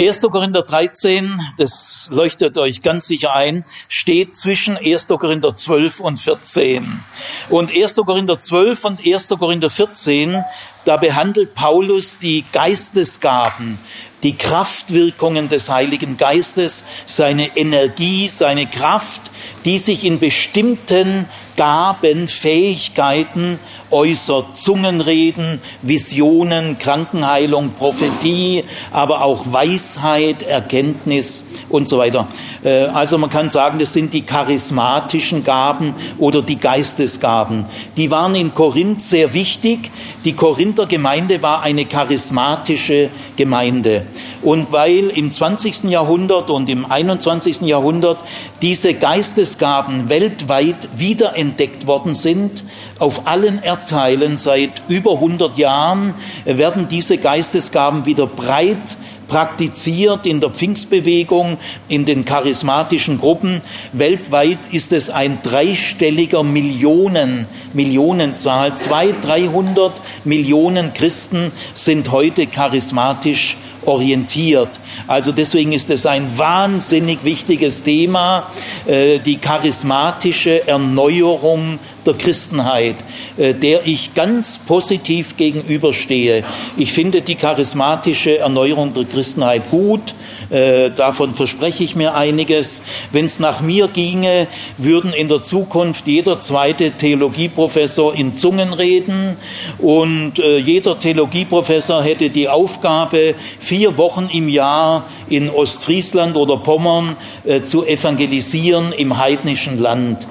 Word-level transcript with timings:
1. 0.00 0.22
Korinther 0.22 0.62
13, 0.62 1.38
das 1.58 2.08
leuchtet 2.10 2.56
euch 2.56 2.80
ganz 2.80 3.06
sicher 3.06 3.34
ein, 3.34 3.66
steht 3.86 4.34
zwischen 4.34 4.78
1. 4.78 5.08
Korinther 5.08 5.54
12 5.54 6.00
und 6.00 6.18
14. 6.18 7.04
Und 7.50 7.70
1. 7.70 7.96
Korinther 7.96 8.40
12 8.40 8.84
und 8.86 9.06
1. 9.06 9.28
Korinther 9.38 9.68
14, 9.68 10.42
da 10.86 10.96
behandelt 10.96 11.54
Paulus 11.54 12.18
die 12.18 12.46
Geistesgaben, 12.50 13.78
die 14.22 14.36
Kraftwirkungen 14.36 15.50
des 15.50 15.68
Heiligen 15.68 16.16
Geistes, 16.16 16.82
seine 17.04 17.54
Energie, 17.58 18.28
seine 18.28 18.66
Kraft, 18.66 19.30
die 19.66 19.76
sich 19.76 20.04
in 20.04 20.18
bestimmten 20.18 21.26
Gaben, 21.60 22.26
Fähigkeiten 22.26 23.58
äußert. 23.90 24.56
Zungenreden, 24.56 25.60
Visionen, 25.82 26.78
Krankenheilung, 26.78 27.72
Prophetie, 27.74 28.64
aber 28.90 29.22
auch 29.22 29.52
Weisheit, 29.52 30.42
Erkenntnis 30.42 31.44
und 31.68 31.86
so 31.86 31.98
weiter. 31.98 32.28
Äh, 32.64 32.84
also 32.84 33.18
man 33.18 33.28
kann 33.28 33.50
sagen, 33.50 33.78
das 33.78 33.92
sind 33.92 34.14
die 34.14 34.22
charismatischen 34.22 35.44
Gaben 35.44 35.94
oder 36.16 36.40
die 36.40 36.56
Geistesgaben. 36.56 37.66
Die 37.94 38.10
waren 38.10 38.34
in 38.34 38.54
Korinth 38.54 39.02
sehr 39.02 39.34
wichtig. 39.34 39.90
Die 40.24 40.32
Korinther 40.32 40.86
Gemeinde 40.86 41.42
war 41.42 41.60
eine 41.60 41.84
charismatische 41.84 43.10
Gemeinde. 43.36 44.06
Und 44.42 44.72
weil 44.72 45.08
im 45.10 45.30
20. 45.30 45.84
Jahrhundert 45.84 46.48
und 46.50 46.68
im 46.70 46.90
21. 46.90 47.62
Jahrhundert 47.62 48.18
diese 48.62 48.94
Geistesgaben 48.94 50.08
weltweit 50.08 50.88
wiederentdeckt 50.96 51.86
worden 51.86 52.14
sind, 52.14 52.64
auf 52.98 53.26
allen 53.26 53.62
Erdteilen 53.62 54.38
seit 54.38 54.82
über 54.88 55.12
100 55.12 55.58
Jahren 55.58 56.14
werden 56.44 56.88
diese 56.88 57.18
Geistesgaben 57.18 58.06
wieder 58.06 58.26
breit 58.26 58.96
praktiziert 59.30 60.26
in 60.26 60.40
der 60.40 60.50
Pfingstbewegung, 60.50 61.56
in 61.88 62.04
den 62.04 62.24
charismatischen 62.24 63.18
Gruppen. 63.18 63.62
Weltweit 63.92 64.58
ist 64.72 64.92
es 64.92 65.08
ein 65.08 65.38
dreistelliger 65.42 66.42
Millionen, 66.42 67.46
Millionenzahl. 67.72 68.76
Zwei, 68.76 69.14
dreihundert 69.22 70.00
Millionen 70.24 70.92
Christen 70.94 71.52
sind 71.74 72.10
heute 72.10 72.48
charismatisch 72.48 73.56
orientiert. 73.86 74.68
Also 75.06 75.32
deswegen 75.32 75.72
ist 75.72 75.90
es 75.90 76.06
ein 76.06 76.38
wahnsinnig 76.38 77.24
wichtiges 77.24 77.82
Thema, 77.82 78.46
äh, 78.86 79.18
die 79.18 79.38
charismatische 79.38 80.66
Erneuerung 80.66 81.78
der 82.06 82.14
Christenheit, 82.14 82.96
äh, 83.36 83.54
der 83.54 83.86
ich 83.86 84.14
ganz 84.14 84.58
positiv 84.58 85.36
gegenüberstehe. 85.36 86.44
Ich 86.76 86.92
finde 86.92 87.22
die 87.22 87.36
charismatische 87.36 88.38
Erneuerung 88.38 88.94
der 88.94 89.04
Christenheit 89.04 89.70
gut. 89.70 90.14
Äh, 90.50 90.90
davon 90.90 91.32
verspreche 91.32 91.84
ich 91.84 91.94
mir 91.94 92.14
einiges. 92.14 92.82
Wenn 93.12 93.26
es 93.26 93.38
nach 93.38 93.60
mir 93.60 93.86
ginge, 93.86 94.48
würden 94.78 95.12
in 95.12 95.28
der 95.28 95.42
Zukunft 95.42 96.08
jeder 96.08 96.40
zweite 96.40 96.90
Theologieprofessor 96.90 98.14
in 98.16 98.34
Zungen 98.34 98.72
reden 98.72 99.36
und 99.78 100.40
äh, 100.40 100.58
jeder 100.58 100.98
Theologieprofessor 100.98 102.02
hätte 102.02 102.30
die 102.30 102.48
Aufgabe, 102.48 103.34
vier 103.60 103.96
Wochen 103.96 104.28
im 104.32 104.48
Jahr 104.48 105.04
in 105.28 105.48
Ostfriesland 105.50 106.36
oder 106.36 106.56
Pommern 106.56 107.16
äh, 107.44 107.62
zu 107.62 107.86
evangelisieren 107.86 108.92
im 108.92 109.18
heidnischen 109.18 109.78
Land. 109.78 110.26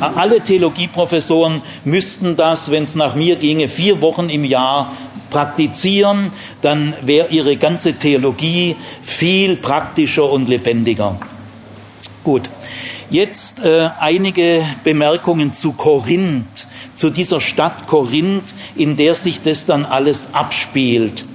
alle 0.00 0.40
Theologieprofessoren 0.40 1.62
müssten 1.84 2.36
das, 2.36 2.70
wenn 2.70 2.82
es 2.82 2.94
nach 2.94 3.14
mir 3.14 3.36
ginge, 3.36 3.68
vier 3.68 4.00
Wochen 4.00 4.28
im 4.28 4.44
Jahr 4.44 4.92
praktizieren, 5.36 6.30
dann 6.62 6.94
wäre 7.02 7.28
ihre 7.28 7.58
ganze 7.58 7.92
Theologie 7.92 8.74
viel 9.02 9.56
praktischer 9.56 10.30
und 10.30 10.48
lebendiger. 10.48 11.18
Gut, 12.24 12.48
jetzt 13.10 13.58
äh, 13.58 13.90
einige 14.00 14.64
Bemerkungen 14.82 15.52
zu 15.52 15.72
Korinth, 15.72 16.66
zu 16.94 17.10
dieser 17.10 17.42
Stadt 17.42 17.86
Korinth, 17.86 18.54
in 18.76 18.96
der 18.96 19.14
sich 19.14 19.42
das 19.42 19.66
dann 19.66 19.84
alles 19.84 20.32
abspielt. 20.32 21.26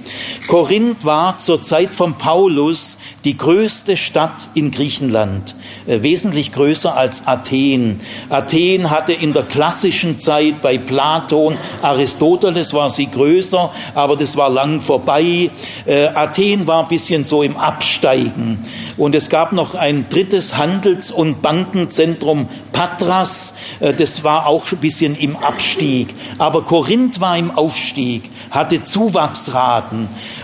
Korinth 0.48 1.04
war 1.04 1.38
zur 1.38 1.62
Zeit 1.62 1.94
von 1.94 2.18
Paulus 2.18 2.98
die 3.24 3.36
größte 3.36 3.96
Stadt 3.96 4.48
in 4.54 4.70
Griechenland, 4.70 5.54
äh, 5.86 6.02
wesentlich 6.02 6.52
größer 6.52 6.96
als 6.96 7.26
Athen. 7.26 8.00
Athen 8.28 8.90
hatte 8.90 9.12
in 9.12 9.32
der 9.32 9.44
klassischen 9.44 10.18
Zeit 10.18 10.60
bei 10.60 10.78
Platon, 10.78 11.56
Aristoteles 11.80 12.74
war 12.74 12.90
sie 12.90 13.06
größer, 13.06 13.70
aber 13.94 14.16
das 14.16 14.36
war 14.36 14.50
lang 14.50 14.80
vorbei. 14.80 15.50
Äh, 15.86 16.06
Athen 16.08 16.66
war 16.66 16.82
ein 16.82 16.88
bisschen 16.88 17.24
so 17.24 17.42
im 17.42 17.56
Absteigen. 17.56 18.58
Und 18.96 19.14
es 19.14 19.30
gab 19.30 19.52
noch 19.52 19.74
ein 19.74 20.06
drittes 20.08 20.56
Handels- 20.56 21.10
und 21.10 21.42
Bankenzentrum, 21.42 22.48
Patras, 22.72 23.54
äh, 23.80 23.94
das 23.94 24.24
war 24.24 24.46
auch 24.46 24.70
ein 24.72 24.78
bisschen 24.78 25.14
im 25.16 25.36
Abstieg. 25.36 26.14
Aber 26.38 26.62
Korinth 26.62 27.20
war 27.20 27.36
im 27.36 27.50
Aufstieg, 27.50 28.30
hatte 28.50 28.82
Zuwachsraten. 28.82 30.01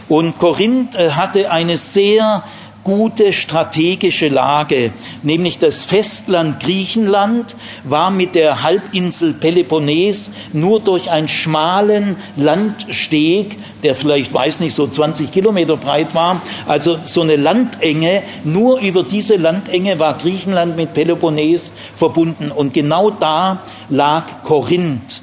Und 0.08 0.38
Korinth 0.38 0.96
hatte 0.96 1.50
eine 1.50 1.76
sehr 1.76 2.42
gute 2.88 3.34
strategische 3.34 4.28
Lage, 4.28 4.92
nämlich 5.22 5.58
das 5.58 5.84
Festland 5.84 6.62
Griechenland 6.62 7.54
war 7.84 8.10
mit 8.10 8.34
der 8.34 8.62
Halbinsel 8.62 9.34
Peloponnes 9.34 10.30
nur 10.54 10.80
durch 10.80 11.10
einen 11.10 11.28
schmalen 11.28 12.16
Landsteg, 12.36 13.58
der 13.82 13.94
vielleicht, 13.94 14.32
weiß 14.32 14.60
nicht, 14.60 14.74
so 14.74 14.86
20 14.86 15.32
Kilometer 15.32 15.76
breit 15.76 16.14
war, 16.14 16.40
also 16.66 16.98
so 17.04 17.20
eine 17.20 17.36
Landenge, 17.36 18.22
nur 18.44 18.80
über 18.80 19.02
diese 19.02 19.36
Landenge 19.36 19.98
war 19.98 20.16
Griechenland 20.16 20.78
mit 20.78 20.94
Peloponnes 20.94 21.74
verbunden 21.94 22.50
und 22.50 22.72
genau 22.72 23.10
da 23.10 23.60
lag 23.90 24.42
Korinth. 24.44 25.20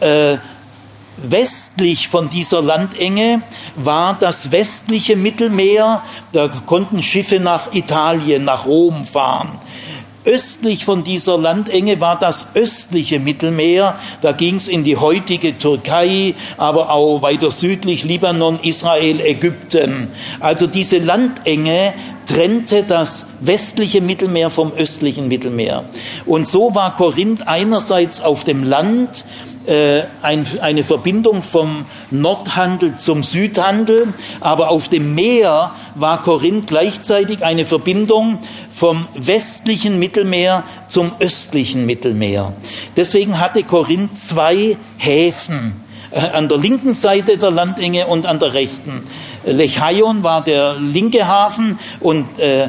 Äh, 0.00 0.38
Westlich 1.22 2.06
von 2.06 2.30
dieser 2.30 2.62
Landenge 2.62 3.42
war 3.74 4.16
das 4.18 4.52
westliche 4.52 5.16
Mittelmeer, 5.16 6.02
da 6.30 6.46
konnten 6.46 7.02
Schiffe 7.02 7.40
nach 7.40 7.74
Italien, 7.74 8.44
nach 8.44 8.66
Rom 8.66 9.04
fahren. 9.04 9.58
Östlich 10.24 10.84
von 10.84 11.02
dieser 11.02 11.36
Landenge 11.36 12.00
war 12.00 12.18
das 12.18 12.54
östliche 12.54 13.18
Mittelmeer, 13.18 13.96
da 14.20 14.30
ging 14.30 14.56
es 14.56 14.68
in 14.68 14.84
die 14.84 14.96
heutige 14.96 15.58
Türkei, 15.58 16.34
aber 16.56 16.90
auch 16.90 17.22
weiter 17.22 17.50
südlich 17.50 18.04
Libanon, 18.04 18.60
Israel, 18.62 19.20
Ägypten. 19.20 20.08
Also 20.38 20.68
diese 20.68 20.98
Landenge 20.98 21.94
trennte 22.26 22.84
das 22.86 23.26
westliche 23.40 24.02
Mittelmeer 24.02 24.50
vom 24.50 24.72
östlichen 24.72 25.28
Mittelmeer. 25.28 25.84
Und 26.26 26.46
so 26.46 26.74
war 26.74 26.94
Korinth 26.94 27.48
einerseits 27.48 28.20
auf 28.20 28.44
dem 28.44 28.64
Land 28.64 29.24
äh, 29.68 30.04
ein, 30.22 30.46
eine 30.62 30.82
Verbindung 30.82 31.42
vom 31.42 31.84
Nordhandel 32.10 32.96
zum 32.96 33.22
Südhandel, 33.22 34.14
aber 34.40 34.70
auf 34.70 34.88
dem 34.88 35.14
Meer 35.14 35.72
war 35.94 36.22
Korinth 36.22 36.68
gleichzeitig 36.68 37.44
eine 37.44 37.64
Verbindung 37.64 38.38
vom 38.70 39.06
westlichen 39.14 39.98
Mittelmeer 39.98 40.64
zum 40.86 41.12
östlichen 41.20 41.84
Mittelmeer. 41.84 42.54
Deswegen 42.96 43.38
hatte 43.38 43.62
Korinth 43.62 44.16
zwei 44.16 44.78
Häfen 44.96 45.74
äh, 46.10 46.20
an 46.20 46.48
der 46.48 46.56
linken 46.56 46.94
Seite 46.94 47.36
der 47.36 47.50
Landenge 47.50 48.06
und 48.06 48.24
an 48.24 48.38
der 48.38 48.54
rechten. 48.54 49.04
Lechaion 49.44 50.24
war 50.24 50.42
der 50.42 50.76
linke 50.76 51.26
Hafen 51.26 51.78
und 52.00 52.38
äh, 52.38 52.68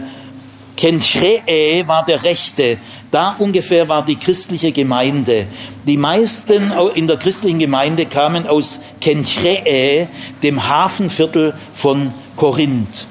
Kenchree 0.75 1.83
war 1.87 2.05
der 2.05 2.23
rechte. 2.23 2.77
Da 3.11 3.35
ungefähr 3.39 3.89
war 3.89 4.05
die 4.05 4.17
christliche 4.17 4.71
Gemeinde. 4.71 5.47
Die 5.87 5.97
meisten 5.97 6.71
in 6.93 7.07
der 7.07 7.17
christlichen 7.17 7.59
Gemeinde 7.59 8.05
kamen 8.05 8.45
aus 8.45 8.79
Kenchree, 9.01 10.07
dem 10.43 10.69
Hafenviertel 10.69 11.55
von 11.73 12.13
Korinth. 12.35 13.05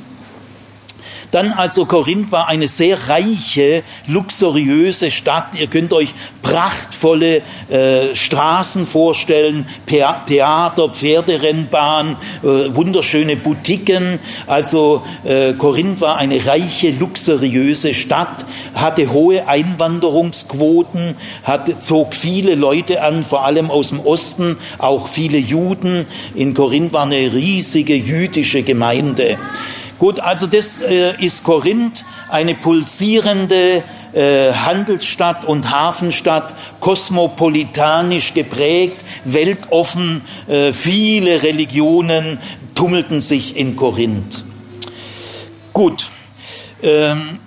Dann 1.31 1.53
also 1.53 1.85
Korinth 1.85 2.33
war 2.33 2.49
eine 2.49 2.69
sehr 2.69 3.09
reiche, 3.09 3.83
luxuriöse 4.07 5.11
Stadt. 5.11 5.59
Ihr 5.59 5.67
könnt 5.67 5.93
euch 5.93 6.15
prachtvolle 6.43 7.43
äh, 7.69 8.15
Straßen 8.15 8.87
vorstellen, 8.87 9.67
Theater, 9.87 10.89
Pferderennbahn, 10.89 12.17
äh, 12.43 12.47
wunderschöne 12.75 13.37
Boutiquen. 13.37 14.19
Also 14.47 15.03
äh, 15.25 15.53
Korinth 15.53 16.01
war 16.01 16.17
eine 16.17 16.47
reiche, 16.47 16.91
luxuriöse 16.91 17.93
Stadt, 17.93 18.47
hatte 18.75 19.13
hohe 19.13 19.47
Einwanderungsquoten, 19.47 21.15
hatte, 21.45 21.79
zog 21.79 22.15
viele 22.15 22.55
Leute 22.55 23.03
an, 23.03 23.23
vor 23.23 23.45
allem 23.45 23.71
aus 23.71 23.91
dem 23.91 24.01
Osten, 24.01 24.57
auch 24.79 25.09
viele 25.09 25.39
Juden. 25.39 26.07
In 26.35 26.55
Korinth 26.55 26.95
war 26.95 27.03
eine 27.03 27.35
riesige 27.35 27.95
jüdische 27.95 28.63
Gemeinde. 28.63 29.39
Gut, 29.99 30.21
also 30.21 30.47
das 30.47 30.81
äh, 30.81 31.17
ist 31.19 31.43
Korinth, 31.43 32.05
eine 32.29 32.55
pulsierende 32.55 33.83
äh, 34.13 34.53
Handelsstadt 34.53 35.45
und 35.45 35.71
Hafenstadt, 35.71 36.55
kosmopolitanisch 36.79 38.33
geprägt, 38.33 39.05
weltoffen, 39.25 40.23
äh, 40.47 40.73
viele 40.73 41.43
Religionen 41.43 42.39
tummelten 42.77 43.21
sich 43.21 43.57
in 43.57 43.75
Korinth. 43.75 44.45
Gut. 45.73 46.09
Ähm, 46.81 47.41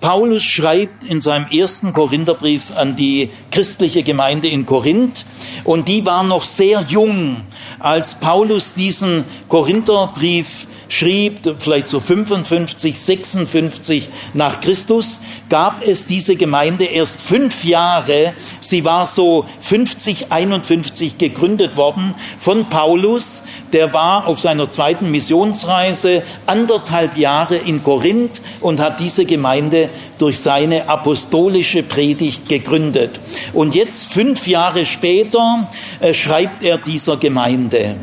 Paulus 0.00 0.42
schreibt 0.42 1.04
in 1.04 1.20
seinem 1.20 1.46
ersten 1.46 1.94
Korintherbrief 1.94 2.76
an 2.76 2.94
die 2.94 3.30
christliche 3.50 4.02
Gemeinde 4.02 4.48
in 4.48 4.66
Korinth 4.66 5.24
und 5.62 5.88
die 5.88 6.04
war 6.04 6.24
noch 6.24 6.44
sehr 6.44 6.84
jung, 6.88 7.36
als 7.78 8.16
Paulus 8.16 8.74
diesen 8.74 9.24
Korintherbrief 9.48 10.66
schrieb, 10.88 11.40
vielleicht 11.58 11.88
so 11.88 12.00
55, 12.00 12.98
56 12.98 14.08
nach 14.34 14.60
Christus, 14.60 15.20
gab 15.48 15.82
es 15.86 16.06
diese 16.06 16.36
Gemeinde 16.36 16.84
erst 16.84 17.22
fünf 17.22 17.64
Jahre. 17.64 18.32
Sie 18.60 18.84
war 18.84 19.06
so 19.06 19.46
50, 19.60 20.30
51 20.30 21.18
gegründet 21.18 21.76
worden 21.76 22.14
von 22.36 22.68
Paulus. 22.68 23.42
Der 23.72 23.92
war 23.92 24.26
auf 24.26 24.40
seiner 24.40 24.70
zweiten 24.70 25.10
Missionsreise 25.10 26.22
anderthalb 26.46 27.16
Jahre 27.16 27.56
in 27.56 27.82
Korinth 27.82 28.40
und 28.60 28.80
hat 28.80 29.00
diese 29.00 29.24
Gemeinde 29.24 29.88
durch 30.18 30.40
seine 30.40 30.88
apostolische 30.88 31.82
Predigt 31.82 32.48
gegründet. 32.48 33.20
Und 33.52 33.74
jetzt, 33.74 34.12
fünf 34.12 34.46
Jahre 34.46 34.86
später, 34.86 35.68
äh, 36.00 36.14
schreibt 36.14 36.62
er 36.62 36.78
dieser 36.78 37.16
Gemeinde. 37.16 37.96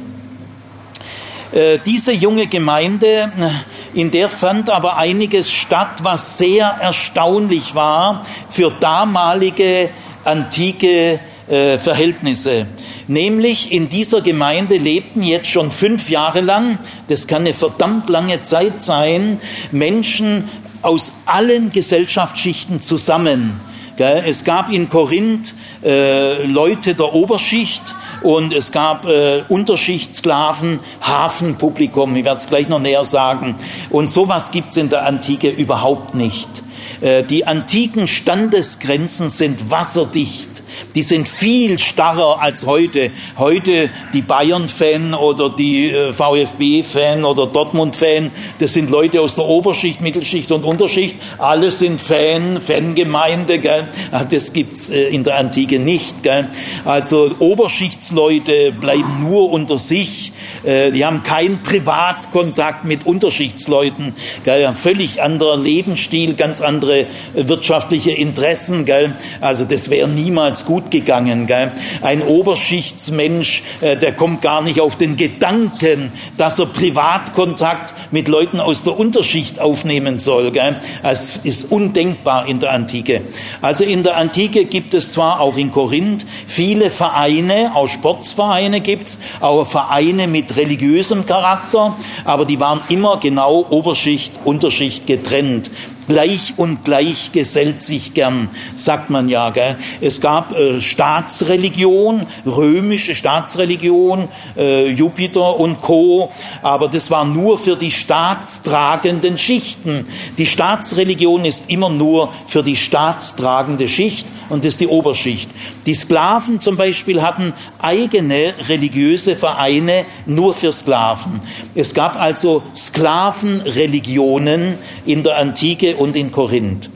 Äh, 1.52 1.80
diese 1.86 2.14
junge 2.14 2.48
Gemeinde, 2.48 3.30
äh, 3.38 4.00
in 4.00 4.10
der 4.10 4.30
fand 4.30 4.70
aber 4.70 4.96
einiges 4.96 5.52
statt, 5.52 6.00
was 6.02 6.38
sehr 6.38 6.66
erstaunlich 6.66 7.76
war 7.76 8.26
für 8.50 8.72
damalige 8.72 9.90
antike 10.24 11.20
äh, 11.50 11.78
Verhältnisse. 11.78 12.68
Nämlich 13.10 13.74
in 13.74 13.90
dieser 13.90 14.22
Gemeinde 14.22 14.78
lebten 14.78 15.24
jetzt 15.24 15.50
schon 15.50 15.72
fünf 15.72 16.10
Jahre 16.10 16.40
lang, 16.40 16.80
das 17.10 17.28
kann 17.28 17.42
eine 17.42 17.54
verdammt 17.54 18.10
lange 18.10 18.44
Zeit 18.44 18.80
sein, 18.80 19.42
Menschen 19.74 20.48
aus 20.82 21.12
allen 21.26 21.74
Gesellschaftsschichten 21.74 22.80
zusammen. 22.80 23.60
Es 23.98 24.46
gab 24.46 24.72
in 24.72 24.90
Korinth 24.90 25.54
Leute 25.84 26.96
der 26.96 27.14
Oberschicht, 27.14 27.94
und 28.22 28.54
es 28.54 28.72
gab 28.72 29.06
äh, 29.06 29.44
Unterschichtssklaven, 29.48 30.80
Hafenpublikum, 31.02 32.16
ich 32.16 32.24
werde 32.24 32.40
es 32.40 32.48
gleich 32.48 32.70
noch 32.70 32.80
näher 32.80 33.04
sagen. 33.04 33.56
Und 33.90 34.10
sowas 34.10 34.52
gibt 34.52 34.72
es 34.72 34.78
in 34.78 34.90
der 34.90 35.06
Antike 35.06 35.50
überhaupt 35.50 36.16
nicht. 36.16 36.64
Äh, 37.02 37.24
die 37.24 37.48
antiken 37.48 38.08
Standesgrenzen 38.08 39.30
sind 39.30 39.72
wasserdicht. 39.72 40.61
Die 40.96 41.04
sind 41.04 41.28
viel 41.28 41.80
starrer 41.80 42.42
als 42.42 42.66
heute. 42.66 43.12
Heute 43.38 43.90
die 44.14 44.22
Bayern-Fan 44.22 45.14
oder 45.14 45.50
die 45.50 45.90
äh, 45.90 46.12
VfB-Fan 46.12 47.24
oder 47.24 47.48
Dortmund-Fan, 47.48 48.32
das 48.60 48.74
sind 48.74 48.90
Leute 48.90 49.22
aus 49.22 49.36
der 49.36 49.46
Oberschicht, 49.46 50.02
Mittelschicht 50.02 50.52
und 50.52 50.66
Unterschicht. 50.66 51.16
Alle 51.38 51.72
sind 51.72 52.02
Fan, 52.02 52.60
Fangemeinde. 52.60 53.60
Gell? 53.60 53.88
Ah, 54.12 54.26
das 54.26 54.52
gibt's 54.54 54.90
äh, 54.90 55.04
in 55.04 55.24
der 55.24 55.38
Antike 55.38 55.80
nicht. 55.80 56.24
Gell? 56.24 56.48
Also 56.84 57.32
Oberschichtsleute 57.40 58.74
bleiben 58.74 59.28
nur 59.30 59.52
unter 59.52 59.80
sich. 59.80 60.34
Äh, 60.64 60.92
die 60.92 61.06
haben 61.06 61.24
keinen 61.24 61.64
Privatkontakt 61.64 62.84
mit 62.84 63.06
Unterschichtsleuten. 63.06 64.14
Gell? 64.44 64.66
Ein 64.66 64.76
völlig 64.76 65.22
anderer 65.22 65.58
Lebensstil, 65.58 66.34
ganz 66.34 66.60
andere 66.60 67.08
wirtschaftliche 67.34 68.12
Interessen. 68.12 68.86
Gell? 68.86 69.14
Also 69.40 69.64
das 69.64 69.90
wäre 69.90 70.08
niemals 70.08 70.66
gut 70.66 70.71
gut 70.72 70.90
gegangen. 70.90 71.48
Gell? 71.48 71.74
Ein 72.02 72.22
Oberschichtsmensch, 72.22 73.62
äh, 73.82 73.98
der 73.98 74.14
kommt 74.14 74.42
gar 74.42 74.62
nicht 74.62 74.80
auf 74.80 74.96
den 74.96 75.18
Gedanken, 75.18 76.14
dass 76.38 76.60
er 76.60 76.68
Privatkontakt 76.68 77.94
mit 78.12 78.30
Leuten 78.30 78.62
aus 78.62 78.84
der 78.84 78.98
Unterschicht 78.98 79.60
aufnehmen 79.60 80.18
soll. 80.18 80.52
Gell? 80.52 80.78
Das 81.04 81.42
ist 81.44 81.74
undenkbar 81.74 82.48
in 82.48 82.62
der 82.62 82.72
Antike. 82.72 83.20
Also 83.62 83.84
in 83.84 84.04
der 84.04 84.16
Antike 84.16 84.64
gibt 84.64 84.94
es 84.94 85.12
zwar 85.12 85.42
auch 85.42 85.58
in 85.58 85.74
Korinth 85.74 86.26
viele 86.48 86.90
Vereine, 86.90 87.72
auch 87.76 87.90
Sportsvereine 87.90 88.80
gibt 88.80 89.08
es, 89.08 89.18
auch 89.42 89.66
Vereine 89.66 90.30
mit 90.30 90.56
religiösem 90.56 91.26
Charakter, 91.26 91.98
aber 92.24 92.46
die 92.46 92.62
waren 92.62 92.80
immer 92.88 93.18
genau 93.18 93.66
Oberschicht, 93.70 94.32
Unterschicht 94.46 95.06
getrennt. 95.06 95.70
Gleich 96.08 96.54
und 96.58 96.84
gleich 96.84 97.32
gesellt 97.32 97.82
sich 97.82 98.14
gern, 98.14 98.50
sagt 98.76 99.10
man 99.10 99.30
ja. 99.30 99.50
Gell? 99.50 99.78
Es 100.02 100.22
gab 100.22 100.54
äh, 100.54 100.82
Staatsreligion, 100.82 102.26
römische 102.46 103.16
Staatsreligion, 103.16 104.28
äh, 104.58 104.90
Jupiter 104.90 105.60
und 105.60 105.82
Co. 105.82 106.32
Aber 106.62 106.88
das 106.88 107.12
war 107.12 107.26
nur 107.26 107.58
für 107.58 107.76
die 107.76 107.92
staatstragenden 107.92 109.38
Schichten. 109.38 110.06
Die 110.38 110.46
Staatsreligion 110.46 111.46
ist 111.46 111.70
immer 111.70 111.90
nur 111.90 112.34
für 112.48 112.64
die 112.64 112.76
staatstragende 112.76 113.88
Schicht 113.88 114.26
und 114.52 114.66
das 114.66 114.74
ist 114.74 114.82
die 114.82 114.88
Oberschicht. 114.88 115.50
Die 115.86 115.96
Sklaven 115.96 116.60
zum 116.60 116.76
Beispiel 116.76 117.22
hatten 117.22 117.54
eigene 117.80 118.54
religiöse 118.68 119.38
Vereine 119.38 120.04
nur 120.26 120.54
für 120.54 120.74
Sklaven. 120.74 121.40
Es 121.74 121.94
gab 121.94 122.18
also 122.18 122.62
Sklavenreligionen 122.76 124.78
in 125.06 125.24
der 125.24 125.38
Antike 125.38 125.91
und 125.94 126.16
in 126.16 126.32
Korinth. 126.32 126.90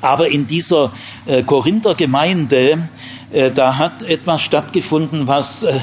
Aber 0.00 0.28
in 0.28 0.46
dieser 0.46 0.92
äh, 1.26 1.42
Korinther 1.42 1.94
Gemeinde, 1.94 2.88
äh, 3.32 3.50
da 3.50 3.76
hat 3.76 4.02
etwas 4.02 4.42
stattgefunden, 4.42 5.26
was 5.26 5.64
äh, 5.64 5.80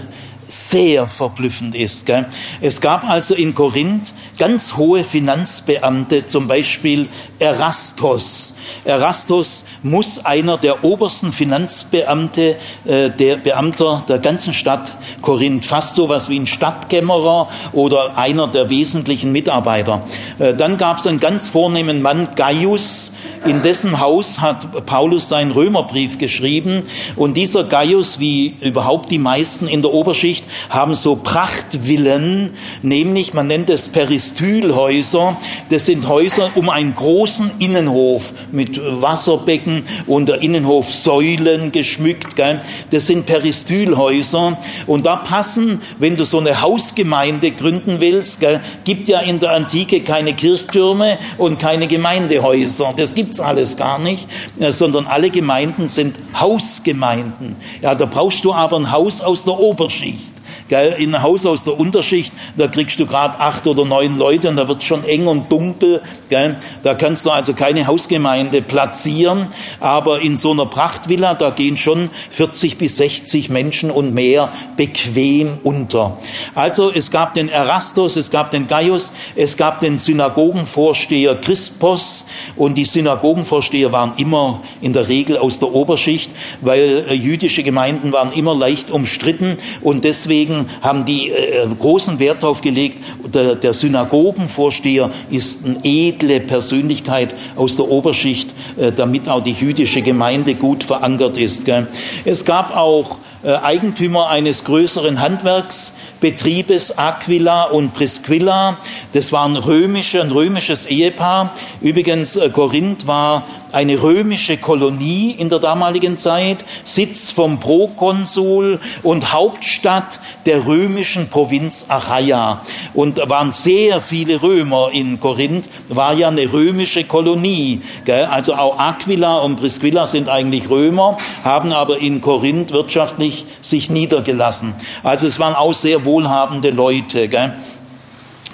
sehr 0.47 1.07
verblüffend 1.07 1.75
ist. 1.75 2.05
Gell? 2.05 2.25
Es 2.61 2.79
gab 2.81 3.03
also 3.03 3.33
in 3.33 3.55
Korinth 3.55 4.13
ganz 4.37 4.75
hohe 4.77 5.03
Finanzbeamte, 5.03 6.27
zum 6.27 6.47
Beispiel 6.47 7.07
Erastos. 7.39 8.53
Erastos 8.83 9.63
muss 9.83 10.23
einer 10.25 10.57
der 10.57 10.83
obersten 10.83 11.31
Finanzbeamte, 11.31 12.55
äh, 12.85 13.09
der 13.09 13.37
Beamter 13.37 14.03
der 14.07 14.19
ganzen 14.19 14.53
Stadt 14.53 14.93
Korinth, 15.21 15.65
fast 15.65 15.95
so 15.95 16.09
was 16.09 16.29
wie 16.29 16.39
ein 16.39 16.47
Stadtkämmerer 16.47 17.49
oder 17.73 18.17
einer 18.17 18.47
der 18.47 18.69
wesentlichen 18.69 19.31
Mitarbeiter. 19.31 20.03
Äh, 20.39 20.53
dann 20.53 20.77
gab 20.77 20.97
es 20.99 21.07
einen 21.07 21.19
ganz 21.19 21.47
vornehmen 21.47 22.01
Mann, 22.01 22.29
Gaius, 22.35 23.11
in 23.45 23.61
dessen 23.61 23.99
Haus 23.99 24.41
hat 24.41 24.85
Paulus 24.87 25.29
seinen 25.29 25.51
Römerbrief 25.51 26.17
geschrieben 26.17 26.83
und 27.15 27.37
dieser 27.37 27.63
Gaius, 27.63 28.19
wie 28.19 28.55
überhaupt 28.61 29.11
die 29.11 29.19
meisten 29.19 29.67
in 29.67 29.83
der 29.83 29.93
Oberschicht, 29.93 30.43
haben 30.69 30.95
so 30.95 31.15
Prachtvillen, 31.15 32.51
nämlich 32.81 33.33
man 33.35 33.45
nennt 33.45 33.69
es 33.69 33.89
Peristylhäuser. 34.25 35.37
Das 35.69 35.85
sind 35.85 36.07
Häuser 36.07 36.49
um 36.55 36.69
einen 36.69 36.95
großen 36.95 37.51
Innenhof 37.59 38.33
mit 38.51 38.79
Wasserbecken 39.01 39.83
und 40.07 40.29
der 40.29 40.41
Innenhof 40.41 40.91
Säulen 40.91 41.71
geschmückt. 41.71 42.35
Gell? 42.35 42.61
Das 42.91 43.07
sind 43.07 43.25
Peristylhäuser 43.25 44.57
und 44.87 45.05
da 45.05 45.17
passen, 45.17 45.81
wenn 45.99 46.15
du 46.15 46.25
so 46.25 46.39
eine 46.39 46.61
Hausgemeinde 46.61 47.51
gründen 47.51 47.99
willst, 47.99 48.39
gell, 48.39 48.61
gibt 48.83 49.07
ja 49.07 49.19
in 49.19 49.39
der 49.39 49.51
Antike 49.51 50.01
keine 50.01 50.33
Kirchtürme 50.33 51.17
und 51.37 51.59
keine 51.59 51.87
Gemeindehäuser. 51.87 52.93
Das 52.97 53.15
gibt's 53.15 53.39
alles 53.39 53.77
gar 53.77 53.99
nicht, 53.99 54.27
sondern 54.69 55.05
alle 55.05 55.29
Gemeinden 55.29 55.87
sind 55.87 56.17
Hausgemeinden. 56.39 57.55
Ja, 57.81 57.95
da 57.95 58.05
brauchst 58.05 58.43
du 58.45 58.53
aber 58.53 58.77
ein 58.77 58.91
Haus 58.91 59.21
aus 59.21 59.45
der 59.45 59.59
Oberschicht. 59.59 60.34
Gell, 60.67 60.95
in 60.97 61.13
ein 61.13 61.21
Haus 61.21 61.45
aus 61.45 61.63
der 61.63 61.79
Unterschicht, 61.79 62.33
da 62.57 62.67
kriegst 62.67 62.99
du 62.99 63.05
gerade 63.05 63.39
acht 63.39 63.67
oder 63.67 63.85
neun 63.85 64.17
Leute 64.17 64.49
und 64.49 64.55
da 64.55 64.67
wird 64.67 64.83
schon 64.83 65.03
eng 65.03 65.27
und 65.27 65.51
dunkel. 65.51 66.01
Gell. 66.29 66.55
Da 66.81 66.95
kannst 66.95 67.25
du 67.25 67.29
also 67.29 67.53
keine 67.53 67.85
Hausgemeinde 67.85 68.63
platzieren. 68.63 69.49
Aber 69.79 70.21
in 70.21 70.37
so 70.37 70.51
einer 70.51 70.65
Prachtvilla, 70.65 71.35
da 71.35 71.51
gehen 71.51 71.77
schon 71.77 72.09
40 72.31 72.77
bis 72.77 72.97
60 72.97 73.49
Menschen 73.49 73.91
und 73.91 74.13
mehr 74.13 74.51
bequem 74.75 75.59
unter. 75.63 76.17
Also 76.55 76.91
es 76.91 77.11
gab 77.11 77.35
den 77.35 77.49
Erastus, 77.49 78.15
es 78.15 78.31
gab 78.31 78.49
den 78.49 78.67
Gaius, 78.67 79.13
es 79.35 79.57
gab 79.57 79.81
den 79.81 79.99
Synagogenvorsteher 79.99 81.35
Chrispos 81.35 82.25
und 82.55 82.75
die 82.75 82.85
Synagogenvorsteher 82.85 83.91
waren 83.91 84.13
immer 84.17 84.61
in 84.81 84.93
der 84.93 85.07
Regel 85.07 85.37
aus 85.37 85.59
der 85.59 85.73
Oberschicht, 85.73 86.31
weil 86.61 87.05
äh, 87.07 87.13
jüdische 87.13 87.61
Gemeinden 87.61 88.11
waren 88.11 88.31
immer 88.31 88.55
leicht 88.55 88.89
umstritten 88.89 89.57
und 89.81 90.03
deswegen 90.03 90.54
Deswegen 90.55 90.69
haben 90.81 91.05
die 91.05 91.31
äh, 91.31 91.67
großen 91.79 92.19
Wert 92.19 92.43
darauf 92.43 92.61
gelegt, 92.61 93.03
der, 93.33 93.55
der 93.55 93.73
Synagogenvorsteher 93.73 95.09
ist 95.29 95.65
eine 95.65 95.79
edle 95.83 96.39
Persönlichkeit 96.39 97.35
aus 97.55 97.75
der 97.75 97.89
Oberschicht, 97.89 98.53
äh, 98.77 98.91
damit 98.91 99.27
auch 99.29 99.41
die 99.41 99.53
jüdische 99.53 100.01
Gemeinde 100.01 100.55
gut 100.55 100.83
verankert 100.83 101.37
ist. 101.37 101.65
Gell. 101.65 101.87
Es 102.23 102.45
gab 102.45 102.75
auch 102.75 103.17
äh, 103.43 103.53
Eigentümer 103.53 104.29
eines 104.29 104.63
größeren 104.63 105.19
Handwerksbetriebes, 105.19 106.97
Aquila 106.97 107.63
und 107.63 107.93
Prisquilla. 107.93 108.77
Das 109.13 109.31
waren 109.31 109.55
römische, 109.57 110.21
ein 110.21 110.31
römisches 110.31 110.85
Ehepaar. 110.85 111.51
Übrigens, 111.81 112.35
äh, 112.35 112.49
Korinth 112.49 113.07
war 113.07 113.43
eine 113.75 114.01
römische 114.01 114.55
Kolonie 114.55 115.31
in 115.37 115.49
der 115.49 115.59
damaligen 115.59 116.17
Zeit, 116.17 116.63
Sitz 116.85 117.29
vom 117.29 117.59
Prokonsul 117.59 118.79
und 119.03 119.33
Hauptstadt 119.33 120.21
der 120.45 120.65
römischen 120.65 121.29
Provinz 121.29 121.85
Achaia. 121.89 122.61
Und 122.93 123.17
da 123.17 123.29
waren 123.29 123.51
sehr 123.51 124.01
viele 124.01 124.41
Römer 124.41 124.91
in 124.93 125.19
Korinth, 125.19 125.69
war 125.89 126.13
ja 126.13 126.29
eine 126.29 126.53
römische 126.53 127.03
Kolonie. 127.03 127.81
Gell? 128.05 128.25
Also 128.25 128.53
auch 128.53 128.79
Aquila 128.79 129.39
und 129.39 129.57
Priscilla 129.57 130.07
sind 130.07 130.29
eigentlich 130.29 130.69
Römer, 130.69 131.17
haben 131.43 131.73
aber 131.73 131.99
in 131.99 132.21
Korinth 132.21 132.71
wirtschaftlich 132.71 133.45
sich 133.59 133.89
niedergelassen. 133.89 134.73
Also 135.03 135.27
es 135.27 135.37
waren 135.37 135.53
auch 135.53 135.73
sehr 135.73 136.05
wohlhabende 136.05 136.69
Leute. 136.69 137.27
Gell? 137.27 137.53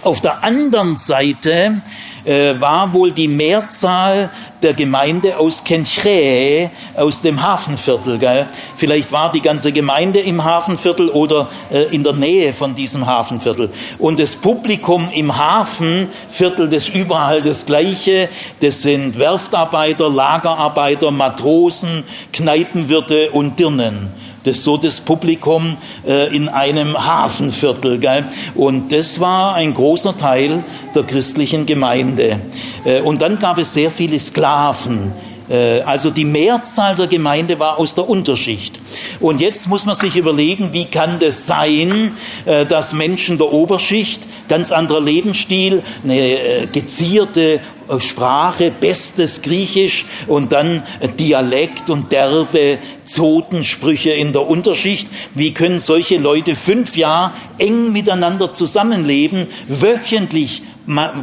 Auf 0.04 0.20
der 0.20 0.44
anderen 0.44 0.98
Seite 0.98 1.84
äh, 2.26 2.60
war 2.60 2.94
wohl 2.94 3.12
die 3.12 3.28
Mehrzahl 3.28 4.30
der 4.62 4.74
Gemeinde 4.74 5.38
aus 5.38 5.64
Kenchre, 5.64 6.70
aus 6.96 7.22
dem 7.22 7.42
Hafenviertel. 7.42 8.18
Gell? 8.18 8.48
Vielleicht 8.76 9.12
war 9.12 9.32
die 9.32 9.42
ganze 9.42 9.72
Gemeinde 9.72 10.20
im 10.20 10.44
Hafenviertel 10.44 11.10
oder 11.10 11.50
äh, 11.72 11.84
in 11.94 12.04
der 12.04 12.14
Nähe 12.14 12.54
von 12.54 12.76
diesem 12.76 13.06
Hafenviertel. 13.06 13.70
Und 13.98 14.20
das 14.20 14.36
Publikum 14.36 15.10
im 15.14 15.36
Hafenviertel, 15.36 16.70
das 16.70 16.90
überall 16.90 17.42
das 17.42 17.66
Gleiche, 17.66 18.30
das 18.60 18.82
sind 18.82 19.18
Werftarbeiter, 19.18 20.10
Lagerarbeiter, 20.10 21.12
Matrosen, 21.12 22.04
Kneipenwirte 22.32 23.32
und 23.32 23.60
Dirnen. 23.60 24.10
Das 24.44 24.64
so 24.64 24.78
das 24.78 25.00
Publikum 25.00 25.78
äh, 26.06 26.36
in 26.36 26.50
einem 26.50 26.98
Hafenviertel. 26.98 28.00
Gell? 28.00 28.26
Und 28.56 28.92
das 28.92 29.20
war 29.20 29.56
ein 29.56 29.74
großer 29.74 30.18
Teil 30.18 30.64
der 30.96 31.04
christlichen 31.04 31.66
Gemeinde. 31.66 32.40
Äh, 32.84 33.02
und 33.02 33.22
dann 33.22 33.38
gab 33.38 33.58
es 33.58 33.74
sehr 33.74 33.92
viele 33.92 34.20
Sklaven. 34.20 35.12
Äh, 35.52 35.82
also 35.82 36.10
die 36.10 36.26
Mehrzahl 36.26 36.96
der 36.96 37.08
Gemeinde 37.08 37.60
war 37.60 37.78
aus 37.78 37.94
der 37.94 38.08
Unterschicht. 38.08 38.80
Und 39.20 39.42
jetzt 39.42 39.68
muss 39.68 39.86
man 39.86 39.96
sich 39.96 40.16
überlegen, 40.16 40.70
wie 40.72 40.86
kann 40.86 41.20
das 41.20 41.46
sein, 41.46 42.14
äh, 42.46 42.66
dass 42.66 42.94
Menschen 42.94 43.38
der 43.38 43.52
Oberschicht, 43.52 44.22
ganz 44.48 44.72
anderer 44.72 45.02
Lebensstil, 45.02 45.84
eine 46.04 46.18
äh, 46.18 46.68
gezierte 46.68 47.60
Sprache, 48.00 48.72
bestes 48.72 49.42
Griechisch 49.42 50.06
und 50.28 50.54
dann 50.54 50.84
Dialekt 51.20 51.90
und 51.90 52.14
derbe 52.14 52.78
Zotensprüche 53.04 54.12
in 54.12 54.32
der 54.32 54.48
Unterschicht. 54.48 55.10
Wie 55.34 55.54
können 55.54 55.80
solche 55.80 56.18
Leute 56.18 56.56
fünf 56.56 56.96
Jahre 56.96 57.34
eng 57.58 57.92
miteinander 57.92 58.54
zusammenleben, 58.54 59.48
wöchentlich, 59.68 60.62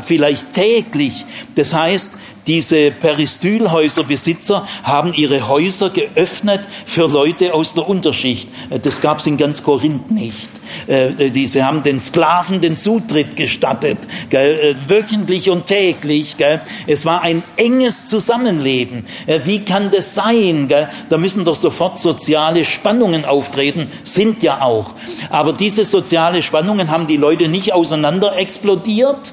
vielleicht 0.00 0.52
täglich? 0.52 1.24
Das 1.54 1.72
heißt, 1.72 2.12
diese 2.48 2.90
Peristylhäuserbesitzer 2.90 4.66
haben 4.82 5.12
ihre 5.12 5.46
Häuser 5.46 5.90
geöffnet 5.90 6.62
für 6.86 7.06
Leute 7.06 7.54
aus 7.54 7.74
der 7.74 7.88
Unterschicht. 7.88 8.48
Das 8.82 9.00
gab 9.00 9.18
es 9.18 9.26
in 9.26 9.36
ganz 9.36 9.62
Korinth 9.62 10.10
nicht. 10.10 10.48
Äh, 10.86 11.30
sie 11.46 11.62
haben 11.62 11.82
den 11.82 12.00
Sklaven 12.00 12.60
den 12.60 12.76
Zutritt 12.76 13.36
gestattet, 13.36 13.98
gell, 14.30 14.76
äh, 14.76 14.90
wöchentlich 14.90 15.50
und 15.50 15.66
täglich. 15.66 16.36
Gell. 16.36 16.60
Es 16.86 17.04
war 17.04 17.22
ein 17.22 17.42
enges 17.56 18.06
Zusammenleben. 18.06 19.04
Äh, 19.26 19.40
wie 19.44 19.64
kann 19.64 19.90
das 19.90 20.14
sein? 20.14 20.68
Gell? 20.68 20.88
Da 21.08 21.18
müssen 21.18 21.44
doch 21.44 21.54
sofort 21.54 21.98
soziale 21.98 22.64
Spannungen 22.64 23.24
auftreten, 23.24 23.90
sind 24.04 24.42
ja 24.42 24.62
auch. 24.62 24.94
Aber 25.30 25.52
diese 25.52 25.84
soziale 25.84 26.42
Spannungen 26.42 26.90
haben 26.90 27.06
die 27.06 27.16
Leute 27.16 27.48
nicht 27.48 27.72
auseinander 27.72 28.36
explodiert, 28.36 29.32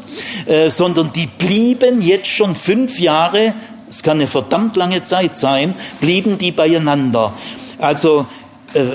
sondern 0.67 1.11
die 1.13 1.27
blieben 1.27 2.01
jetzt 2.01 2.27
schon 2.27 2.55
fünf 2.55 2.99
Jahre, 2.99 3.53
es 3.89 4.03
kann 4.03 4.17
eine 4.17 4.27
verdammt 4.27 4.75
lange 4.75 5.03
Zeit 5.03 5.37
sein, 5.37 5.75
blieben 5.99 6.37
die 6.37 6.51
beieinander. 6.51 7.33
Also 7.77 8.21
äh, 8.21 8.44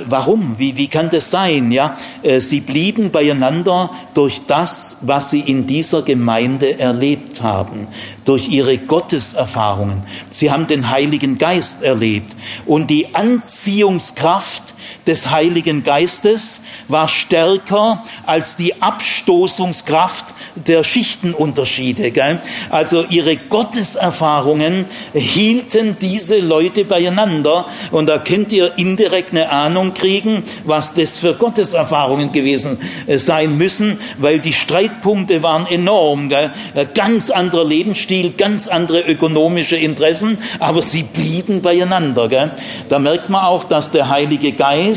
warum? 0.07 0.57
Wie, 0.59 0.77
wie 0.77 0.89
kann 0.89 1.11
das 1.11 1.31
sein? 1.31 1.73
Ja, 1.73 1.97
äh, 2.23 2.41
sie 2.41 2.61
blieben 2.61 3.11
beieinander 3.11 3.91
durch 4.15 4.43
das, 4.47 4.99
was 5.01 5.31
sie 5.31 5.41
in 5.41 5.67
dieser 5.67 6.03
Gemeinde 6.03 6.79
erlebt 6.79 7.43
haben, 7.43 7.87
durch 8.25 8.49
ihre 8.49 8.79
Gotteserfahrungen. 8.79 10.03
Sie 10.29 10.51
haben 10.51 10.67
den 10.67 10.91
Heiligen 10.91 11.39
Geist 11.39 11.83
erlebt 11.83 12.37
und 12.67 12.91
die 12.91 13.15
Anziehungskraft 13.15 14.75
des 15.07 15.31
Heiligen 15.31 15.83
Geistes 15.83 16.61
war 16.89 17.09
stärker 17.09 18.05
als 18.27 18.57
die 18.57 18.83
Abstoßungskraft 18.83 20.35
der 20.55 20.85
Schichtenunterschiede. 20.85 22.11
Gell? 22.11 22.41
Also 22.71 23.05
ihre 23.09 23.37
Gotteserfahrungen 23.37 24.85
hielten 25.15 25.97
diese 26.01 26.39
Leute 26.39 26.85
beieinander 26.85 27.67
und 27.91 28.09
da 28.09 28.19
könnt 28.19 28.53
ihr 28.53 28.77
indirekt 28.79 29.31
eine 29.31 29.51
Ahnung 29.51 29.95
kriegen, 29.95 30.43
was 30.65 30.95
das 30.95 31.19
für 31.19 31.35
Gotteserfahrungen 31.35 32.33
gewesen 32.33 32.79
äh, 33.07 33.19
sein 33.19 33.57
müssen, 33.57 33.99
weil 34.19 34.39
die 34.39 34.53
Streitpunkte 34.53 35.43
waren 35.43 35.67
enorm. 35.67 36.29
Gell? 36.29 36.51
Ganz 36.95 37.31
anderer 37.31 37.65
Lebensstil, 37.65 38.33
ganz 38.37 38.69
andere 38.69 39.01
ökonomische 39.01 39.77
Interessen, 39.77 40.39
aber 40.59 40.83
sie 40.83 41.03
blieben 41.03 41.63
beieinander. 41.63 42.29
Gell? 42.29 42.51
Da 42.89 42.99
merkt 42.99 43.31
man 43.31 43.45
auch, 43.45 43.65
dass 43.65 43.91
der 43.91 44.09
Heilige 44.09 44.53
Geist 44.53 44.90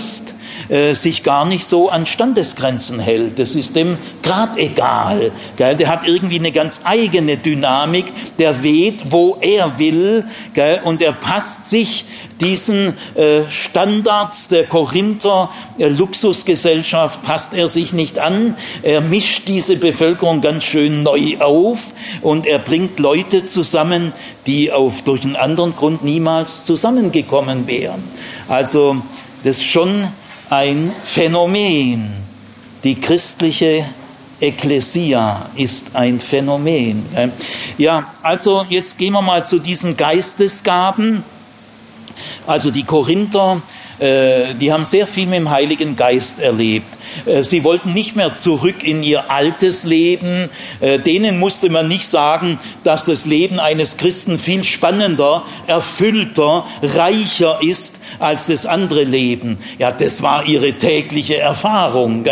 äh, 0.70 0.94
sich 0.94 1.24
gar 1.24 1.46
nicht 1.46 1.66
so 1.66 1.90
an 1.90 2.06
Standesgrenzen 2.06 3.00
hält. 3.00 3.40
Das 3.40 3.56
ist 3.56 3.76
dem 3.76 3.98
grad 4.22 4.58
egal. 4.58 5.32
Der 5.58 5.88
hat 5.88 6.08
irgendwie 6.08 6.40
eine 6.40 6.52
ganz 6.52 6.82
eigene 6.84 7.38
Dynamik. 7.38 8.06
Der 8.40 8.64
weht, 8.64 9.12
wo 9.12 9.38
er 9.42 9.80
will. 9.80 10.26
Und 10.84 11.02
er 11.02 11.14
passt 11.14 11.70
sich 11.70 12.06
diesen 12.44 12.98
äh, 13.16 13.50
Standards 13.50 14.50
der 14.50 14.66
Korinther 14.66 15.50
äh, 15.78 15.88
Luxusgesellschaft 15.88 17.24
passt 17.24 17.54
er 17.54 17.68
sich 17.68 17.94
nicht 17.94 18.20
an. 18.20 18.56
Er 18.82 19.02
mischt 19.02 19.48
diese 19.48 19.78
Bevölkerung 19.78 20.42
ganz 20.42 20.64
schön 20.64 21.04
neu 21.04 21.38
auf 21.40 21.94
und 22.22 22.46
er 22.46 22.60
bringt 22.60 23.00
Leute 23.00 23.46
zusammen, 23.46 24.12
die 24.46 24.72
auf 24.72 25.04
durch 25.04 25.24
einen 25.24 25.36
anderen 25.36 25.76
Grund 25.76 26.04
niemals 26.04 26.66
zusammengekommen 26.66 27.68
wären. 27.68 28.04
Also 28.50 28.98
das 29.44 29.58
ist 29.58 29.66
schon 29.66 30.08
ein 30.50 30.92
Phänomen. 31.04 32.14
Die 32.84 32.96
christliche 32.96 33.86
Ekklesia 34.40 35.50
ist 35.56 35.96
ein 35.96 36.20
Phänomen. 36.20 37.06
Ja, 37.78 38.12
also 38.22 38.66
jetzt 38.70 38.98
gehen 38.98 39.14
wir 39.14 39.22
mal 39.22 39.46
zu 39.46 39.60
diesen 39.60 39.96
Geistesgaben. 39.96 41.24
Also 42.46 42.72
die 42.72 42.84
Korinther, 42.84 43.62
die 44.00 44.74
haben 44.74 44.86
sehr 44.86 45.08
viel 45.08 45.26
mit 45.26 45.36
dem 45.40 45.50
Heiligen 45.50 45.96
Geist 45.96 46.42
erlebt. 46.42 46.90
Äh, 47.26 47.44
sie 47.44 47.64
wollten 47.64 47.94
nicht 47.94 48.16
mehr 48.16 48.36
zurück 48.36 48.84
in 48.84 49.04
ihr 49.04 49.32
altes 49.32 49.84
Leben. 49.84 50.50
Äh, 50.80 51.00
denen 51.00 51.40
musste 51.40 51.70
man 51.70 51.88
nicht 51.88 52.08
sagen, 52.08 52.60
dass 52.84 53.06
das 53.06 53.26
Leben 53.26 53.60
eines 53.60 53.98
Christen 53.98 54.38
viel 54.40 54.64
spannender, 54.64 55.44
erfüllter, 55.68 56.66
reicher 56.82 57.60
ist 57.62 57.96
als 58.20 58.48
das 58.48 58.66
andere 58.66 59.04
Leben. 59.04 59.58
Ja, 59.78 59.92
das 59.92 60.22
war 60.22 60.46
ihre 60.46 60.74
tägliche 60.74 61.38
Erfahrung. 61.38 62.26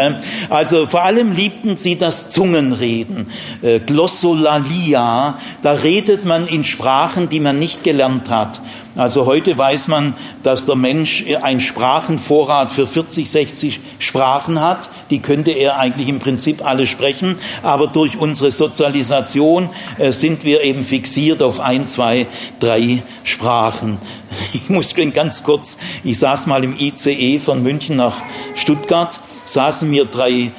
Also 0.50 0.88
vor 0.88 1.04
allem 1.04 1.32
liebten 1.32 1.78
sie 1.78 1.98
das 1.98 2.30
Zungenreden. 2.30 3.30
Äh, 3.62 3.80
Glossolalia, 3.80 5.38
da 5.62 5.72
redet 5.74 6.26
man 6.26 6.48
in 6.48 6.64
Sprachen, 6.64 7.30
die 7.30 7.40
man 7.40 7.60
nicht 7.60 7.84
gelernt 7.84 8.30
hat. 8.30 8.62
Also 8.96 9.26
heute 9.26 9.58
weiß 9.58 9.88
man, 9.88 10.16
dass 10.44 10.66
der 10.66 10.76
Mensch 10.76 11.24
einen 11.42 11.62
Sprachenvorrat 11.62 12.72
für 12.74 12.86
40, 12.86 13.30
60 13.30 13.80
Sprachen 14.00 14.60
hat. 14.60 14.90
Die 15.10 15.20
könnte 15.20 15.52
er 15.52 15.78
eigentlich 15.78 16.10
im 16.10 16.20
Prinzip 16.20 16.66
alle 16.66 16.86
sprechen. 16.88 17.38
Aber 17.64 17.88
durch 17.88 18.18
unsere 18.18 18.52
Sozialisation 18.52 19.70
äh, 19.98 20.12
sind 20.12 20.44
wir 20.44 20.62
eben 20.64 20.84
fixiert 20.84 21.42
auf 21.42 21.60
ein, 21.62 21.88
zwei, 21.88 22.28
drei 22.60 23.04
Sprachen. 23.24 23.98
Ich 24.54 24.70
muss 24.70 24.96
ganz 25.14 25.44
kurz, 25.44 25.78
ich 26.06 26.18
saß 26.18 26.46
mal 26.48 26.64
im 26.64 26.74
ICE 26.78 27.40
von 27.40 27.62
München 27.62 27.98
nach 27.98 28.16
Stuttgart, 28.56 29.20
saßen 29.44 29.90
mir 29.90 30.06
drei 30.06 30.52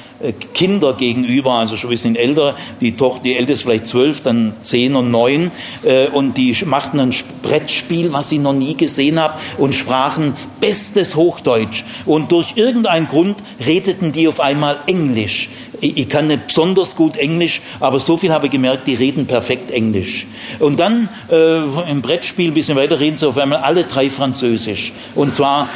Kinder 0.55 0.95
gegenüber, 0.95 1.55
also 1.55 1.77
schon 1.77 1.89
ein 1.89 1.93
bisschen 1.93 2.17
älter, 2.17 2.57
die 2.81 2.97
Tochter, 2.97 3.23
die 3.25 3.37
älteste 3.37 3.65
vielleicht 3.65 3.87
zwölf, 3.87 4.21
dann 4.21 4.55
zehn 4.63 4.95
und 4.95 5.11
neun, 5.11 5.51
äh, 5.83 6.09
und 6.09 6.37
die 6.37 6.57
machten 6.65 7.01
ein 7.01 7.15
Brettspiel, 7.43 8.13
was 8.13 8.31
ich 8.33 8.39
noch 8.39 8.53
nie 8.53 8.77
gesehen 8.77 9.19
habe, 9.19 9.35
und 9.59 9.75
sprachen 9.75 10.35
bestes 10.61 11.17
Hochdeutsch. 11.17 11.85
Und 12.07 12.33
durch 12.33 12.53
irgendeinen 12.57 13.09
Grund 13.09 13.37
redeten 13.65 14.13
die 14.13 14.29
auf 14.29 14.41
einmal 14.41 14.79
Englisch 14.87 15.49
ich 15.83 16.09
kann 16.09 16.29
nicht 16.29 16.47
besonders 16.47 16.97
gut 16.97 17.17
Englisch, 17.17 17.61
aber 17.81 17.99
so 17.99 18.17
viel 18.17 18.33
habe 18.33 18.47
ich 18.47 18.53
gemerkt, 18.53 18.87
die 18.87 18.95
reden 18.95 19.27
perfekt 19.27 19.71
Englisch. 19.71 20.27
Und 20.61 20.79
dann 20.79 21.09
äh, 21.31 21.59
im 21.91 22.03
Brettspiel 22.03 22.51
ein 22.51 22.55
bisschen 22.55 22.77
weiter 22.77 23.01
reden 23.01 23.17
sie 23.17 23.29
auf 23.29 23.37
einmal 23.37 23.59
alle 23.59 23.85
drei 23.85 24.09
Französisch. 24.09 24.93
Und 25.15 25.35
zwar 25.35 25.69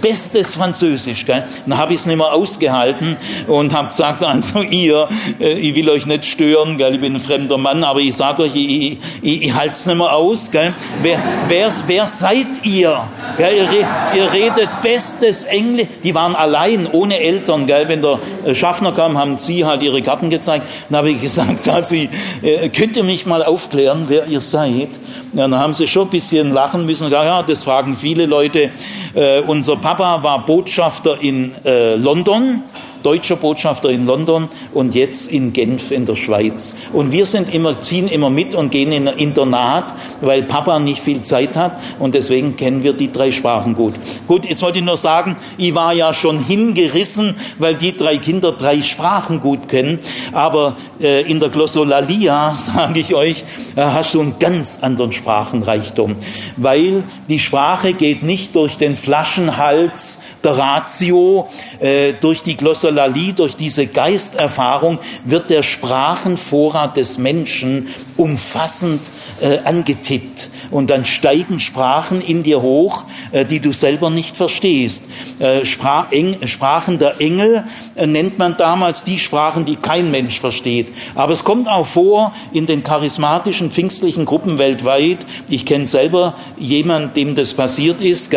bestes 0.00 0.54
Französisch. 0.54 1.24
Gell? 1.24 1.44
Dann 1.66 1.78
habe 1.78 1.94
ich 1.94 2.00
es 2.00 2.06
nicht 2.06 2.16
mehr 2.16 2.32
ausgehalten 2.32 3.16
und 3.46 3.72
habe 3.74 3.88
gesagt, 3.88 4.24
also 4.24 4.60
ihr, 4.62 5.08
äh, 5.40 5.52
ich 5.52 5.74
will 5.74 5.88
euch 5.90 6.06
nicht 6.06 6.24
stören, 6.24 6.78
gell, 6.78 6.94
ich 6.94 7.00
bin 7.00 7.14
ein 7.14 7.20
fremder 7.20 7.58
Mann, 7.58 7.84
aber 7.84 8.00
ich 8.00 8.16
sage 8.16 8.42
euch, 8.42 8.54
ich, 8.54 8.98
ich, 9.22 9.42
ich 9.42 9.54
halte 9.54 9.72
es 9.72 9.86
nicht 9.86 9.96
mehr 9.96 10.12
aus. 10.12 10.50
Gell. 10.50 10.74
Wer, 11.02 11.18
wer, 11.48 11.72
wer 11.86 12.06
seid 12.06 12.64
ihr? 12.64 13.00
Gell, 13.38 13.68
ihr, 13.72 14.20
ihr 14.20 14.32
redet 14.32 14.68
bestes 14.82 15.44
Englisch. 15.44 15.86
Die 16.04 16.14
waren 16.14 16.34
allein, 16.34 16.88
ohne 16.90 17.18
Eltern. 17.20 17.66
Gell. 17.66 17.88
Wenn 17.88 18.02
der 18.02 18.18
Schaffner 18.54 18.92
kam, 18.92 19.11
haben 19.16 19.38
sie 19.38 19.64
halt 19.64 19.82
ihre 19.82 20.02
Karten 20.02 20.30
gezeigt. 20.30 20.66
Dann 20.88 20.98
habe 20.98 21.10
ich 21.10 21.20
gesagt, 21.20 21.68
also, 21.68 21.94
äh, 21.94 22.68
könnt 22.68 22.96
ihr 22.96 23.04
mich 23.04 23.26
mal 23.26 23.42
aufklären, 23.42 24.04
wer 24.08 24.26
ihr 24.26 24.40
seid? 24.40 24.88
Ja, 25.32 25.48
dann 25.48 25.54
haben 25.54 25.74
sie 25.74 25.86
schon 25.86 26.08
ein 26.08 26.10
bisschen 26.10 26.52
lachen 26.52 26.86
müssen. 26.86 27.10
Ja, 27.10 27.24
ja 27.24 27.42
das 27.42 27.64
fragen 27.64 27.96
viele 27.96 28.26
Leute. 28.26 28.70
Äh, 29.14 29.40
unser 29.40 29.76
Papa 29.76 30.22
war 30.22 30.44
Botschafter 30.44 31.20
in 31.20 31.52
äh, 31.64 31.96
London 31.96 32.62
deutscher 33.02 33.36
Botschafter 33.36 33.90
in 33.90 34.06
London 34.06 34.48
und 34.72 34.94
jetzt 34.94 35.30
in 35.30 35.52
Genf 35.52 35.90
in 35.90 36.06
der 36.06 36.16
Schweiz. 36.16 36.74
Und 36.92 37.12
wir 37.12 37.26
sind 37.26 37.52
immer, 37.52 37.80
ziehen 37.80 38.08
immer 38.08 38.30
mit 38.30 38.54
und 38.54 38.70
gehen 38.70 38.92
in 38.92 39.08
ein 39.08 39.18
Internat, 39.18 39.92
weil 40.20 40.42
Papa 40.42 40.78
nicht 40.78 41.00
viel 41.00 41.22
Zeit 41.22 41.56
hat 41.56 41.78
und 41.98 42.14
deswegen 42.14 42.56
kennen 42.56 42.82
wir 42.82 42.92
die 42.92 43.12
drei 43.12 43.32
Sprachen 43.32 43.74
gut. 43.74 43.94
Gut, 44.26 44.44
jetzt 44.44 44.62
wollte 44.62 44.78
ich 44.78 44.84
nur 44.84 44.96
sagen, 44.96 45.36
ich 45.58 45.74
war 45.74 45.92
ja 45.92 46.14
schon 46.14 46.38
hingerissen, 46.38 47.34
weil 47.58 47.74
die 47.74 47.96
drei 47.96 48.18
Kinder 48.18 48.52
drei 48.52 48.82
Sprachen 48.82 49.40
gut 49.40 49.68
kennen, 49.68 49.98
aber 50.32 50.76
äh, 51.00 51.22
in 51.30 51.40
der 51.40 51.48
Glossolalia, 51.48 52.52
sage 52.56 53.00
ich 53.00 53.14
euch, 53.14 53.44
äh, 53.76 53.82
hast 53.82 54.14
du 54.14 54.20
einen 54.20 54.38
ganz 54.38 54.78
anderen 54.80 55.12
Sprachenreichtum, 55.12 56.16
weil 56.56 57.04
die 57.28 57.38
Sprache 57.38 57.92
geht 57.92 58.22
nicht 58.22 58.54
durch 58.56 58.76
den 58.76 58.96
Flaschenhals 58.96 60.18
der 60.44 60.58
Ratio, 60.58 61.48
äh, 61.80 62.14
durch 62.14 62.42
die 62.42 62.56
Glossolalie, 62.56 63.32
durch 63.32 63.56
diese 63.56 63.86
Geisterfahrung 63.86 64.98
wird 65.24 65.50
der 65.50 65.62
Sprachenvorrat 65.62 66.96
des 66.96 67.18
Menschen 67.18 67.88
umfassend 68.16 69.10
äh, 69.40 69.58
angetippt 69.64 70.48
und 70.72 70.90
dann 70.90 71.04
steigen 71.04 71.60
Sprachen 71.60 72.20
in 72.20 72.42
dir 72.42 72.62
hoch, 72.62 73.04
äh, 73.30 73.44
die 73.44 73.60
du 73.60 73.72
selber 73.72 74.10
nicht 74.10 74.36
verstehst. 74.36 75.04
Äh, 75.38 75.64
Sprachen 75.64 76.98
der 76.98 77.20
Engel 77.20 77.64
äh, 77.94 78.06
nennt 78.06 78.38
man 78.38 78.56
damals 78.56 79.04
die 79.04 79.18
Sprachen, 79.18 79.64
die 79.64 79.76
kein 79.76 80.10
Mensch 80.10 80.40
versteht. 80.40 80.88
Aber 81.14 81.32
es 81.32 81.44
kommt 81.44 81.68
auch 81.68 81.86
vor 81.86 82.32
in 82.52 82.66
den 82.66 82.82
charismatischen, 82.82 83.70
pfingstlichen 83.70 84.24
Gruppen 84.24 84.58
weltweit, 84.58 85.18
ich 85.48 85.66
kenne 85.66 85.86
selber 85.86 86.34
jemanden, 86.56 87.14
dem 87.14 87.34
das 87.34 87.52
passiert 87.52 88.00
ist, 88.00 88.32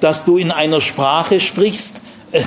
dass 0.00 0.24
du 0.24 0.38
in 0.38 0.50
einer 0.50 0.80
Sprache 0.80 1.40
sprichst, 1.44 2.00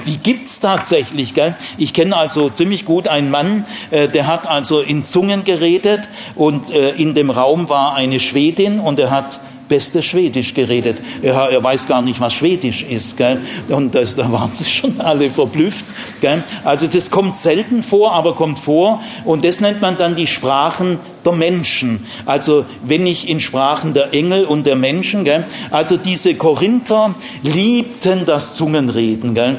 die 0.05 0.17
gibt's 0.17 0.59
tatsächlich. 0.59 1.33
Gell? 1.33 1.55
Ich 1.77 1.93
kenne 1.93 2.17
also 2.17 2.49
ziemlich 2.49 2.83
gut 2.83 3.07
einen 3.07 3.31
Mann, 3.31 3.65
der 3.91 4.27
hat 4.27 4.45
also 4.45 4.81
in 4.81 5.05
Zungen 5.05 5.45
geredet 5.45 6.09
und 6.35 6.69
in 6.69 7.13
dem 7.13 7.29
Raum 7.29 7.69
war 7.69 7.95
eine 7.95 8.19
Schwedin 8.19 8.81
und 8.81 8.99
er 8.99 9.11
hat 9.11 9.39
beste 9.67 10.01
Schwedisch 10.01 10.53
geredet. 10.53 11.01
Er, 11.21 11.33
er, 11.33 11.63
weiß 11.63 11.87
gar 11.87 12.01
nicht, 12.01 12.19
was 12.19 12.33
Schwedisch 12.33 12.83
ist. 12.83 13.17
Gell? 13.17 13.41
Und 13.69 13.95
das, 13.95 14.15
da 14.15 14.31
waren 14.31 14.53
sie 14.53 14.65
schon 14.65 14.99
alle 15.01 15.29
verblüfft. 15.29 15.85
Gell? 16.21 16.43
Also 16.63 16.87
das 16.87 17.11
kommt 17.11 17.37
selten 17.37 17.83
vor, 17.83 18.13
aber 18.13 18.35
kommt 18.35 18.59
vor. 18.59 19.01
Und 19.25 19.45
das 19.45 19.61
nennt 19.61 19.81
man 19.81 19.97
dann 19.97 20.15
die 20.15 20.27
Sprachen 20.27 20.99
der 21.25 21.33
Menschen. 21.33 22.05
Also 22.25 22.65
wenn 22.83 23.05
ich 23.05 23.29
in 23.29 23.39
Sprachen 23.39 23.93
der 23.93 24.13
Engel 24.13 24.45
und 24.45 24.65
der 24.65 24.75
Menschen. 24.75 25.23
Gell? 25.23 25.45
Also 25.71 25.97
diese 25.97 26.35
Korinther 26.35 27.13
liebten 27.43 28.25
das 28.25 28.55
Zungenreden. 28.55 29.33
Gell? 29.33 29.57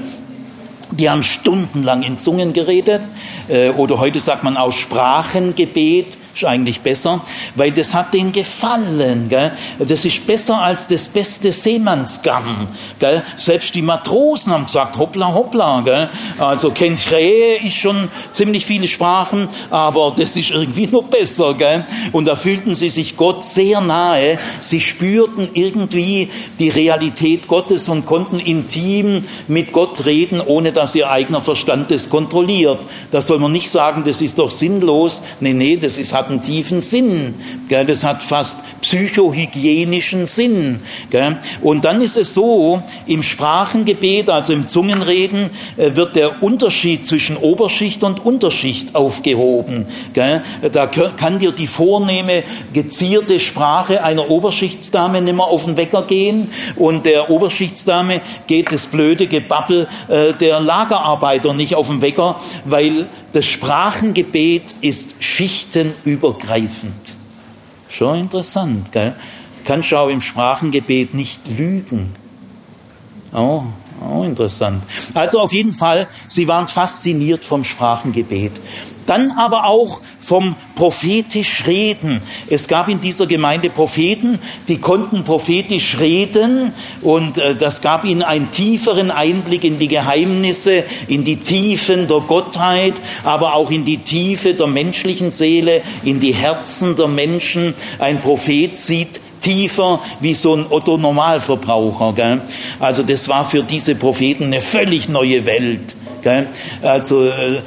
Die 0.90 1.10
haben 1.10 1.22
stundenlang 1.22 2.02
in 2.02 2.18
Zungen 2.18 2.54
geredet 2.54 3.02
äh, 3.48 3.68
oder 3.70 4.00
heute 4.00 4.20
sagt 4.20 4.42
man 4.42 4.56
auch 4.56 4.72
Sprachengebet 4.72 6.16
ist 6.38 6.44
eigentlich 6.44 6.80
besser, 6.80 7.20
weil 7.56 7.72
das 7.72 7.94
hat 7.94 8.14
denen 8.14 8.32
gefallen. 8.32 9.28
Gell? 9.28 9.50
Das 9.80 10.04
ist 10.04 10.24
besser 10.26 10.58
als 10.58 10.86
das 10.86 11.08
beste 11.08 11.52
Seemannsgarn. 11.52 12.68
Gell? 13.00 13.24
Selbst 13.36 13.74
die 13.74 13.82
Matrosen 13.82 14.52
haben 14.52 14.66
gesagt, 14.66 14.98
hoppla, 14.98 15.34
hoppla. 15.34 15.80
Gell? 15.80 16.08
Also 16.38 16.70
Kenträhe 16.70 17.56
ist 17.64 17.76
schon 17.76 18.08
ziemlich 18.30 18.66
viele 18.66 18.86
Sprachen, 18.86 19.48
aber 19.70 20.14
das 20.16 20.36
ist 20.36 20.50
irgendwie 20.52 20.86
noch 20.86 21.04
besser. 21.04 21.54
Gell? 21.54 21.84
Und 22.12 22.26
da 22.26 22.36
fühlten 22.36 22.74
sie 22.74 22.90
sich 22.90 23.16
Gott 23.16 23.42
sehr 23.42 23.80
nahe. 23.80 24.38
Sie 24.60 24.80
spürten 24.80 25.48
irgendwie 25.54 26.30
die 26.60 26.68
Realität 26.68 27.48
Gottes 27.48 27.88
und 27.88 28.06
konnten 28.06 28.38
intim 28.38 29.24
mit 29.48 29.72
Gott 29.72 30.06
reden, 30.06 30.40
ohne 30.40 30.70
dass 30.70 30.94
ihr 30.94 31.10
eigener 31.10 31.40
Verstand 31.40 31.90
das 31.90 32.08
kontrolliert. 32.08 32.78
Da 33.10 33.20
soll 33.20 33.40
man 33.40 33.50
nicht 33.50 33.70
sagen, 33.70 34.04
das 34.06 34.22
ist 34.22 34.38
doch 34.38 34.52
sinnlos. 34.52 35.22
Nee, 35.40 35.52
nee, 35.52 35.76
das 35.76 35.98
ist, 35.98 36.12
hat 36.12 36.27
einen 36.30 36.42
tiefen 36.42 36.82
Sinn. 36.82 37.34
Das 37.68 38.04
hat 38.04 38.22
fast 38.22 38.60
psychohygienischen 38.80 40.26
Sinn. 40.26 40.80
Und 41.60 41.84
dann 41.84 42.00
ist 42.00 42.16
es 42.16 42.34
so, 42.34 42.82
im 43.06 43.22
Sprachengebet, 43.22 44.30
also 44.30 44.52
im 44.52 44.68
Zungenreden, 44.68 45.50
äh, 45.76 45.94
wird 45.94 46.16
der 46.16 46.42
Unterschied 46.42 47.06
zwischen 47.06 47.36
Oberschicht 47.36 48.02
und 48.04 48.24
Unterschicht 48.24 48.94
aufgehoben. 48.94 49.86
Da 50.14 50.86
kann 50.86 51.38
dir 51.38 51.52
die 51.52 51.66
vornehme, 51.66 52.42
gezierte 52.72 53.40
Sprache 53.40 54.02
einer 54.02 54.30
Oberschichtsdame 54.30 55.20
nicht 55.20 55.36
mehr 55.36 55.44
auf 55.44 55.64
den 55.64 55.76
Wecker 55.76 56.02
gehen 56.02 56.48
und 56.76 57.06
der 57.06 57.30
Oberschichtsdame 57.30 58.20
geht 58.46 58.72
das 58.72 58.86
blöde 58.86 59.26
Gebabbel 59.26 59.88
äh, 60.08 60.32
der 60.34 60.60
Lagerarbeiter 60.60 61.54
nicht 61.54 61.74
auf 61.74 61.88
den 61.88 62.00
Wecker, 62.00 62.40
weil 62.64 63.08
das 63.32 63.46
Sprachengebet 63.46 64.74
ist 64.80 65.16
schichtenübergreifend. 66.18 67.16
Schon 67.88 68.18
interessant, 68.18 68.92
gell? 68.92 69.14
Kannst 69.64 69.90
du 69.92 69.96
auch 69.96 70.08
im 70.08 70.20
Sprachengebet 70.20 71.14
nicht 71.14 71.46
lügen. 71.48 72.14
Oh, 73.32 73.64
oh, 74.00 74.24
interessant. 74.24 74.82
Also 75.14 75.40
auf 75.40 75.52
jeden 75.52 75.72
Fall, 75.72 76.06
sie 76.28 76.48
waren 76.48 76.68
fasziniert 76.68 77.44
vom 77.44 77.64
Sprachengebet. 77.64 78.52
Dann 79.08 79.30
aber 79.30 79.64
auch 79.64 80.02
vom 80.20 80.54
prophetisch 80.74 81.66
reden. 81.66 82.20
Es 82.50 82.68
gab 82.68 82.88
in 82.88 83.00
dieser 83.00 83.26
Gemeinde 83.26 83.70
Propheten, 83.70 84.38
die 84.68 84.76
konnten 84.76 85.24
prophetisch 85.24 85.98
reden 85.98 86.74
und 87.00 87.38
äh, 87.38 87.56
das 87.56 87.80
gab 87.80 88.04
ihnen 88.04 88.22
einen 88.22 88.50
tieferen 88.50 89.10
Einblick 89.10 89.64
in 89.64 89.78
die 89.78 89.88
Geheimnisse, 89.88 90.84
in 91.08 91.24
die 91.24 91.36
Tiefen 91.36 92.06
der 92.06 92.20
Gottheit, 92.20 92.94
aber 93.24 93.54
auch 93.54 93.70
in 93.70 93.86
die 93.86 93.96
Tiefe 93.96 94.52
der 94.52 94.66
menschlichen 94.66 95.30
Seele, 95.30 95.80
in 96.04 96.20
die 96.20 96.34
Herzen 96.34 96.94
der 96.94 97.08
Menschen. 97.08 97.74
Ein 97.98 98.20
Prophet 98.20 98.76
sieht 98.76 99.20
tiefer 99.40 100.00
wie 100.20 100.34
so 100.34 100.54
ein 100.54 100.66
Otto 100.68 100.98
Normalverbraucher. 100.98 102.12
Gell? 102.12 102.40
Also 102.78 103.02
das 103.02 103.26
war 103.26 103.46
für 103.46 103.62
diese 103.62 103.94
Propheten 103.94 104.44
eine 104.44 104.60
völlig 104.60 105.08
neue 105.08 105.46
Welt. 105.46 105.96
Gell? 106.22 106.48
Also 106.82 107.24
äh, 107.24 107.62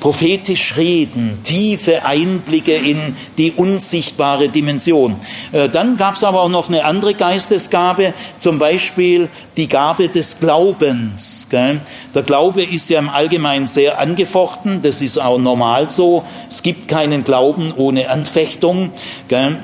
prophetisch 0.00 0.76
reden, 0.76 1.38
tiefe 1.42 2.04
Einblicke 2.04 2.74
in 2.74 3.16
die 3.36 3.52
unsichtbare 3.52 4.48
Dimension. 4.48 5.16
Äh, 5.52 5.68
dann 5.68 5.96
gab 5.96 6.14
es 6.14 6.24
aber 6.24 6.42
auch 6.42 6.48
noch 6.48 6.68
eine 6.68 6.84
andere 6.84 7.14
Geistesgabe, 7.14 8.14
zum 8.38 8.58
Beispiel 8.58 9.28
die 9.56 9.68
Gabe 9.68 10.08
des 10.08 10.38
Glaubens. 10.38 11.48
Der 11.50 12.22
Glaube 12.22 12.62
ist 12.62 12.88
ja 12.90 12.98
im 12.98 13.08
Allgemeinen 13.08 13.66
sehr 13.66 13.98
angefochten, 13.98 14.82
das 14.82 15.02
ist 15.02 15.18
auch 15.18 15.38
normal 15.38 15.88
so. 15.88 16.22
Es 16.48 16.62
gibt 16.62 16.88
keinen 16.88 17.24
Glauben 17.24 17.72
ohne 17.76 18.08
Anfechtung. 18.08 18.92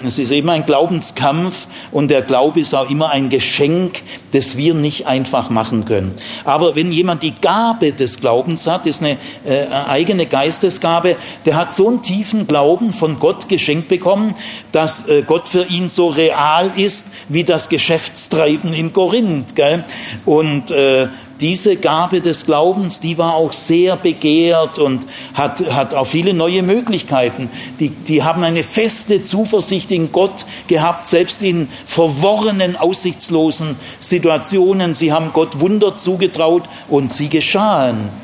Es 0.05 0.18
ist 0.18 0.31
eben 0.31 0.51
ein 0.51 0.66
Glaubenskampf 0.66 1.68
und 1.92 2.11
der 2.11 2.23
Glaube 2.23 2.61
ist 2.61 2.75
auch 2.75 2.90
immer 2.90 3.11
ein 3.11 3.29
Geschenk, 3.29 4.03
das 4.33 4.57
wir 4.57 4.75
nicht 4.75 5.07
einfach 5.07 5.51
machen 5.51 5.85
können. 5.85 6.14
Aber 6.44 6.75
wenn 6.75 6.90
jemand 6.90 7.23
die 7.23 7.35
Gabe 7.35 7.92
des 7.92 8.20
Glaubens 8.20 8.66
hat, 8.66 8.87
ist 8.87 9.03
eine 9.03 9.16
äh, 9.44 9.66
eigene 9.88 10.23
eine 10.24 10.26
Geistesgabe, 10.26 11.16
der 11.44 11.56
hat 11.56 11.72
so 11.72 11.88
einen 11.88 12.02
tiefen 12.02 12.46
Glauben 12.46 12.92
von 12.92 13.18
Gott 13.18 13.48
geschenkt 13.48 13.88
bekommen, 13.88 14.34
dass 14.72 15.06
äh, 15.06 15.22
Gott 15.22 15.48
für 15.48 15.64
ihn 15.64 15.88
so 15.88 16.08
real 16.08 16.70
ist 16.76 17.06
wie 17.28 17.44
das 17.44 17.68
Geschäftstreiben 17.68 18.72
in 18.72 18.92
Korinth. 18.92 19.54
Gell? 19.54 19.84
Und 20.24 20.70
äh, 20.70 21.08
diese 21.40 21.76
Gabe 21.76 22.20
des 22.20 22.46
Glaubens, 22.46 23.00
die 23.00 23.18
war 23.18 23.34
auch 23.34 23.52
sehr 23.52 23.96
begehrt 23.96 24.78
und 24.78 25.04
hat, 25.34 25.60
hat 25.72 25.92
auch 25.92 26.06
viele 26.06 26.32
neue 26.32 26.62
Möglichkeiten. 26.62 27.50
Die, 27.80 27.90
die 27.90 28.22
haben 28.22 28.44
eine 28.44 28.62
feste 28.62 29.24
Zuversicht 29.24 29.90
in 29.90 30.12
Gott 30.12 30.46
gehabt, 30.68 31.06
selbst 31.06 31.42
in 31.42 31.68
verworrenen, 31.87 32.76
aussichtslosen 32.76 33.76
Situationen. 34.00 34.94
Sie 34.94 35.12
haben 35.12 35.30
Gott 35.32 35.60
Wunder 35.60 35.96
zugetraut 35.96 36.62
und 36.88 37.12
sie 37.12 37.28
geschahen. 37.28 38.23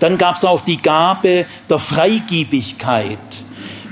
Dann 0.00 0.18
gab 0.18 0.36
es 0.36 0.44
auch 0.44 0.62
die 0.62 0.78
Gabe 0.78 1.46
der 1.68 1.78
Freigiebigkeit. 1.78 3.18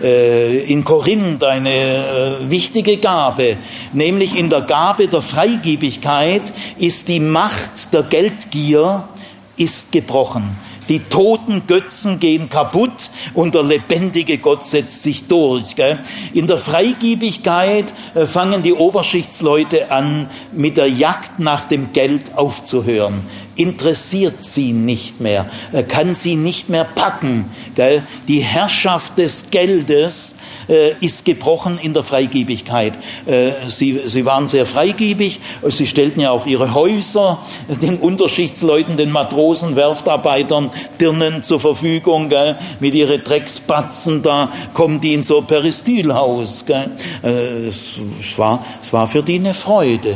Äh, 0.03 0.65
in 0.65 0.85
Korinth 0.85 1.43
eine 1.43 1.71
äh, 1.71 2.51
wichtige 2.51 2.99
Gabe, 2.99 3.57
nämlich 3.93 4.37
in 4.37 4.49
der 4.49 4.61
Gabe 4.61 5.09
der 5.09 5.23
Freigiebigkeit 5.23 6.53
ist 6.79 7.09
die 7.09 7.19
Macht 7.19 7.93
der 7.93 8.05
Geldgier 8.05 9.09
ist 9.57 9.91
gebrochen. 9.91 10.57
Die 10.89 11.01
toten 11.01 11.67
Götzen 11.67 12.19
gehen 12.19 12.49
kaputt 12.49 13.11
und 13.35 13.55
der 13.55 13.63
lebendige 13.63 14.39
Gott 14.39 14.67
setzt 14.67 15.03
sich 15.03 15.27
durch. 15.27 15.77
Gell? 15.77 15.99
In 16.33 16.47
der 16.47 16.57
Freigiebigkeit 16.57 17.93
äh, 18.15 18.27
fangen 18.27 18.63
die 18.63 18.73
Oberschichtsleute 18.73 19.91
an, 19.91 20.31
mit 20.53 20.77
der 20.77 20.89
Jagd 20.89 21.41
nach 21.41 21.65
dem 21.65 21.93
Geld 21.93 22.37
aufzuhören 22.37 23.21
interessiert 23.59 24.45
sie 24.45 24.73
nicht 24.73 25.21
mehr, 25.21 25.47
kann 25.89 26.15
sie 26.15 26.37
nicht 26.37 26.69
mehr 26.69 26.85
packen. 26.85 27.51
Gell? 27.75 28.03
Die 28.29 28.41
Herrschaft 28.41 29.19
des 29.19 29.51
Geldes 29.51 30.37
äh, 30.69 30.95
ist 31.01 31.25
gebrochen 31.25 31.79
in 31.83 31.93
der 31.93 32.05
Freigebigkeit. 32.05 32.95
Äh, 33.27 33.51
sie, 33.69 34.01
sie 34.07 34.25
waren 34.25 34.47
sehr 34.47 34.65
freigebig, 34.65 35.41
sie 35.67 35.87
stellten 35.89 36.21
ja 36.21 36.31
auch 36.31 36.47
ihre 36.47 36.73
Häuser 36.73 37.39
den 37.83 37.99
Unterschichtsleuten, 37.99 38.97
den 38.97 39.11
Matrosen, 39.11 39.75
Werftarbeitern, 39.75 40.71
Dirnen 41.01 41.43
zur 41.43 41.59
Verfügung. 41.59 42.29
Gell? 42.29 42.57
Mit 42.79 42.95
ihren 42.95 43.25
Drecksbatzen, 43.25 44.23
da 44.23 44.53
kommen 44.73 45.01
die 45.01 45.15
in 45.15 45.25
so 45.25 45.39
ein 45.39 45.47
Peristylhaus. 45.47 46.65
Gell? 46.65 46.91
Äh, 47.25 47.67
es, 47.67 47.99
war, 48.37 48.65
es 48.81 48.93
war 48.93 49.09
für 49.09 49.23
die 49.23 49.41
eine 49.41 49.53
Freude. 49.53 50.15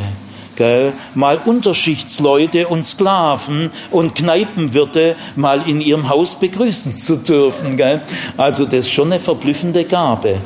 Gell? 0.56 0.92
Mal 1.14 1.38
Unterschichtsleute 1.44 2.68
und 2.68 2.84
Sklaven 2.84 3.70
und 3.90 4.14
Kneipenwirte 4.14 5.16
mal 5.36 5.68
in 5.68 5.80
ihrem 5.80 6.08
Haus 6.08 6.34
begrüßen 6.34 6.96
zu 6.96 7.16
dürfen. 7.16 7.76
Gell? 7.76 8.02
Also 8.36 8.64
das 8.64 8.80
ist 8.80 8.92
schon 8.92 9.12
eine 9.12 9.20
verblüffende 9.20 9.84
Gabe. 9.84 10.40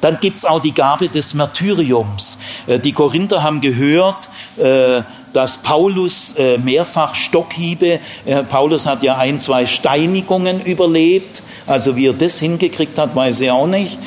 Dann 0.00 0.18
gibt 0.20 0.38
es 0.38 0.44
auch 0.44 0.60
die 0.60 0.72
Gabe 0.72 1.08
des 1.08 1.34
Martyriums. 1.34 2.38
Äh, 2.66 2.78
die 2.78 2.92
Korinther 2.92 3.42
haben 3.42 3.60
gehört, 3.60 4.28
äh, 4.56 5.02
dass 5.32 5.58
Paulus 5.58 6.34
äh, 6.36 6.56
mehrfach 6.58 7.14
Stockhiebe, 7.14 8.00
Paulus 8.48 8.86
hat 8.86 9.02
ja 9.02 9.18
ein, 9.18 9.40
zwei 9.40 9.66
Steinigungen 9.66 10.62
überlebt, 10.64 11.42
also 11.66 11.96
wie 11.96 12.06
er 12.06 12.14
das 12.14 12.38
hingekriegt 12.38 12.98
hat, 12.98 13.14
weiß 13.14 13.40
ich 13.40 13.50
auch 13.50 13.66
nicht. 13.66 13.98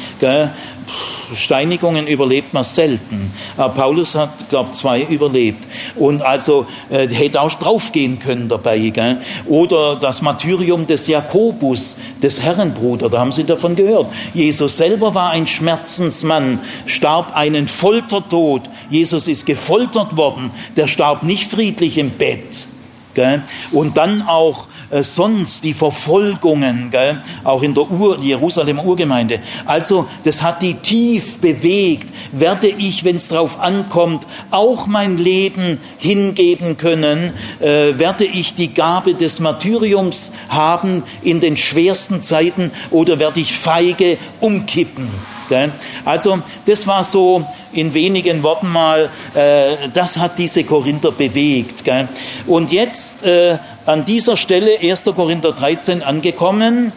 Steinigungen 1.35 2.07
überlebt 2.07 2.53
man 2.53 2.63
selten. 2.63 3.33
Aber 3.57 3.73
Paulus 3.73 4.15
hat, 4.15 4.49
glaube 4.49 4.71
zwei 4.71 5.01
überlebt. 5.01 5.63
Und 5.95 6.21
also 6.21 6.65
äh, 6.89 7.07
hätte 7.07 7.41
auch 7.41 7.51
draufgehen 7.53 8.19
können 8.19 8.47
dabei. 8.47 8.79
Gell? 8.89 9.17
Oder 9.47 9.95
das 9.95 10.21
Martyrium 10.21 10.87
des 10.87 11.07
Jakobus, 11.07 11.97
des 12.21 12.41
Herrenbruder, 12.41 13.09
da 13.09 13.19
haben 13.19 13.31
Sie 13.31 13.43
davon 13.43 13.75
gehört. 13.75 14.07
Jesus 14.33 14.77
selber 14.77 15.15
war 15.15 15.31
ein 15.31 15.47
Schmerzensmann, 15.47 16.59
starb 16.85 17.35
einen 17.35 17.67
Foltertod. 17.67 18.63
Jesus 18.89 19.27
ist 19.27 19.45
gefoltert 19.45 20.17
worden, 20.17 20.51
der 20.75 20.87
starb 20.87 21.23
nicht 21.23 21.49
friedlich 21.49 21.97
im 21.97 22.11
Bett. 22.11 22.67
Gell? 23.13 23.43
Und 23.71 23.97
dann 23.97 24.21
auch 24.21 24.67
äh, 24.89 25.03
sonst 25.03 25.63
die 25.63 25.73
Verfolgungen, 25.73 26.89
gell? 26.91 27.21
auch 27.43 27.61
in 27.61 27.73
der 27.73 27.89
Ur, 27.89 28.19
Jerusalemer 28.19 28.85
Urgemeinde. 28.85 29.39
Also 29.65 30.07
das 30.23 30.41
hat 30.41 30.61
die 30.61 30.75
tief 30.75 31.39
bewegt. 31.39 32.13
Werde 32.31 32.67
ich, 32.67 33.03
wenn 33.03 33.17
es 33.17 33.27
darauf 33.27 33.59
ankommt, 33.59 34.25
auch 34.49 34.87
mein 34.87 35.17
Leben 35.17 35.79
hingeben 35.97 36.77
können? 36.77 37.33
Äh, 37.59 37.99
werde 37.99 38.25
ich 38.25 38.55
die 38.55 38.73
Gabe 38.73 39.13
des 39.13 39.39
Martyriums 39.39 40.31
haben 40.49 41.03
in 41.21 41.39
den 41.39 41.57
schwersten 41.57 42.21
Zeiten 42.21 42.71
oder 42.91 43.19
werde 43.19 43.39
ich 43.39 43.53
feige 43.53 44.17
umkippen? 44.39 45.09
Gell? 45.51 45.69
Also 46.05 46.39
das 46.65 46.87
war 46.87 47.03
so 47.03 47.45
in 47.73 47.93
wenigen 47.93 48.41
Worten 48.41 48.69
mal, 48.69 49.09
äh, 49.35 49.89
das 49.93 50.15
hat 50.15 50.39
diese 50.39 50.63
Korinther 50.63 51.11
bewegt. 51.11 51.83
Gell? 51.83 52.07
Und 52.47 52.71
jetzt 52.71 53.23
äh, 53.23 53.57
an 53.85 54.05
dieser 54.05 54.37
Stelle, 54.37 54.79
1. 54.79 55.03
Korinther 55.03 55.51
13 55.51 56.03
angekommen, 56.03 56.93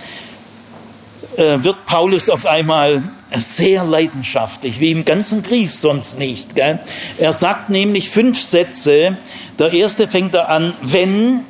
äh, 1.37 1.65
wird 1.65 1.85
Paulus 1.85 2.31
auf 2.31 2.47
einmal 2.47 3.03
sehr 3.37 3.83
leidenschaftlich, 3.83 4.79
wie 4.79 4.93
im 4.93 5.05
ganzen 5.05 5.43
Brief 5.43 5.75
sonst 5.75 6.21
nicht. 6.21 6.55
Gell? 6.55 6.79
Er 7.19 7.33
sagt 7.33 7.71
nämlich 7.71 8.09
fünf 8.09 8.41
Sätze. 8.41 9.17
Der 9.59 9.73
erste 9.73 10.07
fängt 10.07 10.37
er 10.37 10.49
an, 10.49 10.75
wenn, 10.81 11.41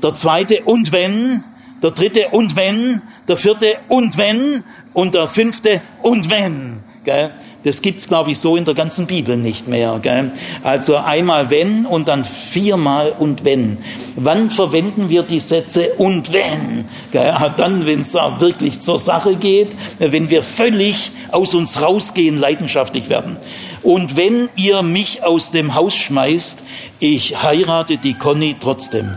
der 0.00 0.14
zweite 0.14 0.62
und 0.62 0.92
wenn, 0.92 1.42
der 1.82 1.90
dritte 1.90 2.28
und 2.28 2.54
wenn, 2.54 3.02
der 3.26 3.36
vierte 3.36 3.76
und 3.88 4.16
wenn 4.16 4.62
und 4.92 5.14
der 5.14 5.26
fünfte 5.26 5.80
und 6.02 6.30
wenn. 6.30 6.80
Gell? 7.04 7.30
Das 7.64 7.80
gibt's 7.82 8.08
glaube 8.08 8.32
ich, 8.32 8.38
so 8.38 8.56
in 8.56 8.64
der 8.64 8.74
ganzen 8.74 9.06
Bibel 9.06 9.36
nicht 9.36 9.68
mehr. 9.68 9.98
Gell? 10.02 10.32
Also 10.62 10.96
einmal 10.96 11.50
wenn 11.50 11.86
und 11.86 12.08
dann 12.08 12.24
viermal 12.24 13.12
und 13.16 13.44
wenn. 13.44 13.78
Wann 14.16 14.50
verwenden 14.50 15.08
wir 15.08 15.22
die 15.22 15.40
Sätze 15.40 15.90
und 15.98 16.32
wenn? 16.32 16.84
Gell? 17.10 17.34
Dann, 17.56 17.86
wenn 17.86 18.00
es 18.00 18.14
wirklich 18.14 18.80
zur 18.80 18.98
Sache 18.98 19.36
geht, 19.36 19.76
wenn 19.98 20.30
wir 20.30 20.42
völlig 20.42 21.12
aus 21.30 21.54
uns 21.54 21.80
rausgehen, 21.80 22.36
leidenschaftlich 22.36 23.08
werden. 23.08 23.36
Und 23.82 24.16
wenn 24.16 24.48
ihr 24.56 24.82
mich 24.82 25.24
aus 25.24 25.50
dem 25.50 25.74
Haus 25.74 25.94
schmeißt, 25.96 26.62
ich 27.00 27.42
heirate 27.42 27.96
die 27.96 28.14
Conny 28.14 28.54
trotzdem. 28.60 29.14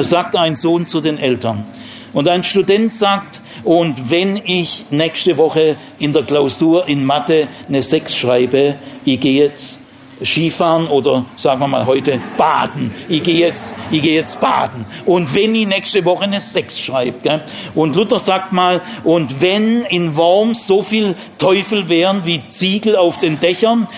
Sagt 0.00 0.36
ein 0.36 0.56
Sohn 0.56 0.86
zu 0.86 1.00
den 1.00 1.18
Eltern. 1.18 1.64
Und 2.12 2.28
ein 2.28 2.42
Student 2.42 2.92
sagt, 2.92 3.40
und 3.64 4.10
wenn 4.10 4.36
ich 4.36 4.84
nächste 4.90 5.36
Woche 5.38 5.76
in 5.98 6.12
der 6.12 6.22
Klausur 6.22 6.86
in 6.86 7.04
Mathe 7.04 7.48
eine 7.66 7.82
6 7.82 8.14
schreibe, 8.14 8.76
ich 9.04 9.18
gehe 9.20 9.44
jetzt 9.44 9.80
Skifahren 10.22 10.86
oder 10.86 11.24
sagen 11.36 11.60
wir 11.60 11.66
mal 11.66 11.86
heute 11.86 12.20
baden. 12.36 12.92
Ich 13.08 13.22
gehe 13.22 13.38
jetzt, 13.38 13.74
ich 13.90 14.00
gehe 14.02 14.14
jetzt 14.14 14.40
baden. 14.40 14.84
Und 15.06 15.34
wenn 15.34 15.54
ich 15.54 15.66
nächste 15.66 16.04
Woche 16.04 16.24
eine 16.24 16.40
6 16.40 16.78
schreibe, 16.78 17.18
gell? 17.22 17.42
und 17.74 17.96
Luther 17.96 18.18
sagt 18.18 18.52
mal, 18.52 18.80
und 19.02 19.40
wenn 19.40 19.82
in 19.82 20.14
Worms 20.16 20.66
so 20.66 20.82
viel 20.82 21.14
Teufel 21.38 21.88
wären 21.88 22.24
wie 22.24 22.46
Ziegel 22.48 22.96
auf 22.96 23.18
den 23.18 23.40
Dächern, 23.40 23.88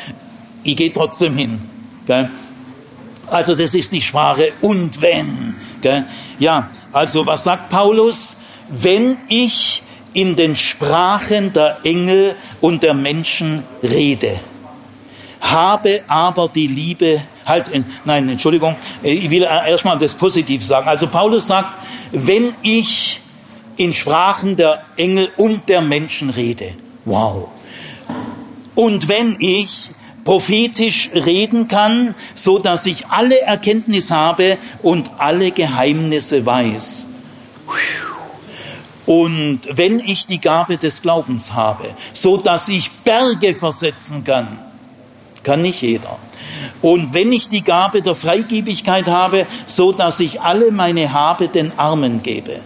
ich 0.65 0.77
gehe 0.77 0.93
trotzdem 0.93 1.37
hin. 1.37 1.61
Gell? 2.07 2.31
Also 3.29 3.55
das 3.55 3.75
ist 3.75 3.93
die 3.93 4.03
Sprache 4.03 4.53
und 4.63 5.01
wenn. 5.03 5.55
Gell? 5.81 6.05
Ja, 6.39 6.71
also 6.93 7.27
was 7.27 7.45
sagt 7.45 7.69
Paulus? 7.69 8.37
Wenn 8.69 9.19
ich 9.29 9.83
in 10.15 10.37
den 10.37 10.57
Sprachen 10.57 11.53
der 11.53 11.79
Engel 11.85 12.35
und 12.61 12.83
der 12.83 12.95
Menschen 12.95 13.65
rede, 13.83 14.41
habe 15.41 16.03
aber 16.09 16.49
die 16.49 16.67
Liebe, 16.67 17.23
halt, 17.45 17.71
nein, 18.05 18.29
Entschuldigung, 18.29 18.77
ich 19.03 19.31
will 19.31 19.43
erstmal 19.43 19.99
das 19.99 20.15
positiv 20.15 20.65
sagen. 20.65 20.89
Also 20.89 21.07
Paulus 21.07 21.47
sagt, 21.47 21.79
wenn 22.13 22.55
ich 22.63 23.21
in 23.77 23.93
Sprachen 23.93 24.57
der 24.57 24.83
Engel 24.97 25.29
und 25.37 25.69
der 25.69 25.83
Menschen 25.83 26.31
rede, 26.31 26.73
wow. 27.05 27.49
Und 28.75 29.09
wenn 29.09 29.37
ich 29.39 29.91
prophetisch 30.25 31.11
reden 31.15 31.69
kann, 31.69 32.15
so 32.35 32.59
dass 32.59 32.85
ich 32.87 33.07
alle 33.07 33.41
Erkenntnis 33.43 34.11
habe 34.11 34.59
und 34.83 35.11
alle 35.19 35.53
Geheimnisse 35.53 36.45
weiß. 36.45 37.07
Und 39.07 39.61
wenn 39.71 40.01
ich 40.01 40.27
die 40.27 40.41
Gabe 40.41 40.77
des 40.77 41.01
Glaubens 41.01 41.55
habe, 41.55 41.95
so 42.13 42.37
dass 42.37 42.69
ich 42.69 42.91
Berge 42.91 43.55
versetzen 43.55 44.25
kann, 44.25 44.59
kann 45.45 45.63
nicht 45.63 45.81
jeder. 45.81 46.19
Und 46.83 47.15
wenn 47.15 47.33
ich 47.33 47.49
die 47.49 47.63
Gabe 47.63 48.03
der 48.03 48.17
Freigebigkeit 48.17 49.07
habe, 49.07 49.47
so 49.67 49.93
dass 49.93 50.19
ich 50.19 50.41
alle 50.41 50.73
meine 50.73 51.13
Habe 51.13 51.49
den 51.49 51.79
Armen 51.79 52.23
gebe. 52.23 52.61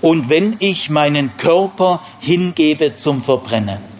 Und 0.00 0.28
wenn 0.28 0.56
ich 0.58 0.90
meinen 0.90 1.36
Körper 1.36 2.00
hingebe 2.20 2.96
zum 2.96 3.22
Verbrennen. 3.22 3.93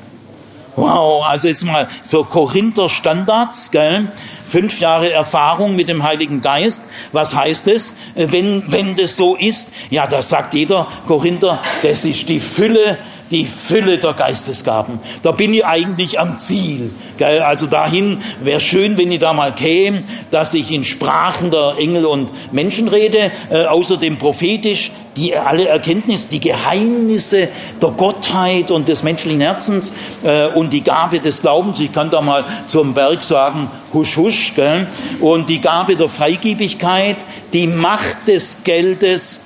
Wow, 0.77 1.25
also 1.25 1.47
jetzt 1.47 1.65
mal 1.65 1.89
für 2.05 2.25
Korinther 2.25 2.89
Standards, 2.89 3.71
gell? 3.71 4.13
Fünf 4.45 4.81
Jahre 4.81 5.13
Erfahrung 5.13 5.77
mit 5.77 5.89
dem 5.89 6.03
Heiligen 6.03 6.43
Geist. 6.43 6.85
Was 7.13 7.35
heißt 7.35 7.69
es, 7.69 7.95
wenn, 8.15 8.65
wenn 8.73 8.97
das 8.97 9.17
so 9.17 9.37
ist? 9.37 9.69
Ja, 9.91 10.07
da 10.09 10.21
sagt 10.21 10.53
jeder 10.55 10.89
Korinther, 11.07 11.61
das 11.83 12.05
ist 12.05 12.29
die 12.29 12.41
Fülle 12.41 12.99
die 13.31 13.47
Fülle 13.47 13.99
der 13.99 14.13
Geistesgaben. 14.13 15.01
Da 15.23 15.33
bin 15.33 15.55
ich 15.55 15.65
eigentlich 15.65 16.21
am 16.21 16.39
Ziel. 16.39 16.91
Gell? 17.19 17.41
Also 17.41 17.67
dahin 17.67 18.19
wäre 18.43 18.61
schön, 18.61 18.99
wenn 18.99 19.11
ich 19.11 19.19
da 19.19 19.33
mal 19.33 19.55
käme, 19.55 20.05
dass 20.31 20.55
ich 20.55 20.71
in 20.71 20.85
Sprachen 20.85 21.51
der 21.51 21.77
Engel 21.79 22.05
und 22.05 22.31
Menschen 22.53 22.87
rede, 22.87 23.33
äh, 23.51 23.65
außerdem 23.65 24.19
prophetisch, 24.19 24.93
die 25.17 25.37
alle 25.37 25.69
Erkenntnis, 25.69 26.29
die 26.29 26.41
Geheimnisse 26.41 27.49
der 27.81 27.91
Gottheit 27.91 28.71
und 28.71 28.89
des 28.89 29.03
menschlichen 29.03 29.41
Herzens 29.41 29.93
äh, 30.23 30.47
und 30.49 30.73
die 30.73 30.83
Gabe 30.83 31.21
des 31.21 31.41
Glaubens. 31.41 31.81
Ich 31.81 31.93
kann 31.93 32.11
da 32.11 32.21
mal 32.21 32.45
zum 32.67 32.95
Berg 32.95 33.23
sagen, 33.23 33.69
husch, 33.93 34.17
husch. 34.17 34.55
Gell? 34.55 34.87
Und 35.21 35.49
die 35.49 35.61
Gabe 35.61 35.97
der 35.97 36.09
Freigebigkeit, 36.09 37.17
die 37.53 37.67
Macht 37.67 38.27
des 38.27 38.59
Geldes, 38.65 39.41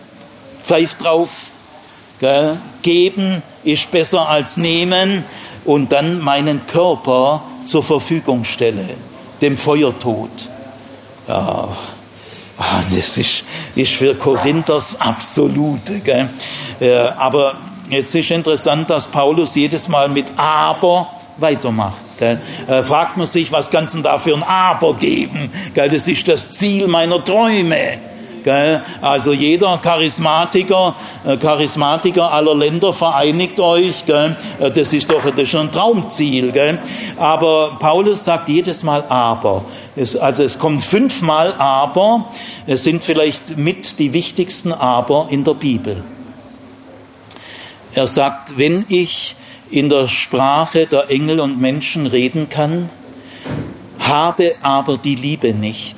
pfeift 0.65 1.03
drauf, 1.03 1.51
gell? 2.21 2.57
geben 2.83 3.43
ist 3.65 3.91
besser 3.91 4.29
als 4.29 4.57
nehmen 4.57 5.25
und 5.65 5.93
dann 5.93 6.21
meinen 6.23 6.67
Körper 6.67 7.43
zur 7.65 7.83
Verfügung 7.83 8.45
stelle, 8.45 8.89
dem 9.43 9.59
Feuertod. 9.59 10.31
Ja, 11.27 11.69
Ah, 12.59 12.83
das 12.95 13.17
ist, 13.17 13.45
ist 13.77 13.93
für 13.93 14.15
Korinthers 14.15 15.01
absolut. 15.01 15.81
Gell? 16.05 16.29
Aber 17.17 17.55
jetzt 17.89 18.15
ist 18.15 18.31
interessant, 18.31 18.91
dass 18.91 19.07
Paulus 19.07 19.55
jedes 19.55 19.87
Mal 19.89 20.09
mit 20.09 20.27
aber 20.37 21.09
weitermacht. 21.37 22.09
Gell? 22.19 22.41
Äh, 22.67 22.83
fragt 22.83 23.17
man 23.17 23.27
sich, 23.27 23.51
was 23.53 23.71
kann 23.71 23.85
es 23.85 23.97
da 24.03 24.19
für 24.19 24.35
ein 24.35 24.43
Aber 24.43 24.95
geben? 24.95 25.51
Gell? 25.75 25.89
Das 25.89 26.09
ist 26.09 26.27
das 26.29 26.53
Ziel 26.53 26.87
meiner 26.89 27.25
Träume. 27.25 27.99
Gell? 28.43 28.83
Also 29.01 29.33
jeder 29.33 29.79
Charismatiker, 29.79 30.95
äh, 31.25 31.37
Charismatiker 31.37 32.31
aller 32.31 32.55
Länder 32.55 32.93
vereinigt 32.93 33.61
euch. 33.61 34.05
Gell? 34.05 34.37
Äh, 34.59 34.71
das 34.71 34.93
ist 34.93 35.11
doch 35.11 35.25
das 35.25 35.39
ist 35.39 35.55
ein 35.55 35.71
Traumziel. 35.71 36.51
Gell? 36.53 36.79
Aber 37.17 37.77
Paulus 37.79 38.25
sagt 38.25 38.49
jedes 38.49 38.83
Mal 38.83 39.05
aber. 39.09 39.65
Es, 39.99 40.15
also 40.17 40.45
es 40.45 40.59
kommt 40.59 40.85
fünfmal 40.85 41.55
aber. 41.55 42.29
Es 42.67 42.85
sind 42.85 43.03
vielleicht 43.03 43.57
mit 43.57 43.99
die 43.99 44.13
wichtigsten 44.13 44.73
aber 44.73 45.29
in 45.31 45.43
der 45.43 45.55
Bibel. 45.55 46.05
Er 47.95 48.07
sagt, 48.07 48.57
wenn 48.57 48.85
ich 48.89 49.35
in 49.71 49.89
der 49.89 50.07
Sprache 50.07 50.87
der 50.87 51.11
Engel 51.11 51.41
und 51.41 51.61
Menschen 51.61 52.07
reden 52.07 52.49
kann, 52.49 52.91
habe 53.99 54.55
aber 54.63 54.99
die 54.99 55.17
Liebe 55.17 55.53
nicht, 55.53 55.97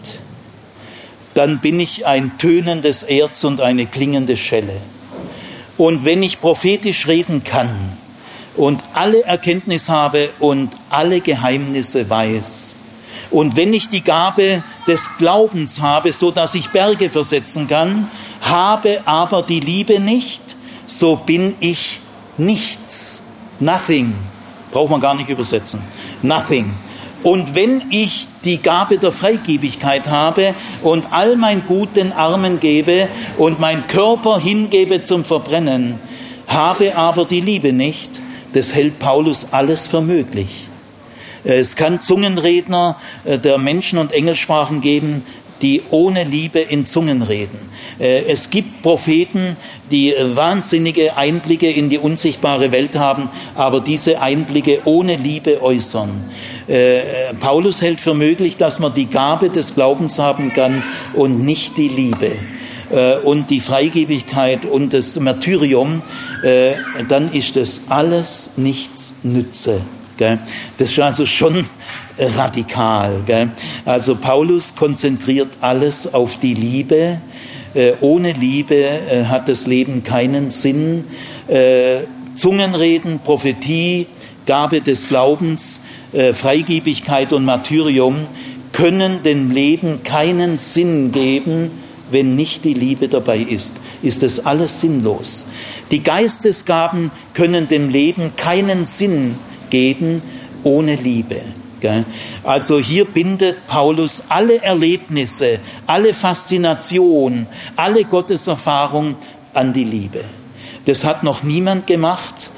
dann 1.34 1.60
bin 1.60 1.78
ich 1.78 2.06
ein 2.06 2.38
tönendes 2.38 3.02
Erz 3.02 3.44
und 3.44 3.60
eine 3.60 3.86
klingende 3.86 4.36
Schelle. 4.36 4.80
Und 5.76 6.04
wenn 6.04 6.22
ich 6.22 6.40
prophetisch 6.40 7.06
reden 7.06 7.44
kann 7.44 7.98
und 8.56 8.82
alle 8.94 9.24
Erkenntnis 9.24 9.88
habe 9.88 10.30
und 10.38 10.70
alle 10.88 11.20
Geheimnisse 11.20 12.08
weiß, 12.08 12.76
und 13.30 13.56
wenn 13.56 13.72
ich 13.72 13.88
die 13.88 14.02
Gabe 14.02 14.62
des 14.86 15.16
Glaubens 15.18 15.80
habe, 15.80 16.12
so 16.12 16.30
dass 16.30 16.54
ich 16.54 16.70
Berge 16.70 17.10
versetzen 17.10 17.68
kann, 17.68 18.08
habe 18.40 19.02
aber 19.04 19.42
die 19.42 19.60
Liebe 19.60 20.00
nicht, 20.00 20.56
so 20.86 21.16
bin 21.16 21.54
ich 21.60 22.00
nichts. 22.36 23.22
Nothing. 23.60 24.14
Braucht 24.72 24.90
man 24.90 25.00
gar 25.00 25.14
nicht 25.14 25.28
übersetzen. 25.28 25.80
Nothing. 26.22 26.72
Und 27.22 27.54
wenn 27.54 27.82
ich 27.90 28.28
die 28.44 28.58
Gabe 28.58 28.98
der 28.98 29.12
Freigebigkeit 29.12 30.08
habe 30.08 30.54
und 30.82 31.12
all 31.12 31.36
mein 31.36 31.66
Gut 31.66 31.96
den 31.96 32.12
Armen 32.12 32.58
gebe 32.58 33.08
und 33.36 33.60
mein 33.60 33.86
Körper 33.86 34.40
hingebe 34.40 35.02
zum 35.02 35.24
Verbrennen, 35.24 35.98
habe 36.48 36.96
aber 36.96 37.26
die 37.26 37.42
Liebe 37.42 37.72
nicht, 37.72 38.20
das 38.54 38.74
hält 38.74 38.98
Paulus 38.98 39.48
alles 39.52 39.86
für 39.86 40.00
möglich. 40.00 40.69
Es 41.44 41.76
kann 41.76 42.00
Zungenredner 42.00 42.96
äh, 43.24 43.38
der 43.38 43.58
Menschen- 43.58 43.98
und 43.98 44.12
Engelsprachen 44.12 44.80
geben, 44.80 45.22
die 45.62 45.82
ohne 45.90 46.24
Liebe 46.24 46.60
in 46.60 46.84
Zungen 46.84 47.22
reden. 47.22 47.58
Äh, 47.98 48.24
es 48.24 48.50
gibt 48.50 48.82
Propheten, 48.82 49.56
die 49.90 50.14
äh, 50.14 50.36
wahnsinnige 50.36 51.16
Einblicke 51.16 51.70
in 51.70 51.88
die 51.90 51.98
unsichtbare 51.98 52.72
Welt 52.72 52.96
haben, 52.96 53.28
aber 53.54 53.80
diese 53.80 54.20
Einblicke 54.20 54.80
ohne 54.84 55.16
Liebe 55.16 55.62
äußern. 55.62 56.10
Äh, 56.66 57.34
Paulus 57.38 57.82
hält 57.82 58.00
für 58.00 58.14
möglich, 58.14 58.56
dass 58.56 58.78
man 58.78 58.94
die 58.94 59.06
Gabe 59.06 59.50
des 59.50 59.74
Glaubens 59.74 60.18
haben 60.18 60.52
kann 60.52 60.82
und 61.14 61.44
nicht 61.44 61.76
die 61.76 61.88
Liebe 61.88 62.32
und 63.22 63.50
die 63.50 63.60
Freigebigkeit 63.60 64.64
und 64.64 64.92
das 64.92 65.14
Martyrium, 65.20 66.02
dann 67.08 67.32
ist 67.32 67.54
das 67.54 67.82
alles 67.88 68.50
nichts 68.56 69.14
nütze. 69.22 69.80
Das 70.20 70.90
ist 70.90 70.98
also 70.98 71.24
schon 71.26 71.64
radikal. 72.18 73.22
Gell? 73.26 73.50
Also 73.84 74.16
Paulus 74.16 74.74
konzentriert 74.74 75.48
alles 75.60 76.12
auf 76.12 76.38
die 76.38 76.54
Liebe. 76.54 77.20
Äh, 77.72 77.92
ohne 78.00 78.32
Liebe 78.32 78.74
äh, 78.74 79.24
hat 79.26 79.48
das 79.48 79.66
Leben 79.66 80.02
keinen 80.02 80.50
Sinn. 80.50 81.04
Äh, 81.48 82.00
Zungenreden, 82.34 83.20
Prophetie, 83.20 84.06
Gabe 84.46 84.80
des 84.80 85.08
Glaubens, 85.08 85.80
äh, 86.12 86.34
Freigebigkeit 86.34 87.32
und 87.32 87.44
Martyrium 87.44 88.16
können 88.72 89.22
dem 89.22 89.50
Leben 89.50 90.02
keinen 90.02 90.58
Sinn 90.58 91.12
geben, 91.12 91.70
wenn 92.10 92.34
nicht 92.34 92.64
die 92.64 92.74
Liebe 92.74 93.08
dabei 93.08 93.38
ist. 93.38 93.76
Ist 94.02 94.22
das 94.22 94.44
alles 94.44 94.80
sinnlos. 94.80 95.46
Die 95.90 96.02
Geistesgaben 96.02 97.10
können 97.34 97.68
dem 97.68 97.88
Leben 97.88 98.34
keinen 98.36 98.86
Sinn 98.86 99.36
geben 99.70 100.22
ohne 100.64 100.96
Liebe. 100.96 101.40
Also 102.42 102.78
hier 102.78 103.06
bindet 103.06 103.66
Paulus 103.66 104.22
alle 104.28 104.62
Erlebnisse, 104.62 105.60
alle 105.86 106.12
Faszination, 106.12 107.46
alle 107.76 108.04
Gotteserfahrung 108.04 109.14
an 109.54 109.72
die 109.72 109.84
Liebe. 109.84 110.24
Das 110.84 111.04
hat 111.04 111.22
noch 111.22 111.42
niemand 111.42 111.86
gemacht. 111.86 112.50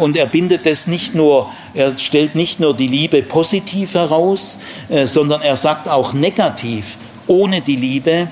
Und 0.00 0.16
er 0.16 0.26
bindet 0.26 0.66
es 0.66 0.88
nicht 0.88 1.14
nur, 1.14 1.48
er 1.74 1.96
stellt 1.96 2.34
nicht 2.34 2.58
nur 2.58 2.74
die 2.74 2.88
Liebe 2.88 3.22
positiv 3.22 3.94
heraus, 3.94 4.58
äh, 4.88 5.06
sondern 5.06 5.42
er 5.42 5.54
sagt 5.54 5.88
auch 5.88 6.12
negativ, 6.12 6.98
ohne 7.28 7.60
die 7.60 7.76
Liebe. 7.76 8.26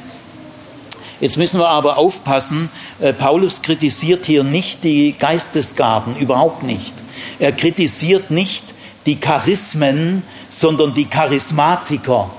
Jetzt 1.20 1.36
müssen 1.36 1.60
wir 1.60 1.68
aber 1.68 1.96
aufpassen, 1.96 2.70
äh, 2.98 3.12
Paulus 3.12 3.62
kritisiert 3.62 4.26
hier 4.26 4.42
nicht 4.42 4.82
die 4.82 5.12
Geistesgaben, 5.12 6.16
überhaupt 6.16 6.64
nicht. 6.64 6.94
Er 7.38 7.52
kritisiert 7.52 8.30
nicht 8.30 8.74
die 9.06 9.16
Charismen, 9.16 10.22
sondern 10.50 10.94
die 10.94 11.06
Charismatiker. 11.06 12.30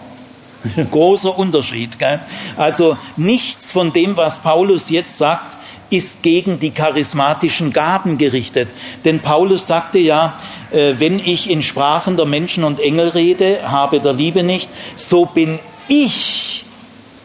Großer 0.91 1.37
Unterschied. 1.37 1.97
Gell? 1.97 2.19
Also 2.57 2.97
nichts 3.17 3.71
von 3.71 3.93
dem, 3.93 4.17
was 4.17 4.39
Paulus 4.39 4.89
jetzt 4.89 5.17
sagt, 5.17 5.57
ist 5.89 6.21
gegen 6.21 6.59
die 6.59 6.71
charismatischen 6.71 7.73
Gaben 7.73 8.17
gerichtet. 8.17 8.69
Denn 9.05 9.19
Paulus 9.19 9.67
sagte 9.67 9.97
ja, 9.97 10.37
äh, 10.71 10.93
wenn 10.97 11.19
ich 11.19 11.49
in 11.49 11.63
Sprachen 11.63 12.15
der 12.15 12.25
Menschen 12.25 12.63
und 12.63 12.79
Engel 12.79 13.09
rede, 13.09 13.71
habe 13.71 13.99
der 13.99 14.13
Liebe 14.13 14.43
nicht, 14.43 14.69
so 14.95 15.25
bin 15.25 15.57
ich, 15.87 16.65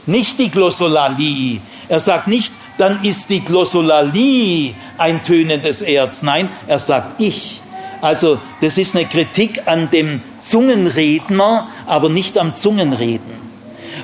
nicht 0.06 0.38
die 0.38 0.50
Glossolalie. 0.50 1.60
Er 1.88 2.00
sagt 2.00 2.28
nicht, 2.28 2.54
dann 2.78 3.04
ist 3.04 3.28
die 3.30 3.40
Glossolalie 3.40 4.74
ein 4.96 5.22
tönendes 5.22 5.82
Erz. 5.82 6.22
Nein, 6.22 6.48
er 6.66 6.78
sagt 6.78 7.20
ich. 7.20 7.60
Also 8.00 8.38
das 8.60 8.78
ist 8.78 8.96
eine 8.96 9.06
Kritik 9.06 9.62
an 9.66 9.90
dem 9.90 10.20
Zungenredner, 10.40 11.68
aber 11.86 12.08
nicht 12.08 12.38
am 12.38 12.54
Zungenreden. 12.54 13.44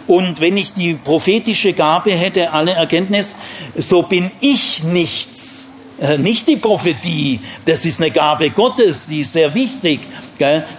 Und 0.07 0.40
wenn 0.40 0.57
ich 0.57 0.72
die 0.72 0.94
prophetische 0.94 1.72
Gabe 1.72 2.12
hätte, 2.12 2.53
alle 2.53 2.72
Erkenntnis, 2.72 3.37
so 3.76 4.03
bin 4.03 4.31
ich 4.40 4.83
nichts. 4.83 5.66
Äh, 6.00 6.16
nicht 6.16 6.48
die 6.48 6.57
Prophetie, 6.57 7.40
das 7.66 7.85
ist 7.85 8.00
eine 8.00 8.11
Gabe 8.11 8.50
Gottes, 8.50 9.07
die 9.07 9.20
ist 9.20 9.35
sehr 9.35 9.55
wichtig. 9.55 10.00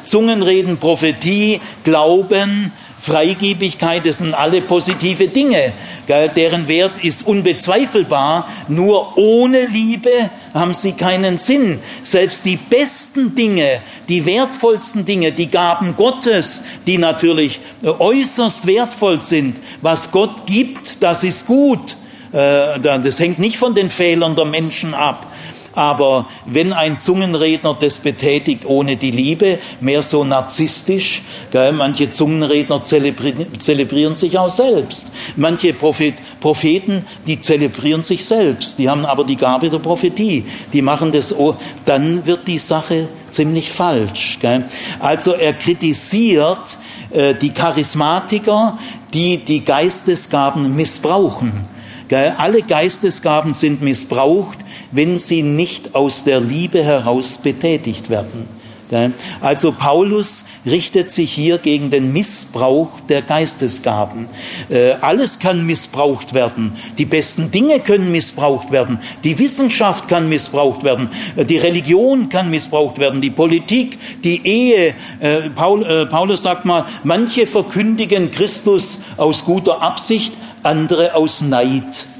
Zungenreden, 0.03 0.77
Prophetie, 0.77 1.61
Glauben, 1.83 2.73
Freigebigkeit, 3.01 4.05
das 4.05 4.19
sind 4.19 4.35
alle 4.35 4.61
positive 4.61 5.27
Dinge, 5.27 5.73
gell, 6.05 6.29
deren 6.29 6.67
Wert 6.67 7.03
ist 7.03 7.25
unbezweifelbar. 7.25 8.47
Nur 8.67 9.17
ohne 9.17 9.65
Liebe 9.65 10.29
haben 10.53 10.75
sie 10.75 10.91
keinen 10.91 11.39
Sinn. 11.39 11.79
Selbst 12.03 12.45
die 12.45 12.57
besten 12.57 13.33
Dinge, 13.33 13.81
die 14.07 14.23
wertvollsten 14.25 15.03
Dinge, 15.03 15.31
die 15.31 15.49
Gaben 15.49 15.95
Gottes, 15.95 16.61
die 16.85 16.99
natürlich 16.99 17.59
äußerst 17.83 18.67
wertvoll 18.67 19.19
sind, 19.19 19.57
was 19.81 20.11
Gott 20.11 20.45
gibt, 20.45 21.01
das 21.01 21.23
ist 21.23 21.47
gut. 21.47 21.97
Äh, 22.31 22.79
das 22.79 23.19
hängt 23.19 23.39
nicht 23.39 23.57
von 23.57 23.73
den 23.73 23.89
Fehlern 23.89 24.35
der 24.35 24.45
Menschen 24.45 24.93
ab. 24.93 25.25
Aber 25.73 26.27
wenn 26.45 26.73
ein 26.73 26.99
Zungenredner 26.99 27.77
das 27.79 27.99
betätigt 27.99 28.65
ohne 28.65 28.97
die 28.97 29.11
Liebe, 29.11 29.59
mehr 29.79 30.03
so 30.03 30.23
narzisstisch, 30.23 31.21
gell, 31.51 31.71
manche 31.71 32.09
Zungenredner 32.09 32.83
zelebri 32.83 33.33
zelebrieren 33.59 34.15
sich 34.15 34.37
auch 34.37 34.49
selbst. 34.49 35.11
Manche 35.35 35.73
Prophet 35.73 36.15
Propheten, 36.39 37.05
die 37.25 37.39
zelebrieren 37.39 38.03
sich 38.03 38.25
selbst, 38.25 38.79
die 38.79 38.89
haben 38.89 39.05
aber 39.05 39.23
die 39.23 39.37
Gabe 39.37 39.69
der 39.69 39.79
Prophetie, 39.79 40.45
die 40.73 40.81
machen 40.81 41.11
das, 41.11 41.33
oh, 41.33 41.55
dann 41.85 42.25
wird 42.25 42.47
die 42.47 42.57
Sache 42.57 43.07
ziemlich 43.29 43.71
falsch. 43.71 44.39
Gell. 44.41 44.65
Also 44.99 45.33
er 45.33 45.53
kritisiert 45.53 46.77
äh, 47.11 47.33
die 47.35 47.51
Charismatiker, 47.51 48.77
die 49.13 49.37
die 49.37 49.63
Geistesgaben 49.63 50.75
missbrauchen. 50.75 51.65
Alle 52.11 52.61
Geistesgaben 52.61 53.53
sind 53.53 53.81
missbraucht, 53.81 54.59
wenn 54.91 55.17
sie 55.17 55.43
nicht 55.43 55.95
aus 55.95 56.23
der 56.23 56.39
Liebe 56.39 56.83
heraus 56.83 57.37
betätigt 57.37 58.09
werden. 58.09 58.60
Also 59.39 59.71
Paulus 59.71 60.43
richtet 60.65 61.11
sich 61.11 61.33
hier 61.33 61.57
gegen 61.57 61.91
den 61.91 62.11
Missbrauch 62.11 62.99
der 63.07 63.21
Geistesgaben. 63.21 64.27
Äh, 64.69 64.93
alles 65.01 65.39
kann 65.39 65.65
missbraucht 65.65 66.33
werden. 66.33 66.73
Die 66.97 67.05
besten 67.05 67.51
Dinge 67.51 67.79
können 67.79 68.11
missbraucht 68.11 68.71
werden. 68.71 68.99
Die 69.23 69.39
Wissenschaft 69.39 70.07
kann 70.07 70.27
missbraucht 70.27 70.83
werden. 70.83 71.09
Äh, 71.35 71.45
die 71.45 71.57
Religion 71.57 72.29
kann 72.29 72.49
missbraucht 72.49 72.99
werden. 72.99 73.21
Die 73.21 73.29
Politik, 73.29 73.97
die 74.23 74.45
Ehe. 74.45 74.93
Äh, 75.19 75.49
Paulus 75.51 76.43
sagt 76.43 76.65
mal, 76.65 76.85
manche 77.03 77.47
verkündigen 77.47 78.31
Christus 78.31 78.99
aus 79.17 79.45
guter 79.45 79.81
Absicht, 79.81 80.33
andere 80.63 81.15
aus 81.15 81.41
Neid. 81.41 82.10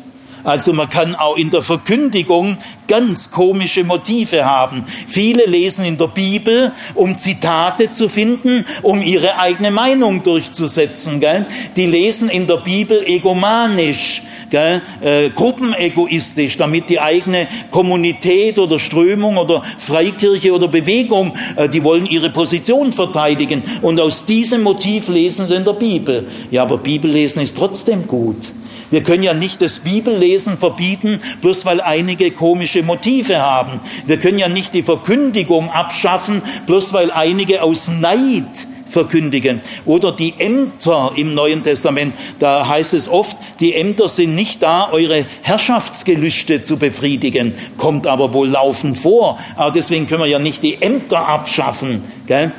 Also 0.43 0.73
man 0.73 0.89
kann 0.89 1.15
auch 1.15 1.38
in 1.38 1.49
der 1.49 1.62
Verkündigung 1.62 2.58
ganz 2.88 3.32
komische 3.32 3.84
Motive 3.84 4.45
haben. 4.45 4.84
Viele 5.08 5.45
lesen 5.45 5.86
in 5.86 5.97
der 5.97 6.08
Bibel, 6.08 6.71
um 6.95 7.17
Zitate 7.17 7.91
zu 7.91 8.10
finden, 8.10 8.65
um 8.82 9.01
ihre 9.01 9.39
eigene 9.39 9.71
Meinung 9.71 10.23
durchzusetzen. 10.23 11.19
Gell? 11.19 11.45
Die 11.75 11.86
lesen 11.86 12.30
in 12.30 12.47
der 12.47 12.58
Bibel 12.58 13.04
egomanisch, 13.06 14.23
gell? 14.49 14.82
Äh, 15.01 15.30
gruppenegoistisch, 15.30 16.58
damit 16.58 16.89
die 16.89 16.99
eigene 16.99 17.47
Kommunität 17.69 18.60
oder 18.60 18.80
Strömung 18.80 19.38
oder 19.38 19.63
Freikirche 19.77 20.54
oder 20.54 20.67
Bewegung, 20.67 21.34
äh, 21.56 21.69
die 21.69 21.84
wollen 21.84 22.06
ihre 22.06 22.30
Position 22.30 22.91
verteidigen. 22.91 23.62
Und 23.82 23.99
aus 23.99 24.25
diesem 24.25 24.63
Motiv 24.63 25.08
lesen 25.08 25.47
sie 25.47 25.56
in 25.56 25.65
der 25.65 25.73
Bibel. 25.73 26.27
Ja, 26.49 26.63
aber 26.63 26.77
Bibellesen 26.77 27.41
ist 27.41 27.58
trotzdem 27.58 28.08
gut. 28.08 28.51
Wir 28.91 29.04
können 29.04 29.23
ja 29.23 29.34
nicht 29.34 29.62
das 29.62 29.80
Bibellesen 29.80 30.58
verbieten, 30.58 31.21
bloß 31.41 31.65
weil 31.65 31.82
einige 31.82 32.32
komische 32.32 32.84
Motive 32.84 33.39
haben. 33.39 33.80
Wir 34.06 34.17
können 34.17 34.38
ja 34.38 34.49
nicht 34.49 34.73
die 34.73 34.84
Verkündigung 34.84 35.69
abschaffen, 35.71 36.43
bloß 36.67 36.93
weil 36.93 37.10
einige 37.12 37.63
aus 37.63 37.88
Neid 37.88 38.67
verkündigen. 38.91 39.62
Oder 39.86 40.12
die 40.12 40.34
Ämter 40.38 41.13
im 41.15 41.34
Neuen 41.34 41.63
Testament, 41.63 42.13
da 42.39 42.67
heißt 42.67 42.93
es 42.93 43.08
oft, 43.08 43.38
die 43.60 43.73
Ämter 43.73 44.10
sind 44.10 44.36
nicht 44.36 44.62
da, 44.62 44.89
eure 44.91 45.25
Herrschaftsgelüste 45.41 46.62
zu 46.62 46.77
befriedigen, 46.77 47.54
kommt 47.77 48.06
aber 48.06 48.34
wohl 48.34 48.49
laufend 48.49 48.97
vor. 48.97 49.39
Aber 49.56 49.71
deswegen 49.71 50.08
können 50.08 50.21
wir 50.21 50.27
ja 50.27 50.39
nicht 50.39 50.62
die 50.62 50.82
Ämter 50.82 51.27
abschaffen. 51.27 52.04
Gell? 52.27 52.51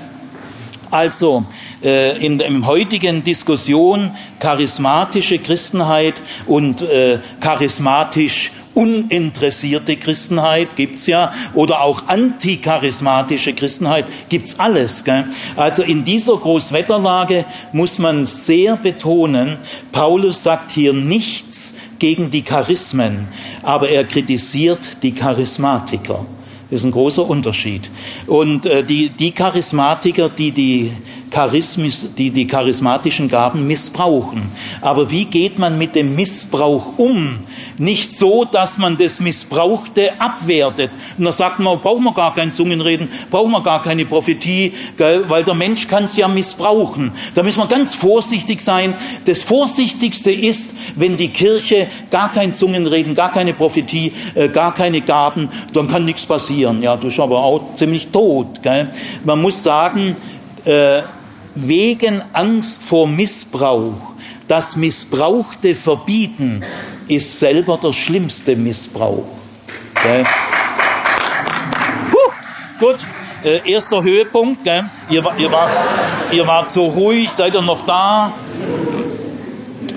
Also 0.91 1.45
äh, 1.83 2.25
in 2.25 2.39
der 2.39 2.51
heutigen 2.67 3.25
Diskussion 3.25 4.13
charismatische 4.39 5.39
Christenheit 5.39 6.23
und 6.47 6.83
äh, 6.83 7.19
charismatisch 7.41 8.53
uninteressierte 8.75 9.97
Christenheit 9.97 10.77
gibt's 10.77 11.07
ja 11.07 11.33
oder 11.55 11.83
auch 11.83 12.09
anticharismatische 12.09 13.53
Christenheit 13.53 14.07
gibt's 14.29 14.59
alles. 14.59 15.05
Gell? 15.05 15.25
Also 15.57 15.83
in 15.83 16.05
dieser 16.05 16.37
Großwetterlage 16.37 17.45
muss 17.73 17.99
man 17.99 18.27
sehr 18.27 18.77
betonen, 18.77 19.59
Paulus 19.91 20.43
sagt 20.43 20.73
hier 20.73 20.93
nichts 20.93 21.75
gegen 21.99 22.31
die 22.31 22.43
Charismen, 22.43 23.29
aber 23.63 23.89
er 23.89 24.05
kritisiert 24.05 25.03
die 25.03 25.13
Charismatiker. 25.13 26.27
Das 26.71 26.81
ist 26.81 26.87
ein 26.87 26.93
großer 26.93 27.29
Unterschied. 27.29 27.91
Und 28.27 28.65
äh, 28.65 28.83
die, 28.83 29.11
die 29.11 29.33
Charismatiker, 29.33 30.31
die 30.31 30.53
die 30.53 30.93
Charismis, 31.33 32.07
die 32.17 32.31
die 32.31 32.47
charismatischen 32.47 33.29
Gaben 33.29 33.67
missbrauchen. 33.67 34.43
Aber 34.83 35.11
wie 35.11 35.25
geht 35.25 35.59
man 35.59 35.79
mit 35.79 35.95
dem 35.95 36.15
Missbrauch 36.15 36.99
um? 36.99 37.39
Nicht 37.79 38.13
so, 38.13 38.45
dass 38.45 38.77
man 38.77 38.99
das 38.99 39.19
Missbrauchte 39.19 40.21
abwertet. 40.21 40.91
Und 41.17 41.25
da 41.25 41.33
sagt 41.33 41.59
man, 41.59 41.81
brauchen 41.81 42.05
wir 42.05 42.13
gar 42.13 42.35
kein 42.35 42.53
Zungenreden, 42.53 43.09
brauchen 43.31 43.51
wir 43.51 43.63
gar 43.63 43.81
keine 43.81 44.05
Prophetie, 44.05 44.75
gell? 44.97 45.25
weil 45.29 45.43
der 45.43 45.55
Mensch 45.55 45.89
kann 45.89 46.05
es 46.05 46.17
ja 46.17 46.29
missbrauchen. 46.29 47.13
Da 47.35 47.43
müssen 47.43 47.61
wir 47.61 47.67
ganz 47.67 47.95
vorsichtig 47.95 48.61
sein. 48.61 48.95
Das 49.25 49.43
Vorsichtigste 49.43 50.31
ist, 50.31 50.75
wenn 50.97 51.17
die 51.17 51.31
Kirche 51.31 51.89
gar 52.11 52.31
kein 52.31 52.53
Zungenreden, 52.53 53.15
gar 53.15 53.33
keine 53.33 53.55
Prophetie, 53.55 54.13
äh, 54.35 54.49
gar 54.49 54.75
keine 54.75 55.01
Gaben, 55.01 55.49
dann 55.73 55.89
kann 55.89 56.05
nichts 56.05 56.27
passieren. 56.27 56.83
Ja, 56.83 56.97
du 56.97 57.07
bist 57.07 57.19
aber 57.19 57.39
auch 57.39 57.75
ziemlich 57.75 58.09
tot. 58.09 58.63
Gell? 58.63 58.91
Man 59.25 59.41
muss 59.41 59.63
sagen, 59.63 60.15
äh, 60.65 61.03
wegen 61.55 62.23
Angst 62.33 62.83
vor 62.83 63.07
Missbrauch 63.07 64.13
das 64.49 64.77
Missbrauchte 64.77 65.75
verbieten, 65.75 66.63
ist 67.09 67.39
selber 67.39 67.79
der 67.83 67.93
schlimmste 67.93 68.57
Missbrauch. 68.57 69.25
Okay. 69.97 70.25
Puh, 72.11 72.85
gut, 72.87 72.97
äh, 73.45 73.61
erster 73.71 74.03
Höhepunkt. 74.03 74.65
Gell? 74.65 74.85
Ihr, 75.09 75.25
ihr, 75.39 75.51
war, 75.51 75.71
ihr 76.31 76.47
wart 76.47 76.69
so 76.69 76.87
ruhig, 76.87 77.31
seid 77.31 77.55
ihr 77.55 77.63
noch 77.63 77.85
da? 77.87 78.33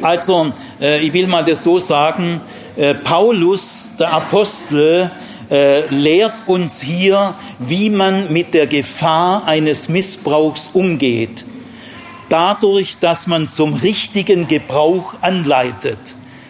Also, 0.01 0.53
äh, 0.79 1.01
ich 1.01 1.13
will 1.13 1.27
mal 1.27 1.43
das 1.43 1.63
so 1.63 1.79
sagen, 1.79 2.41
äh, 2.77 2.93
Paulus, 2.93 3.89
der 3.99 4.13
Apostel, 4.13 5.11
äh, 5.49 5.85
lehrt 5.87 6.33
uns 6.47 6.81
hier, 6.81 7.35
wie 7.59 7.89
man 7.89 8.31
mit 8.31 8.53
der 8.53 8.67
Gefahr 8.67 9.47
eines 9.47 9.89
Missbrauchs 9.89 10.69
umgeht. 10.73 11.44
Dadurch, 12.35 12.97
dass 12.99 13.27
man 13.27 13.47
zum 13.47 13.75
richtigen 13.75 14.45
Gebrauch 14.49 15.13
anleitet. 15.21 15.97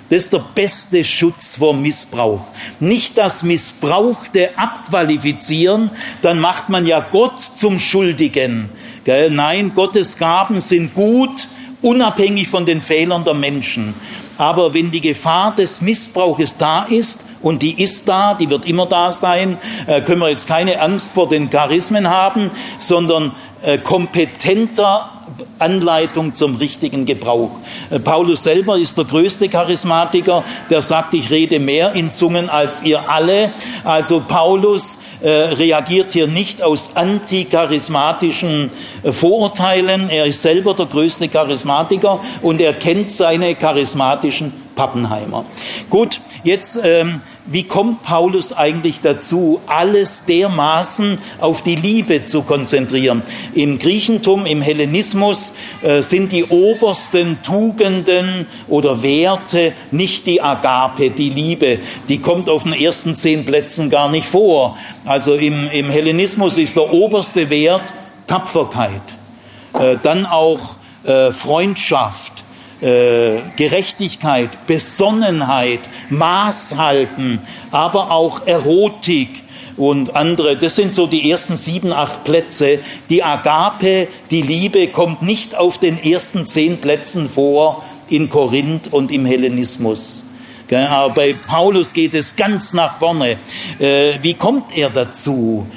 Das 0.10 0.24
ist 0.24 0.34
der 0.34 0.44
beste 0.56 1.04
Schutz 1.04 1.58
vor 1.58 1.76
Missbrauch. 1.76 2.48
Nicht 2.80 3.20
das 3.20 3.44
Missbrauchte 3.44 4.58
abqualifizieren, 4.58 5.92
dann 6.24 6.40
macht 6.40 6.70
man 6.70 6.88
ja 6.88 7.02
Gott 7.12 7.40
zum 7.40 7.78
Schuldigen. 7.78 8.68
Nein, 9.06 9.74
Gottes 9.76 10.18
Gaben 10.18 10.60
sind 10.60 10.96
gut, 10.96 11.48
unabhängig 11.84 12.48
von 12.48 12.66
den 12.66 12.82
Fehlern 12.82 13.24
der 13.24 13.36
Menschen. 13.36 13.94
Aber 14.40 14.74
wenn 14.74 14.90
die 14.90 15.02
Gefahr 15.02 15.54
des 15.54 15.82
Missbrauches 15.82 16.58
da 16.58 16.86
ist, 16.86 17.26
und 17.44 17.62
die 17.62 17.80
ist 17.80 18.10
da, 18.10 18.34
die 18.34 18.50
wird 18.50 18.66
immer 18.66 18.88
da 18.88 19.12
sein, 19.12 19.60
äh, 19.86 20.02
können 20.02 20.20
wir 20.22 20.30
jetzt 20.30 20.48
keine 20.48 20.82
Angst 20.82 21.14
vor 21.14 21.30
den 21.30 21.52
Charismen 21.52 22.10
haben, 22.10 22.50
sondern 22.80 23.34
äh, 23.62 23.78
kompetenter 23.78 25.12
Anleitung 25.60 26.34
zum 26.34 26.56
richtigen 26.56 27.06
Gebrauch. 27.06 27.52
Äh, 27.90 28.00
Paulus 28.00 28.44
selber 28.44 28.78
ist 28.78 28.98
der 28.98 29.06
größte 29.06 29.50
Charismatiker, 29.50 30.44
der 30.70 30.82
sagt, 30.82 31.14
ich 31.14 31.30
rede 31.30 31.60
mehr 31.60 31.94
in 31.94 32.12
Zungen 32.12 32.50
als 32.50 32.84
ihr 32.84 33.10
alle. 33.10 33.52
Also 33.84 34.22
Paulus 34.28 35.00
äh, 35.22 35.30
reagiert 35.30 36.14
hier 36.14 36.28
nicht 36.28 36.62
aus 36.62 36.92
anticharismatischen 36.96 38.70
äh, 39.04 39.12
Vorurteilen. 39.12 40.10
Er 40.10 40.26
ist 40.26 40.42
selber 40.42 40.74
der 40.74 40.88
größte 40.88 41.30
Charismatiker 41.30 42.20
und 42.42 42.62
er 42.62 42.74
kennt 42.74 43.12
seine 43.12 43.56
charismatischen 43.56 44.54
Pappenheimer. 44.76 45.46
Gut, 45.90 46.20
jetzt 46.44 46.80
ähm, 46.84 47.22
wie 47.48 47.64
kommt 47.64 48.02
Paulus 48.02 48.54
eigentlich 48.54 49.02
dazu, 49.02 49.62
alles 49.68 50.26
dermaßen 50.26 51.20
auf 51.40 51.62
die 51.62 51.76
Liebe 51.76 52.26
zu 52.26 52.42
konzentrieren? 52.42 53.22
Im 53.54 53.78
Griechentum, 53.78 54.46
im 54.46 54.62
Hellenismus 54.62 55.54
äh, 55.84 56.02
sind 56.02 56.32
die 56.32 56.46
obersten 56.46 57.42
Tugenden 57.44 58.48
oder 58.68 59.04
Werte 59.04 59.74
nicht 59.92 60.26
die 60.26 60.42
Agape, 60.42 61.12
die 61.12 61.30
Liebe. 61.30 61.80
Die 62.10 62.20
kommt 62.20 62.50
auf 62.50 62.64
den 62.64 62.74
ersten 62.74 63.16
zehn 63.16 63.46
Plätzen 63.46 63.90
gar 63.90 64.10
nicht 64.10 64.26
vor. 64.26 64.78
Also 65.06 65.36
im, 65.36 65.68
im 65.68 65.90
Hellenismus 65.90 66.58
ist 66.58 66.76
der 66.76 66.92
oberste 66.92 67.50
Wert 67.50 67.94
Tapferkeit, 68.28 69.02
äh, 69.74 69.98
dann 70.02 70.26
auch 70.26 70.78
äh, 71.04 71.32
Freundschaft, 71.32 72.35
äh, 72.82 73.38
Gerechtigkeit, 73.56 74.68
Besonnenheit, 74.68 75.82
Maßhalten, 76.10 77.40
aber 77.72 78.12
auch 78.12 78.46
Erotik 78.46 79.44
und 79.78 80.16
andere. 80.16 80.58
Das 80.58 80.76
sind 80.76 80.96
so 80.96 81.08
die 81.08 81.30
ersten 81.30 81.58
sieben, 81.58 81.92
acht 81.92 82.24
Plätze. 82.24 82.80
Die 83.10 83.24
Agape, 83.24 84.08
die 84.32 84.42
Liebe, 84.42 84.88
kommt 84.90 85.22
nicht 85.22 85.56
auf 85.56 85.78
den 85.78 86.02
ersten 86.02 86.46
zehn 86.46 86.80
Plätzen 86.80 87.30
vor 87.30 87.84
in 88.10 88.30
Korinth 88.30 88.92
und 88.92 89.12
im 89.12 89.26
Hellenismus. 89.26 90.24
Aber 90.72 91.14
bei 91.14 91.34
Paulus 91.34 91.94
geht 91.94 92.14
es 92.14 92.36
ganz 92.36 92.74
nach 92.74 93.00
vorne. 93.00 93.38
Äh, 93.80 94.14
wie 94.22 94.34
kommt 94.34 94.76
er 94.76 94.90
dazu? 94.90 95.68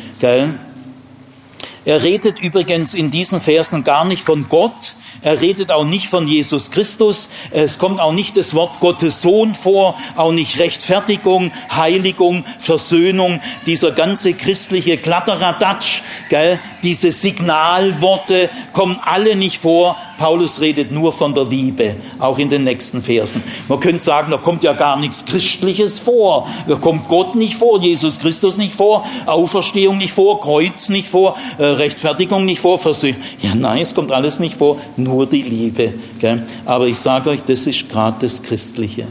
Er 1.85 2.03
redet 2.03 2.41
übrigens 2.41 2.95
in 2.95 3.11
diesen 3.11 3.41
Versen 3.41 3.85
gar 3.85 4.05
nicht 4.05 4.23
von 4.23 4.49
Gott, 4.49 4.95
Er 5.23 5.41
redet 5.41 5.73
auch 5.73 5.85
nicht 5.85 6.09
von 6.09 6.29
Jesus 6.29 6.71
Christus. 6.71 7.29
Es 7.51 7.79
kommt 7.79 8.01
auch 8.01 8.13
nicht 8.13 8.37
das 8.37 8.55
Wort 8.55 8.81
Gottes 8.81 9.21
Sohn 9.21 9.55
vor, 9.55 9.97
auch 10.17 10.33
nicht 10.33 10.59
Rechtfertigung, 10.59 11.51
Heiligung, 11.71 12.45
Versöhnung, 12.59 13.41
dieser 13.67 13.91
ganze 13.93 14.35
christliche 14.35 14.97
Kladderadatsch, 14.99 16.03
gell, 16.29 16.59
diese 16.83 17.13
Signalworte 17.13 18.51
kommen 18.73 19.01
alle 19.03 19.37
nicht 19.37 19.59
vor. 19.59 19.97
Paulus 20.19 20.61
redet 20.61 20.91
nur 20.91 21.13
von 21.13 21.33
der 21.33 21.45
Liebe, 21.45 21.95
auch 22.19 22.39
in 22.39 22.49
den 22.49 22.65
nächsten 22.65 23.03
Versen. 23.03 23.43
Man 23.69 23.79
könnte 23.79 24.03
sagen, 24.03 24.31
da 24.33 24.37
kommt 24.37 24.65
ja 24.65 24.73
gar 24.73 24.99
nichts 24.99 25.25
Christliches 25.25 26.01
vor. 26.01 26.49
Da 26.67 26.75
kommt 26.75 27.09
Gott 27.09 27.37
nicht 27.37 27.55
vor, 27.55 27.81
Jesus 27.81 28.19
Christus 28.19 28.57
nicht 28.57 28.75
vor, 28.75 29.07
Auferstehung 29.27 29.99
nicht 29.99 30.13
vor, 30.13 30.41
Kreuz 30.41 30.89
nicht 30.89 31.07
vor, 31.07 31.37
äh, 31.59 31.65
Rechtfertigung 31.65 32.45
nicht 32.45 32.61
vor, 32.61 32.79
Versöhnung. 32.79 33.21
Ja, 33.41 33.55
nein, 33.55 33.83
es 33.83 33.95
kommt 33.95 34.11
alles 34.11 34.41
nicht 34.41 34.57
vor, 34.57 34.79
nur 35.09 35.27
die 35.27 35.43
Liebe. 35.43 35.95
Gell? 36.21 36.45
Aber 36.65 36.87
ich 36.87 36.99
sage 36.99 37.31
euch, 37.31 37.43
das 37.43 37.67
ist 37.67 37.89
gerade 37.89 38.19
das 38.21 38.43
Christliche. 38.43 39.07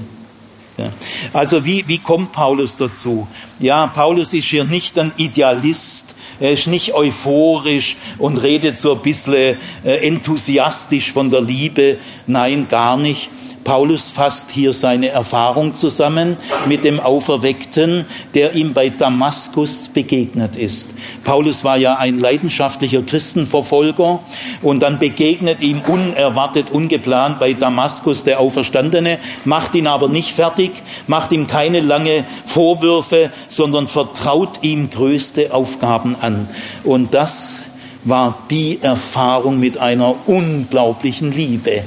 Also 1.33 1.65
wie, 1.65 1.87
wie 1.87 1.97
kommt 1.97 2.31
Paulus 2.31 2.77
dazu? 2.77 3.27
Ja, 3.59 3.87
Paulus 3.87 4.33
ist 4.33 4.47
hier 4.47 4.63
nicht 4.63 4.97
ein 4.99 5.11
Idealist, 5.17 6.13
er 6.39 6.51
ist 6.51 6.67
nicht 6.67 6.93
euphorisch 6.93 7.95
und 8.19 8.37
redet 8.37 8.77
so 8.77 8.93
ein 8.93 9.01
bisschen 9.01 9.57
äh, 9.83 10.07
enthusiastisch 10.07 11.11
von 11.11 11.31
der 11.31 11.41
Liebe. 11.41 11.97
Nein, 12.27 12.67
gar 12.67 12.95
nicht. 12.95 13.29
Paulus 13.67 14.11
fasst 14.11 14.51
hier 14.51 14.71
seine 14.71 15.09
Erfahrung 15.09 15.73
zusammen 15.73 16.37
mit 16.67 16.85
dem 16.85 17.01
Auferweckten, 17.01 18.05
der 18.33 18.55
ihm 18.55 18.73
bei 18.73 18.87
Damaskus 18.87 19.89
begegnet 19.89 20.55
ist. 20.55 20.91
Paulus 21.25 21.65
war 21.65 21.75
ja 21.75 21.97
ein 21.97 22.17
leidenschaftlicher 22.17 23.01
Christenverfolger 23.01 24.21
und 24.61 24.83
dann 24.83 24.99
begegnet 24.99 25.61
ihm 25.61 25.81
unerwartet, 25.81 26.71
ungeplant 26.71 27.39
bei 27.39 27.51
Damaskus 27.55 28.23
der 28.23 28.39
Auferstandene, 28.39 29.19
macht 29.43 29.75
ihn 29.75 29.87
aber 29.87 30.07
nicht 30.07 30.31
fertig, 30.31 30.71
macht 31.07 31.33
ihm 31.33 31.47
keine 31.47 31.81
lange 31.81 32.23
Vorwürfe, 32.45 33.31
sondern 33.49 33.87
vertraut 33.87 34.59
ihm 34.61 34.89
größte 34.89 35.53
Aufgaben 35.53 36.15
an. 36.21 36.47
Und 36.85 37.13
das 37.13 37.63
war 38.05 38.37
die 38.49 38.79
Erfahrung 38.81 39.59
mit 39.59 39.77
einer 39.77 40.15
unglaublichen 40.25 41.33
Liebe 41.33 41.83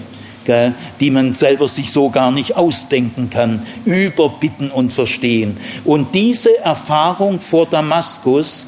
die 1.01 1.11
man 1.11 1.33
selber 1.33 1.69
sich 1.69 1.93
so 1.93 2.11
gar 2.11 2.31
nicht 2.31 2.57
ausdenken 2.57 3.31
kann, 3.31 3.63
überbitten 3.85 4.71
und 4.71 4.93
verstehen. 4.93 5.57
Und 5.85 6.15
diese 6.15 6.59
Erfahrung 6.59 7.41
vor 7.41 7.67
Damaskus, 7.67 8.67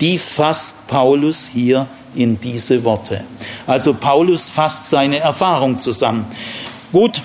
die 0.00 0.18
fasst 0.18 0.76
Paulus 0.86 1.48
hier 1.52 1.86
in 2.14 2.38
diese 2.40 2.84
Worte. 2.84 3.24
Also 3.66 3.94
Paulus 3.94 4.48
fasst 4.48 4.90
seine 4.90 5.18
Erfahrung 5.18 5.78
zusammen. 5.78 6.26
Gut, 6.92 7.20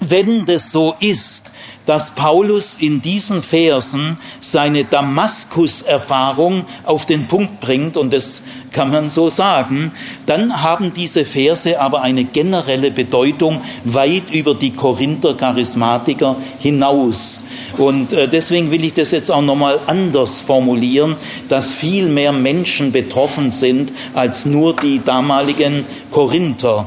wenn 0.00 0.44
das 0.44 0.70
so 0.72 0.94
ist, 1.00 1.50
dass 1.86 2.12
Paulus 2.12 2.76
in 2.78 3.02
diesen 3.02 3.42
Versen 3.42 4.18
seine 4.40 4.84
Damaskus-Erfahrung 4.84 6.64
auf 6.84 7.06
den 7.06 7.28
Punkt 7.28 7.60
bringt, 7.60 7.96
und 7.96 8.12
das 8.12 8.42
kann 8.72 8.90
man 8.90 9.08
so 9.08 9.28
sagen, 9.30 9.92
dann 10.26 10.62
haben 10.62 10.92
diese 10.94 11.24
Verse 11.24 11.80
aber 11.80 12.02
eine 12.02 12.24
generelle 12.24 12.90
Bedeutung 12.90 13.60
weit 13.84 14.30
über 14.32 14.54
die 14.54 14.72
Korinther 14.72 15.34
Charismatiker 15.34 16.36
hinaus. 16.58 17.44
Und 17.78 18.12
äh, 18.12 18.28
deswegen 18.28 18.70
will 18.70 18.84
ich 18.84 18.94
das 18.94 19.10
jetzt 19.10 19.30
auch 19.30 19.42
nochmal 19.42 19.78
anders 19.86 20.40
formulieren, 20.40 21.16
dass 21.48 21.72
viel 21.72 22.08
mehr 22.08 22.32
Menschen 22.32 22.92
betroffen 22.92 23.50
sind 23.50 23.92
als 24.14 24.46
nur 24.46 24.74
die 24.76 25.02
damaligen 25.04 25.84
Korinther. 26.10 26.86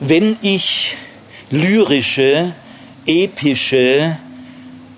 Wenn 0.00 0.36
ich 0.42 0.96
lyrische 1.50 2.52
epische 3.08 4.18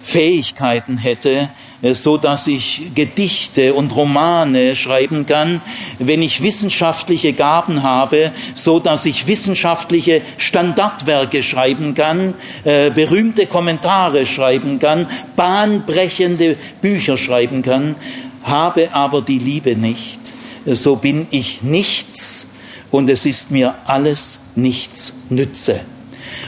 Fähigkeiten 0.03 0.99
hätte, 0.99 1.49
äh, 1.83 1.95
so 1.95 2.17
dass 2.17 2.47
ich 2.47 2.93
Gedichte 2.95 3.75
und 3.75 3.95
Romane 3.95 4.77
schreiben 4.77 5.27
kann, 5.27 5.61
wenn 5.99 6.21
ich 6.21 6.43
wissenschaftliche 6.43 7.33
Gaben 7.33 7.83
habe, 7.83 8.33
so 8.55 8.81
dass 8.81 9.05
ich 9.05 9.27
wissenschaftliche 9.27 10.23
Standardwerke 10.37 11.43
schreiben 11.43 11.95
kann, 11.95 12.35
äh, 12.65 12.91
berühmte 12.91 13.47
Kommentare 13.47 14.27
schreiben 14.27 14.79
kann, 14.79 15.07
bahnbrechende 15.37 16.57
Bücher 16.81 17.17
schreiben 17.17 17.63
kann, 17.63 17.95
habe 18.43 18.93
aber 18.93 19.23
die 19.23 19.39
Liebe 19.39 19.77
nicht, 19.77 20.21
so 20.67 20.97
bin 20.97 21.27
ich 21.31 21.63
nichts 21.63 22.47
und 22.91 23.09
es 23.09 23.27
ist 23.27 23.51
mir 23.51 23.75
alles 23.87 24.41
nichts 24.57 25.13
nütze. 25.29 25.81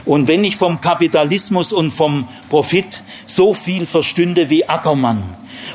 Und 0.04 0.28
wenn 0.28 0.44
ich 0.44 0.56
vom 0.56 0.80
Kapitalismus 0.80 1.72
und 1.72 1.90
vom 1.90 2.28
Profit 2.48 3.02
so 3.26 3.54
viel 3.54 3.86
verstünde 3.86 4.50
wie 4.50 4.68
Ackermann 4.68 5.22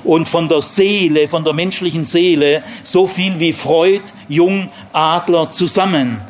und 0.03 0.28
von 0.28 0.47
der 0.47 0.62
Seele, 0.62 1.28
von 1.28 1.43
der 1.43 1.53
menschlichen 1.53 2.05
Seele 2.05 2.64
so 2.84 3.08
viel 3.08 3.39
wie 3.39 3.53
Freud, 3.53 4.03
Jung, 4.28 4.70
Adler 4.93 5.51
zusammen 5.51 6.22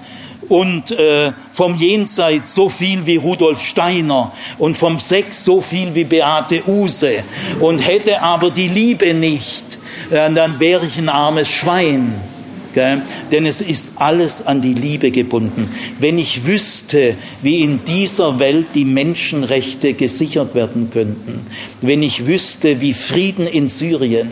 und 0.50 0.92
äh, 0.92 1.32
vom 1.52 1.76
Jenseits 1.76 2.56
so 2.56 2.70
viel 2.70 3.06
wie 3.06 3.18
Rudolf 3.18 3.62
Steiner 3.62 4.32
und 4.58 4.78
vom 4.78 5.00
Sex 5.00 5.44
so 5.44 5.62
viel 5.62 5.94
wie 5.94 6.06
Beate 6.06 6.64
Use 6.68 7.24
und 7.60 7.80
hätte 7.80 8.22
aber 8.22 8.52
die 8.52 8.68
Liebe 8.68 9.14
nicht, 9.14 9.66
äh, 10.10 10.32
dann 10.32 10.60
wäre 10.60 10.86
ich 10.86 10.98
ein 10.98 11.10
armes 11.10 11.50
Schwein. 11.50 12.37
Gell? 12.78 13.02
Denn 13.32 13.48
es 13.48 13.60
ist 13.60 13.94
alles 13.96 14.46
an 14.46 14.62
die 14.62 14.76
Liebe 14.76 15.10
gebunden. 15.10 15.68
Wenn 15.98 16.20
ich 16.20 16.46
wüsste, 16.46 17.16
wie 17.42 17.62
in 17.62 17.84
dieser 17.86 18.38
Welt 18.38 18.68
die 18.76 18.86
Menschenrechte 18.86 19.96
gesichert 19.96 20.54
werden 20.54 20.92
könnten, 20.92 21.48
wenn 21.82 22.04
ich 22.04 22.28
wüsste, 22.28 22.80
wie 22.80 22.94
Frieden 22.94 23.48
in 23.48 23.68
Syrien, 23.68 24.30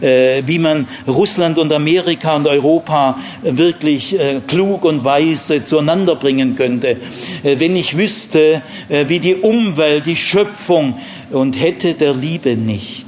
äh, 0.00 0.42
wie 0.46 0.58
man 0.58 0.88
Russland 1.06 1.58
und 1.58 1.70
Amerika 1.70 2.34
und 2.34 2.46
Europa 2.46 3.18
wirklich 3.42 4.18
äh, 4.18 4.40
klug 4.46 4.86
und 4.86 5.04
weise 5.04 5.62
zueinander 5.62 6.16
bringen 6.16 6.56
könnte, 6.56 6.96
äh, 7.42 7.60
wenn 7.60 7.76
ich 7.76 7.98
wüsste, 7.98 8.62
äh, 8.88 9.04
wie 9.08 9.18
die 9.18 9.34
Umwelt, 9.34 10.06
die 10.06 10.16
Schöpfung 10.16 10.94
und 11.30 11.60
hätte 11.60 11.92
der 11.92 12.14
Liebe 12.14 12.56
nicht, 12.56 13.06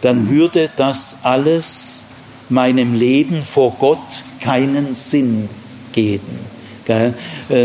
dann 0.00 0.30
würde 0.30 0.70
das 0.76 1.16
alles 1.24 1.93
meinem 2.48 2.94
Leben 2.94 3.42
vor 3.42 3.76
Gott 3.78 4.22
keinen 4.40 4.94
Sinn 4.94 5.48
geben. 5.92 6.54
Äh, 6.88 7.12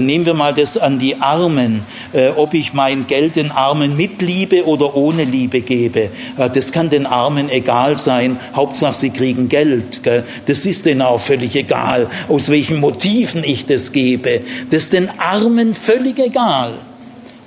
nehmen 0.01 0.25
wir 0.25 0.34
mal 0.34 0.53
das 0.53 0.77
an 0.77 0.97
die 0.97 1.15
Armen, 1.17 1.82
äh, 2.13 2.30
ob 2.30 2.53
ich 2.53 2.73
mein 2.73 3.07
Geld 3.07 3.36
den 3.36 3.51
Armen 3.51 3.97
mit 3.97 4.21
Liebe 4.21 4.65
oder 4.65 4.95
ohne 4.95 5.25
Liebe 5.25 5.61
gebe. 5.61 6.09
Äh, 6.38 6.49
das 6.53 6.71
kann 6.71 6.89
den 6.89 7.05
Armen 7.05 7.49
egal 7.49 7.97
sein, 7.97 8.39
Hauptsache 8.55 8.93
sie 8.93 9.09
kriegen 9.09 9.49
Geld. 9.49 10.01
Das 10.45 10.65
ist 10.65 10.86
denen 10.86 11.01
auch 11.01 11.19
völlig 11.19 11.55
egal, 11.55 12.07
aus 12.30 12.49
welchen 12.49 12.80
Motiven 12.80 13.43
ich 13.43 13.65
das 13.65 13.91
gebe. 13.91 14.41
Das 14.69 14.84
ist 14.84 14.93
den 14.93 15.09
Armen 15.19 15.75
völlig 15.75 16.17
egal, 16.19 16.73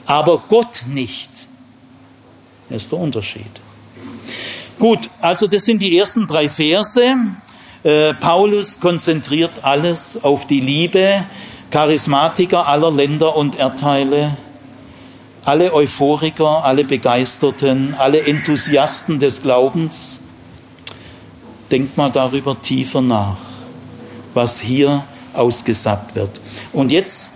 aber 0.04 0.42
Gott 0.48 0.82
nicht. 0.92 1.30
Das 2.68 2.82
ist 2.82 2.92
der 2.92 2.98
Unterschied. 2.98 3.71
Gut, 4.82 5.10
also 5.20 5.46
das 5.46 5.64
sind 5.64 5.80
die 5.80 5.96
ersten 5.96 6.26
drei 6.26 6.48
Verse. 6.48 7.14
Äh, 7.84 8.14
Paulus 8.14 8.80
konzentriert 8.80 9.62
alles 9.62 10.24
auf 10.24 10.48
die 10.48 10.58
Liebe, 10.58 11.24
Charismatiker 11.70 12.66
aller 12.66 12.90
Länder 12.90 13.36
und 13.36 13.56
Erdteile, 13.56 14.36
alle 15.44 15.72
Euphoriker, 15.72 16.64
alle 16.64 16.82
Begeisterten, 16.82 17.94
alle 17.96 18.26
Enthusiasten 18.26 19.20
des 19.20 19.42
Glaubens. 19.42 20.18
Denkt 21.70 21.96
mal 21.96 22.10
darüber 22.10 22.60
tiefer 22.60 23.02
nach, 23.02 23.36
was 24.34 24.58
hier 24.58 25.04
ausgesagt 25.32 26.16
wird. 26.16 26.40
Und 26.72 26.90
jetzt 26.90 27.30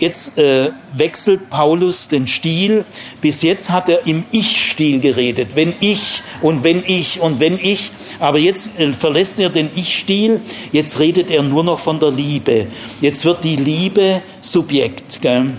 Jetzt 0.00 0.38
äh, 0.38 0.70
wechselt 0.94 1.50
Paulus 1.50 2.08
den 2.08 2.26
Stil. 2.26 2.86
Bis 3.20 3.42
jetzt 3.42 3.70
hat 3.70 3.90
er 3.90 4.06
im 4.06 4.24
Ich-Stil 4.32 4.98
geredet. 4.98 5.50
Wenn 5.54 5.74
ich 5.80 6.22
und 6.40 6.64
wenn 6.64 6.82
ich 6.86 7.20
und 7.20 7.38
wenn 7.38 7.58
ich. 7.60 7.92
Aber 8.18 8.38
jetzt 8.38 8.80
äh, 8.80 8.92
verlässt 8.92 9.38
er 9.38 9.50
den 9.50 9.68
Ich-Stil. 9.74 10.40
Jetzt 10.72 10.98
redet 11.00 11.30
er 11.30 11.42
nur 11.42 11.64
noch 11.64 11.80
von 11.80 12.00
der 12.00 12.10
Liebe. 12.10 12.66
Jetzt 13.02 13.26
wird 13.26 13.44
die 13.44 13.56
Liebe 13.56 14.22
Subjekt. 14.40 15.20
Gell? 15.20 15.50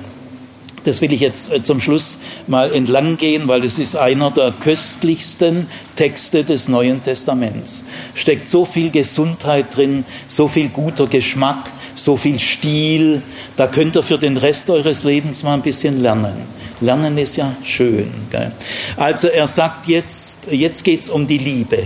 Das 0.83 1.01
will 1.01 1.13
ich 1.13 1.19
jetzt 1.19 1.53
äh, 1.53 1.61
zum 1.61 1.79
Schluss 1.79 2.17
mal 2.47 2.71
entlang 2.71 3.17
gehen, 3.17 3.47
weil 3.47 3.63
es 3.63 3.77
ist 3.77 3.95
einer 3.95 4.31
der 4.31 4.51
köstlichsten 4.51 5.67
Texte 5.95 6.43
des 6.43 6.67
Neuen 6.67 7.03
Testaments. 7.03 7.85
Steckt 8.15 8.47
so 8.47 8.65
viel 8.65 8.89
Gesundheit 8.89 9.75
drin, 9.75 10.03
so 10.27 10.47
viel 10.47 10.69
guter 10.69 11.05
Geschmack, 11.05 11.69
so 11.95 12.17
viel 12.17 12.39
Stil. 12.39 13.21
Da 13.55 13.67
könnt 13.67 13.95
ihr 13.95 14.03
für 14.03 14.17
den 14.17 14.37
Rest 14.37 14.69
eures 14.69 15.03
Lebens 15.03 15.43
mal 15.43 15.55
ein 15.55 15.61
bisschen 15.61 16.01
lernen. 16.01 16.33
Lernen 16.81 17.17
ist 17.17 17.35
ja 17.35 17.55
schön. 17.63 18.11
Gell? 18.31 18.51
Also 18.97 19.27
er 19.27 19.47
sagt 19.47 19.87
jetzt, 19.87 20.39
jetzt 20.49 20.83
geht's 20.83 21.09
um 21.09 21.27
die 21.27 21.37
Liebe. 21.37 21.83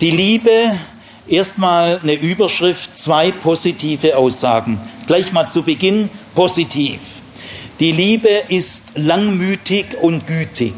Die 0.00 0.10
Liebe 0.10 0.76
erstmal 1.28 2.00
eine 2.02 2.14
Überschrift, 2.14 2.96
zwei 2.96 3.30
positive 3.30 4.16
Aussagen. 4.16 4.80
Gleich 5.06 5.32
mal 5.32 5.48
zu 5.48 5.62
Beginn 5.62 6.08
positiv. 6.34 7.00
Die 7.78 7.92
Liebe 7.92 8.28
ist 8.48 8.84
langmütig 8.94 9.96
und 10.00 10.26
gütig. 10.26 10.74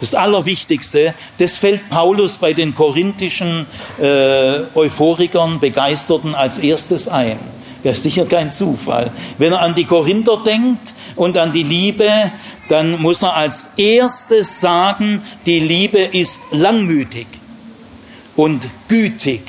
Das 0.00 0.14
Allerwichtigste, 0.14 1.14
das 1.38 1.58
fällt 1.58 1.90
Paulus 1.90 2.38
bei 2.38 2.54
den 2.54 2.74
korinthischen 2.74 3.66
äh, 4.00 4.60
Euphorikern, 4.74 5.60
Begeisterten 5.60 6.34
als 6.34 6.58
erstes 6.58 7.06
ein. 7.06 7.38
Das 7.82 7.98
ist 7.98 8.02
sicher 8.04 8.26
kein 8.26 8.52
Zufall. 8.52 9.12
Wenn 9.38 9.52
er 9.52 9.60
an 9.60 9.74
die 9.74 9.84
Korinther 9.84 10.42
denkt 10.44 10.94
und 11.16 11.36
an 11.36 11.52
die 11.52 11.62
Liebe, 11.62 12.10
dann 12.68 13.00
muss 13.00 13.22
er 13.22 13.36
als 13.36 13.66
erstes 13.76 14.60
sagen, 14.60 15.22
die 15.46 15.60
Liebe 15.60 15.98
ist 15.98 16.42
langmütig 16.50 17.26
und 18.36 18.68
gütig. 18.88 19.42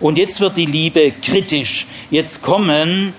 Und 0.00 0.18
jetzt 0.18 0.40
wird 0.40 0.56
die 0.56 0.66
Liebe 0.66 1.12
kritisch. 1.22 1.86
Jetzt 2.10 2.42
kommen 2.42 3.14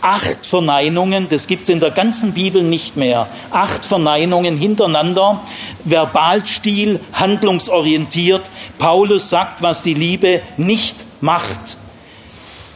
acht 0.00 0.46
Verneinungen, 0.46 1.28
das 1.28 1.46
gibt 1.46 1.64
es 1.64 1.68
in 1.68 1.80
der 1.80 1.90
ganzen 1.90 2.32
Bibel 2.32 2.62
nicht 2.62 2.96
mehr. 2.96 3.26
Acht 3.50 3.84
Verneinungen 3.84 4.56
hintereinander, 4.56 5.40
Verbalstil, 5.84 7.00
handlungsorientiert. 7.12 8.42
Paulus 8.78 9.30
sagt, 9.30 9.62
was 9.62 9.82
die 9.82 9.94
Liebe 9.94 10.42
nicht 10.56 11.04
macht. 11.20 11.76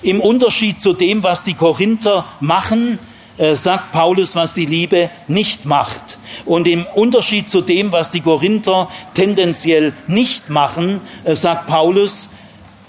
Im 0.02 0.20
Unterschied 0.20 0.80
zu 0.80 0.92
dem, 0.92 1.22
was 1.22 1.44
die 1.44 1.54
Korinther 1.54 2.24
machen, 2.40 2.98
äh, 3.36 3.56
sagt 3.56 3.92
Paulus, 3.92 4.36
was 4.36 4.54
die 4.54 4.66
Liebe 4.66 5.10
nicht 5.26 5.64
macht. 5.64 6.18
Und 6.44 6.68
im 6.68 6.86
Unterschied 6.94 7.48
zu 7.48 7.62
dem, 7.62 7.90
was 7.90 8.10
die 8.10 8.20
Korinther 8.20 8.88
tendenziell 9.14 9.92
nicht 10.06 10.50
machen, 10.50 11.00
äh, 11.24 11.34
sagt 11.34 11.66
Paulus, 11.66 12.28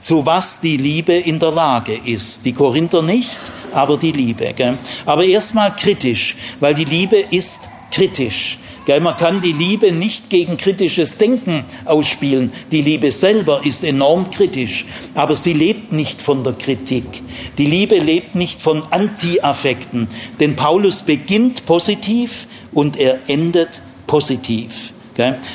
zu 0.05 0.23
was 0.23 0.59
die 0.59 0.77
Liebe 0.77 1.13
in 1.13 1.39
der 1.39 1.49
Lage 1.49 1.99
ist. 2.05 2.45
Die 2.45 2.53
Korinther 2.53 3.01
nicht, 3.01 3.39
aber 3.73 3.97
die 3.97 4.11
Liebe. 4.11 4.53
Gell? 4.55 4.77
Aber 5.03 5.25
erstmal 5.25 5.75
kritisch, 5.75 6.35
weil 6.59 6.75
die 6.75 6.85
Liebe 6.85 7.17
ist 7.17 7.61
kritisch. 7.89 8.59
Man 8.87 9.17
kann 9.17 9.41
die 9.41 9.53
Liebe 9.53 9.91
nicht 9.91 10.29
gegen 10.29 10.57
kritisches 10.57 11.17
Denken 11.17 11.65
ausspielen. 11.85 12.53
Die 12.71 12.83
Liebe 12.83 13.11
selber 13.11 13.65
ist 13.65 13.83
enorm 13.83 14.29
kritisch, 14.29 14.85
aber 15.15 15.35
sie 15.35 15.53
lebt 15.53 15.91
nicht 15.91 16.21
von 16.21 16.43
der 16.43 16.53
Kritik. 16.53 17.23
Die 17.57 17.65
Liebe 17.65 17.97
lebt 17.97 18.35
nicht 18.35 18.61
von 18.61 18.83
Anti-Affekten, 18.91 20.07
denn 20.39 20.55
Paulus 20.55 21.01
beginnt 21.01 21.65
positiv 21.65 22.45
und 22.73 22.95
er 22.95 23.21
endet 23.27 23.81
positiv. 24.05 24.93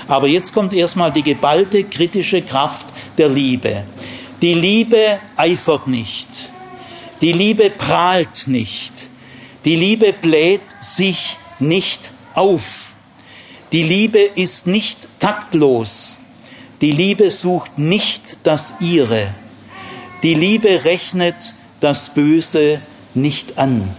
Aber 0.08 0.26
jetzt 0.26 0.52
kommt 0.52 0.72
erstmal 0.72 1.12
die 1.12 1.22
geballte 1.22 1.84
kritische 1.84 2.42
Kraft 2.42 2.86
der 3.16 3.28
Liebe. 3.28 3.84
Die 4.42 4.54
Liebe 4.54 5.18
eifert 5.36 5.86
nicht. 5.86 6.28
Die 7.20 7.32
Liebe 7.32 7.68
prahlt 7.68 8.46
nicht. 8.46 8.92
Die 9.66 9.76
Liebe 9.76 10.14
bläht 10.14 10.62
sich 10.80 11.36
nicht 11.58 12.12
auf. 12.34 12.92
Die 13.72 13.82
Liebe 13.82 14.18
ist 14.18 14.66
nicht 14.66 15.06
taktlos. 15.18 16.18
Die 16.80 16.92
Liebe 16.92 17.30
sucht 17.30 17.78
nicht 17.78 18.38
das 18.42 18.74
ihre. 18.80 19.34
Die 20.22 20.34
Liebe 20.34 20.84
rechnet 20.84 21.54
das 21.80 22.08
Böse 22.08 22.80
nicht 23.12 23.58
an. 23.58 23.94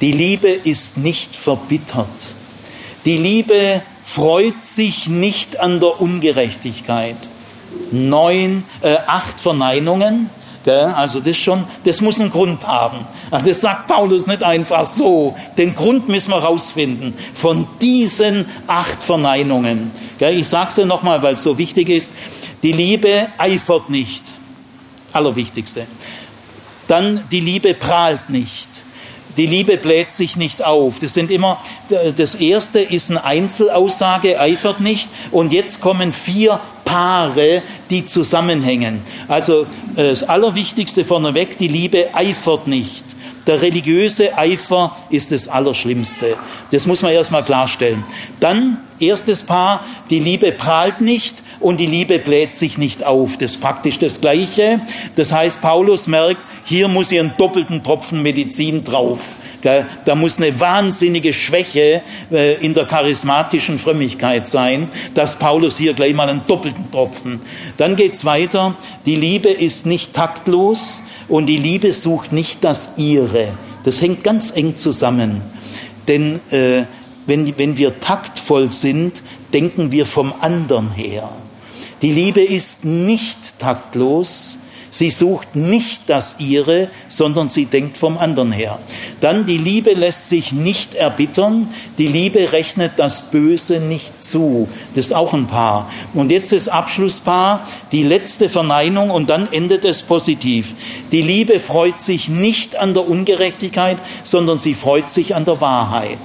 Die 0.00 0.12
Liebe 0.12 0.48
ist 0.48 0.96
nicht 0.96 1.36
verbittert. 1.36 2.08
Die 3.04 3.18
Liebe 3.18 3.82
freut 4.02 4.64
sich 4.64 5.06
nicht 5.06 5.60
an 5.60 5.80
der 5.80 6.00
Ungerechtigkeit. 6.00 7.16
Neun, 7.90 8.64
äh, 8.82 8.96
acht 9.06 9.40
Verneinungen 9.40 10.30
also 10.68 11.20
das 11.20 11.36
schon, 11.38 11.64
das 11.84 12.00
muss 12.00 12.20
einen 12.20 12.30
Grund 12.30 12.66
haben. 12.66 13.06
Das 13.44 13.60
sagt 13.62 13.86
Paulus 13.86 14.26
nicht 14.26 14.42
einfach 14.42 14.86
so. 14.86 15.34
Den 15.56 15.74
Grund 15.74 16.08
müssen 16.08 16.30
wir 16.30 16.38
rausfinden 16.38 17.14
von 17.32 17.66
diesen 17.80 18.46
acht 18.66 19.02
Verneinungen. 19.02 19.90
Ich 20.18 20.48
sage 20.48 20.68
es 20.68 20.76
ja 20.76 20.84
nochmal, 20.84 21.22
weil 21.22 21.34
es 21.34 21.42
so 21.42 21.56
wichtig 21.56 21.88
ist. 21.88 22.12
Die 22.62 22.72
Liebe 22.72 23.28
eifert 23.38 23.88
nicht. 23.88 24.22
Allerwichtigste. 25.12 25.86
Dann 26.86 27.24
die 27.30 27.40
Liebe 27.40 27.72
prahlt 27.74 28.28
nicht. 28.28 28.68
Die 29.40 29.46
Liebe 29.46 29.78
bläht 29.78 30.12
sich 30.12 30.36
nicht 30.36 30.62
auf. 30.62 30.98
Das 30.98 31.14
sind 31.14 31.30
immer, 31.30 31.58
das 31.88 32.34
erste 32.34 32.78
ist 32.78 33.10
eine 33.10 33.24
Einzelaussage, 33.24 34.38
eifert 34.38 34.80
nicht. 34.80 35.08
Und 35.30 35.54
jetzt 35.54 35.80
kommen 35.80 36.12
vier 36.12 36.60
Paare, 36.84 37.62
die 37.88 38.04
zusammenhängen. 38.04 39.00
Also 39.28 39.62
äh, 39.96 40.10
das 40.10 40.24
Allerwichtigste 40.24 41.06
vorneweg, 41.06 41.56
die 41.56 41.68
Liebe 41.68 42.14
eifert 42.14 42.66
nicht. 42.66 43.02
Der 43.46 43.62
religiöse 43.62 44.36
Eifer 44.36 44.94
ist 45.08 45.32
das 45.32 45.48
Allerschlimmste. 45.48 46.36
Das 46.70 46.84
muss 46.84 47.00
man 47.00 47.12
erstmal 47.12 47.42
klarstellen. 47.42 48.04
Dann, 48.40 48.76
erstes 48.98 49.42
Paar, 49.42 49.86
die 50.10 50.20
Liebe 50.20 50.52
prahlt 50.52 51.00
nicht 51.00 51.42
und 51.60 51.78
die 51.78 51.86
Liebe 51.86 52.18
bläht 52.18 52.54
sich 52.54 52.78
nicht 52.78 53.04
auf. 53.04 53.36
Das 53.36 53.52
ist 53.52 53.60
praktisch 53.60 53.98
das 53.98 54.20
Gleiche. 54.20 54.80
Das 55.14 55.32
heißt, 55.32 55.60
Paulus 55.60 56.06
merkt, 56.06 56.40
hier 56.64 56.88
muss 56.88 57.10
hier 57.10 57.20
einen 57.20 57.34
doppelten 57.36 57.82
Tropfen 57.82 58.22
Medizin 58.22 58.82
drauf. 58.82 59.34
Da 59.62 60.14
muss 60.14 60.40
eine 60.40 60.58
wahnsinnige 60.58 61.34
Schwäche 61.34 62.02
äh, 62.32 62.54
in 62.64 62.72
der 62.72 62.86
charismatischen 62.86 63.78
Frömmigkeit 63.78 64.48
sein, 64.48 64.88
dass 65.12 65.38
Paulus 65.38 65.76
hier 65.76 65.92
gleich 65.92 66.14
mal 66.14 66.30
einen 66.30 66.46
doppelten 66.46 66.90
Tropfen. 66.90 67.40
Dann 67.76 67.94
geht's 67.94 68.24
weiter. 68.24 68.74
Die 69.04 69.16
Liebe 69.16 69.50
ist 69.50 69.84
nicht 69.84 70.14
taktlos 70.14 71.02
und 71.28 71.44
die 71.44 71.58
Liebe 71.58 71.92
sucht 71.92 72.32
nicht 72.32 72.64
das 72.64 72.94
ihre. 72.96 73.48
Das 73.84 74.00
hängt 74.00 74.24
ganz 74.24 74.50
eng 74.50 74.76
zusammen. 74.76 75.42
Denn 76.08 76.40
äh, 76.50 76.84
wenn, 77.26 77.58
wenn 77.58 77.76
wir 77.76 78.00
taktvoll 78.00 78.70
sind, 78.70 79.22
denken 79.52 79.92
wir 79.92 80.06
vom 80.06 80.32
anderen 80.40 80.90
her. 80.90 81.28
Die 82.02 82.12
Liebe 82.12 82.42
ist 82.42 82.84
nicht 82.84 83.58
taktlos, 83.58 84.58
Sie 84.92 85.10
sucht 85.10 85.54
nicht 85.54 86.02
das 86.08 86.36
ihre, 86.40 86.88
sondern 87.08 87.48
sie 87.48 87.66
denkt 87.66 87.96
vom 87.96 88.18
anderen 88.18 88.50
her. 88.50 88.80
Dann 89.20 89.46
die 89.46 89.56
Liebe 89.56 89.92
lässt 89.92 90.28
sich 90.28 90.50
nicht 90.50 90.96
erbittern. 90.96 91.68
Die 91.98 92.08
Liebe 92.08 92.52
rechnet 92.52 92.92
das 92.96 93.22
Böse 93.22 93.78
nicht 93.78 94.22
zu. 94.22 94.68
Das 94.94 95.06
ist 95.06 95.12
auch 95.12 95.32
ein 95.32 95.46
Paar. 95.46 95.88
Und 96.12 96.32
jetzt 96.32 96.50
das 96.50 96.66
Abschlusspaar, 96.66 97.66
die 97.92 98.02
letzte 98.02 98.48
Verneinung 98.48 99.10
und 99.10 99.30
dann 99.30 99.46
endet 99.52 99.84
es 99.84 100.02
positiv. 100.02 100.74
Die 101.12 101.22
Liebe 101.22 101.60
freut 101.60 102.00
sich 102.00 102.28
nicht 102.28 102.74
an 102.74 102.92
der 102.92 103.08
Ungerechtigkeit, 103.08 103.98
sondern 104.24 104.58
sie 104.58 104.74
freut 104.74 105.08
sich 105.08 105.36
an 105.36 105.44
der 105.44 105.60
Wahrheit. 105.60 106.18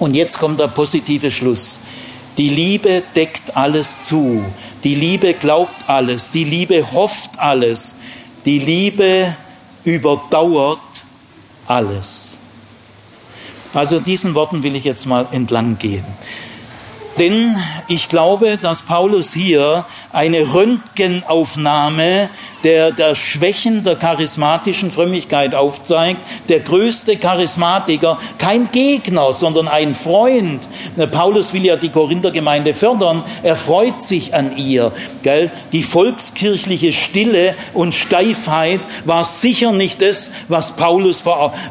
Und 0.00 0.14
jetzt 0.14 0.40
kommt 0.40 0.58
der 0.58 0.68
positive 0.68 1.30
Schluss. 1.30 1.78
Die 2.36 2.48
Liebe 2.48 3.02
deckt 3.14 3.56
alles 3.56 4.04
zu. 4.06 4.44
Die 4.82 4.94
Liebe 4.94 5.34
glaubt 5.34 5.88
alles, 5.88 6.30
die 6.30 6.44
Liebe 6.44 6.92
hofft 6.92 7.38
alles, 7.38 7.96
die 8.44 8.58
Liebe 8.58 9.34
überdauert 9.84 10.80
alles. 11.66 12.36
Also 13.72 13.98
diesen 13.98 14.34
Worten 14.34 14.62
will 14.62 14.76
ich 14.76 14.84
jetzt 14.84 15.06
mal 15.06 15.26
entlang 15.32 15.78
gehen. 15.78 16.04
Denn 17.18 17.56
ich 17.86 18.08
glaube, 18.08 18.58
dass 18.60 18.82
Paulus 18.82 19.32
hier 19.32 19.84
eine 20.12 20.52
Röntgenaufnahme 20.52 22.28
der, 22.64 22.92
der 22.92 23.14
Schwächen 23.14 23.84
der 23.84 23.96
charismatischen 23.96 24.90
Frömmigkeit 24.90 25.54
aufzeigt. 25.54 26.18
Der 26.48 26.60
größte 26.60 27.16
Charismatiker, 27.18 28.18
kein 28.38 28.70
Gegner, 28.72 29.32
sondern 29.32 29.68
ein 29.68 29.94
Freund. 29.94 30.66
Paulus 31.12 31.52
will 31.52 31.64
ja 31.64 31.76
die 31.76 31.90
Korinthergemeinde 31.90 32.74
fördern. 32.74 33.22
Er 33.42 33.54
freut 33.54 34.02
sich 34.02 34.34
an 34.34 34.56
ihr. 34.56 34.92
Gell? 35.22 35.52
Die 35.72 35.82
volkskirchliche 35.82 36.92
Stille 36.92 37.54
und 37.74 37.94
Steifheit 37.94 38.80
war 39.04 39.24
sicher 39.24 39.72
nicht 39.72 40.00
das, 40.00 40.30
was 40.48 40.72
Paulus 40.72 41.22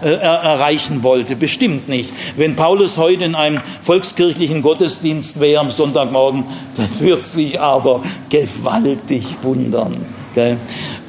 äh, 0.04 0.10
erreichen 0.10 1.02
wollte. 1.04 1.36
Bestimmt 1.36 1.90
nicht. 1.90 2.14
Wenn 2.38 2.56
Paulus 2.56 2.98
heute 2.98 3.26
in 3.26 3.36
einem 3.36 3.60
volkskirchlichen 3.82 4.62
Gottesdienst 4.62 5.33
wäre 5.40 5.62
am 5.62 5.72
Sonntagmorgen, 5.72 6.44
dann 6.76 6.90
wird 7.00 7.28
sich 7.28 7.60
aber 7.60 8.02
gewaltig 8.30 9.26
wundern. 9.42 10.06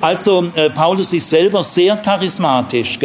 Also 0.01 0.45
äh, 0.55 0.69
Paulus 0.69 1.15
ist 1.15 1.31
selber 1.31 1.65
sehr 1.65 1.97
charismatisch. 1.97 2.99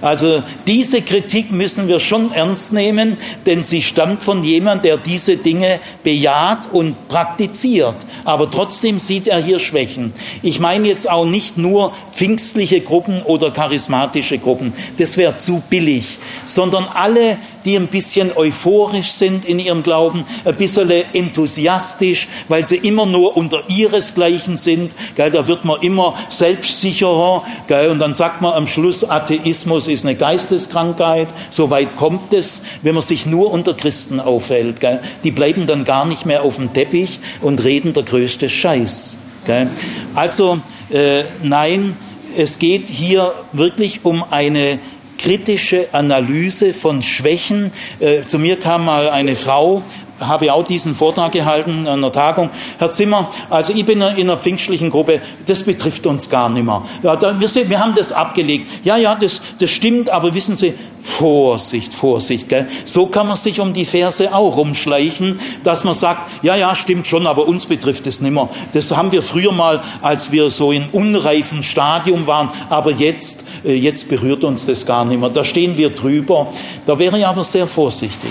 Also 0.00 0.42
diese 0.66 1.02
Kritik 1.02 1.52
müssen 1.52 1.86
wir 1.86 2.00
schon 2.00 2.32
ernst 2.32 2.72
nehmen, 2.72 3.16
denn 3.46 3.62
sie 3.62 3.80
stammt 3.80 4.24
von 4.24 4.42
jemand, 4.42 4.84
der 4.84 4.96
diese 4.96 5.36
Dinge 5.36 5.78
bejaht 6.02 6.72
und 6.72 7.06
praktiziert. 7.06 7.94
Aber 8.24 8.50
trotzdem 8.50 8.98
sieht 8.98 9.28
er 9.28 9.40
hier 9.40 9.60
Schwächen. 9.60 10.12
Ich 10.42 10.58
meine 10.58 10.88
jetzt 10.88 11.08
auch 11.08 11.26
nicht 11.26 11.58
nur 11.58 11.92
pfingstliche 12.12 12.80
Gruppen 12.80 13.22
oder 13.22 13.52
charismatische 13.52 14.38
Gruppen. 14.38 14.72
Das 14.98 15.16
wäre 15.16 15.36
zu 15.36 15.62
billig, 15.70 16.18
sondern 16.44 16.86
alle 16.92 17.38
die 17.64 17.76
ein 17.76 17.88
bisschen 17.88 18.36
euphorisch 18.36 19.12
sind 19.12 19.44
in 19.44 19.58
ihrem 19.58 19.82
Glauben, 19.82 20.24
ein 20.44 20.56
bisschen 20.56 20.90
enthusiastisch, 20.90 22.28
weil 22.48 22.64
sie 22.64 22.76
immer 22.76 23.06
nur 23.06 23.36
unter 23.36 23.62
ihresgleichen 23.68 24.56
sind. 24.56 24.94
Gell, 25.14 25.30
da 25.30 25.46
wird 25.46 25.64
man 25.64 25.80
immer 25.80 26.14
selbstsicherer. 26.28 27.44
Gell, 27.66 27.90
und 27.90 27.98
dann 27.98 28.14
sagt 28.14 28.40
man 28.42 28.54
am 28.54 28.66
Schluss, 28.66 29.08
Atheismus 29.08 29.88
ist 29.88 30.04
eine 30.04 30.14
Geisteskrankheit. 30.14 31.28
So 31.50 31.70
weit 31.70 31.96
kommt 31.96 32.32
es, 32.32 32.62
wenn 32.82 32.94
man 32.94 33.02
sich 33.02 33.26
nur 33.26 33.50
unter 33.50 33.74
Christen 33.74 34.20
aufhält. 34.20 34.80
Gell. 34.80 35.00
Die 35.24 35.30
bleiben 35.30 35.66
dann 35.66 35.84
gar 35.84 36.04
nicht 36.04 36.26
mehr 36.26 36.42
auf 36.42 36.56
dem 36.56 36.72
Teppich 36.72 37.20
und 37.40 37.62
reden 37.64 37.92
der 37.92 38.02
größte 38.02 38.50
Scheiß. 38.50 39.16
Gell. 39.46 39.68
Also 40.14 40.60
äh, 40.90 41.24
nein, 41.42 41.96
es 42.36 42.58
geht 42.58 42.88
hier 42.88 43.32
wirklich 43.52 44.04
um 44.04 44.24
eine 44.30 44.78
kritische 45.22 45.86
Analyse 45.92 46.74
von 46.74 47.00
Schwächen. 47.00 47.70
Äh, 48.00 48.22
zu 48.22 48.40
mir 48.40 48.58
kam 48.58 48.84
mal 48.84 49.08
eine 49.08 49.36
Frau, 49.36 49.82
habe 50.26 50.52
auch 50.52 50.64
diesen 50.64 50.94
Vortrag 50.94 51.32
gehalten 51.32 51.86
an 51.86 51.98
einer 51.98 52.12
Tagung. 52.12 52.50
Herr 52.78 52.90
Zimmer, 52.90 53.30
also 53.50 53.72
ich 53.72 53.84
bin 53.84 54.00
in 54.00 54.30
einer 54.30 54.36
pfingstlichen 54.36 54.90
Gruppe, 54.90 55.20
das 55.46 55.62
betrifft 55.62 56.06
uns 56.06 56.28
gar 56.28 56.48
nicht 56.48 56.64
mehr. 56.64 56.82
Wir, 57.02 57.78
haben 57.80 57.94
das 57.94 58.12
abgelegt. 58.12 58.84
Ja, 58.84 58.96
ja, 58.96 59.14
das, 59.14 59.40
das 59.58 59.70
stimmt, 59.70 60.10
aber 60.10 60.34
wissen 60.34 60.56
Sie, 60.56 60.74
Vorsicht, 61.02 61.92
Vorsicht. 61.92 62.48
Gell? 62.48 62.68
So 62.84 63.06
kann 63.06 63.26
man 63.26 63.36
sich 63.36 63.60
um 63.60 63.72
die 63.72 63.84
Verse 63.84 64.32
auch 64.32 64.56
rumschleichen, 64.56 65.38
dass 65.64 65.82
man 65.84 65.94
sagt, 65.94 66.44
ja, 66.44 66.54
ja, 66.54 66.74
stimmt 66.74 67.06
schon, 67.06 67.26
aber 67.26 67.48
uns 67.48 67.66
betrifft 67.66 68.06
es 68.06 68.20
nicht 68.20 68.32
mehr. 68.32 68.48
Das 68.72 68.96
haben 68.96 69.10
wir 69.10 69.22
früher 69.22 69.52
mal, 69.52 69.82
als 70.00 70.30
wir 70.30 70.50
so 70.50 70.70
in 70.70 70.84
unreifen 70.92 71.62
Stadium 71.62 72.26
waren, 72.26 72.50
aber 72.68 72.92
jetzt, 72.92 73.44
äh, 73.64 73.74
jetzt 73.74 74.08
berührt 74.08 74.44
uns 74.44 74.66
das 74.66 74.86
gar 74.86 75.04
nicht 75.04 75.20
mehr. 75.20 75.30
Da 75.30 75.44
stehen 75.44 75.76
wir 75.76 75.90
drüber. 75.90 76.46
Da 76.86 76.98
wäre 76.98 77.18
ich 77.18 77.26
aber 77.26 77.42
sehr 77.42 77.66
vorsichtig. 77.66 78.30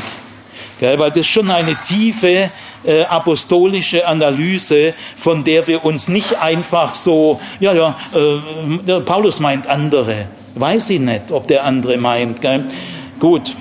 Gell, 0.82 0.98
weil 0.98 1.12
das 1.12 1.28
schon 1.28 1.52
eine 1.52 1.76
tiefe 1.76 2.50
äh, 2.84 3.04
apostolische 3.04 4.08
Analyse, 4.08 4.96
von 5.16 5.44
der 5.44 5.68
wir 5.68 5.86
uns 5.86 6.08
nicht 6.08 6.42
einfach 6.42 6.96
so, 6.96 7.40
ja, 7.60 7.72
ja, 7.72 7.96
äh, 8.16 9.00
Paulus 9.02 9.40
meint 9.40 9.68
andere. 9.68 10.26
Weiß 10.56 10.90
ich 10.90 11.00
nicht, 11.00 11.32
ob 11.32 11.48
der 11.48 11.66
andere 11.66 11.98
meint. 11.98 12.42
Gell? 12.42 12.66
Gut. 13.20 13.56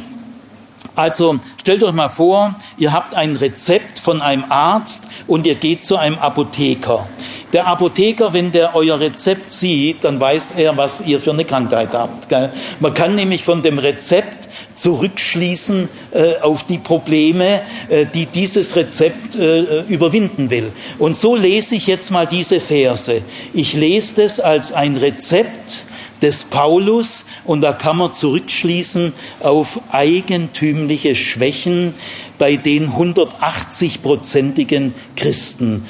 Also 0.96 1.38
stellt 1.60 1.82
euch 1.82 1.92
mal 1.92 2.08
vor, 2.08 2.54
ihr 2.78 2.94
habt 2.94 3.14
ein 3.14 3.36
Rezept 3.36 3.98
von 3.98 4.22
einem 4.22 4.46
Arzt 4.48 5.04
und 5.26 5.46
ihr 5.46 5.56
geht 5.56 5.84
zu 5.84 5.98
einem 5.98 6.18
Apotheker. 6.18 7.06
Der 7.52 7.66
Apotheker, 7.66 8.32
wenn 8.32 8.52
der 8.52 8.76
euer 8.76 9.00
Rezept 9.00 9.50
sieht, 9.50 10.04
dann 10.04 10.20
weiß 10.20 10.54
er, 10.56 10.76
was 10.76 11.00
ihr 11.00 11.20
für 11.20 11.32
eine 11.32 11.44
Krankheit 11.44 11.90
habt. 11.92 12.28
Man 12.78 12.94
kann 12.94 13.16
nämlich 13.16 13.42
von 13.44 13.62
dem 13.62 13.78
Rezept 13.78 14.48
zurückschließen 14.74 15.88
äh, 16.12 16.36
auf 16.40 16.64
die 16.64 16.78
Probleme, 16.78 17.60
äh, 17.88 18.06
die 18.06 18.26
dieses 18.26 18.76
Rezept 18.76 19.34
äh, 19.34 19.82
überwinden 19.82 20.50
will. 20.50 20.72
Und 20.98 21.16
so 21.16 21.34
lese 21.34 21.74
ich 21.74 21.86
jetzt 21.86 22.10
mal 22.10 22.26
diese 22.26 22.60
Verse. 22.60 23.20
Ich 23.52 23.74
lese 23.74 24.22
das 24.22 24.40
als 24.40 24.72
ein 24.72 24.96
Rezept 24.96 25.84
des 26.22 26.44
Paulus 26.44 27.26
und 27.44 27.62
da 27.62 27.72
kann 27.72 27.96
man 27.96 28.14
zurückschließen 28.14 29.12
auf 29.40 29.80
eigentümliche 29.90 31.14
Schwächen 31.14 31.94
bei 32.38 32.56
den 32.56 32.92
180-prozentigen 32.92 34.92
Christen. 35.16 35.84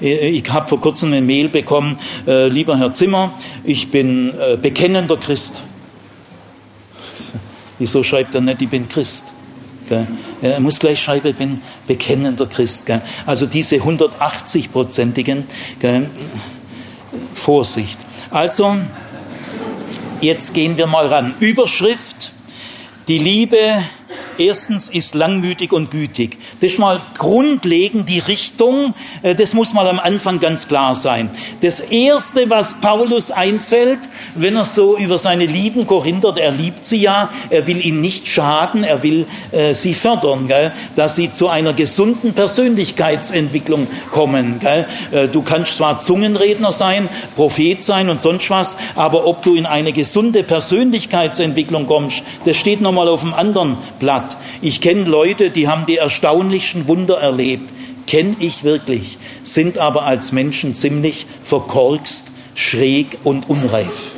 Ich 0.00 0.50
habe 0.50 0.68
vor 0.68 0.80
kurzem 0.80 1.12
eine 1.12 1.22
Mail 1.22 1.48
bekommen, 1.48 1.98
äh, 2.26 2.48
lieber 2.48 2.78
Herr 2.78 2.92
Zimmer, 2.92 3.34
ich 3.64 3.90
bin 3.90 4.32
äh, 4.38 4.56
bekennender 4.56 5.16
Christ. 5.16 5.62
Wieso 7.78 8.02
schreibt 8.02 8.34
er 8.34 8.40
nicht, 8.40 8.62
ich 8.62 8.68
bin 8.68 8.88
Christ? 8.88 9.26
Er 10.40 10.60
muss 10.60 10.78
gleich 10.78 11.02
schreiben, 11.02 11.28
ich 11.28 11.36
bin 11.36 11.60
bekennender 11.86 12.46
Christ. 12.46 12.90
Also 13.26 13.44
diese 13.44 13.76
180-prozentigen, 13.76 15.44
Vorsicht. 17.34 17.98
Also, 18.30 18.76
jetzt 20.22 20.54
gehen 20.54 20.76
wir 20.76 20.86
mal 20.86 21.06
ran. 21.08 21.34
Überschrift, 21.40 22.32
die 23.08 23.18
Liebe 23.18 23.82
Erstens 24.44 24.88
ist 24.88 25.14
langmütig 25.14 25.72
und 25.72 25.92
gütig. 25.92 26.36
Das 26.60 26.72
ist 26.72 26.78
mal 26.80 27.00
grundlegend 27.16 28.08
die 28.08 28.18
Richtung. 28.18 28.92
Äh, 29.22 29.36
das 29.36 29.54
muss 29.54 29.72
mal 29.72 29.86
am 29.86 30.00
Anfang 30.00 30.40
ganz 30.40 30.66
klar 30.66 30.96
sein. 30.96 31.30
Das 31.60 31.78
Erste, 31.78 32.50
was 32.50 32.80
Paulus 32.80 33.30
einfällt, 33.30 34.00
wenn 34.34 34.56
er 34.56 34.64
so 34.64 34.98
über 34.98 35.18
seine 35.18 35.46
Lieben 35.46 35.86
Korinther, 35.86 36.34
er 36.36 36.50
liebt 36.50 36.84
sie 36.84 37.00
ja, 37.02 37.30
er 37.50 37.68
will 37.68 37.84
ihnen 37.86 38.00
nicht 38.00 38.26
schaden, 38.26 38.82
er 38.82 39.04
will 39.04 39.26
äh, 39.52 39.74
sie 39.74 39.94
fördern, 39.94 40.48
gell? 40.48 40.72
dass 40.96 41.14
sie 41.14 41.30
zu 41.30 41.46
einer 41.46 41.72
gesunden 41.72 42.32
Persönlichkeitsentwicklung 42.32 43.86
kommen. 44.10 44.58
Gell? 44.58 44.86
Äh, 45.12 45.28
du 45.28 45.42
kannst 45.42 45.76
zwar 45.76 46.00
Zungenredner 46.00 46.72
sein, 46.72 47.08
Prophet 47.36 47.80
sein 47.84 48.10
und 48.10 48.20
sonst 48.20 48.50
was, 48.50 48.76
aber 48.96 49.24
ob 49.24 49.44
du 49.44 49.54
in 49.54 49.66
eine 49.66 49.92
gesunde 49.92 50.42
Persönlichkeitsentwicklung 50.42 51.86
kommst, 51.86 52.24
das 52.44 52.56
steht 52.56 52.80
nochmal 52.80 53.06
auf 53.06 53.22
einem 53.22 53.34
anderen 53.34 53.76
Blatt. 54.00 54.31
Ich 54.60 54.80
kenne 54.80 55.04
Leute, 55.04 55.50
die 55.50 55.68
haben 55.68 55.86
die 55.86 55.96
erstaunlichsten 55.96 56.88
Wunder 56.88 57.18
erlebt. 57.18 57.70
Kenne 58.06 58.36
ich 58.40 58.64
wirklich, 58.64 59.18
sind 59.42 59.78
aber 59.78 60.04
als 60.04 60.32
Menschen 60.32 60.74
ziemlich 60.74 61.26
verkorkst, 61.42 62.32
schräg 62.54 63.18
und 63.24 63.48
unreif. 63.48 64.16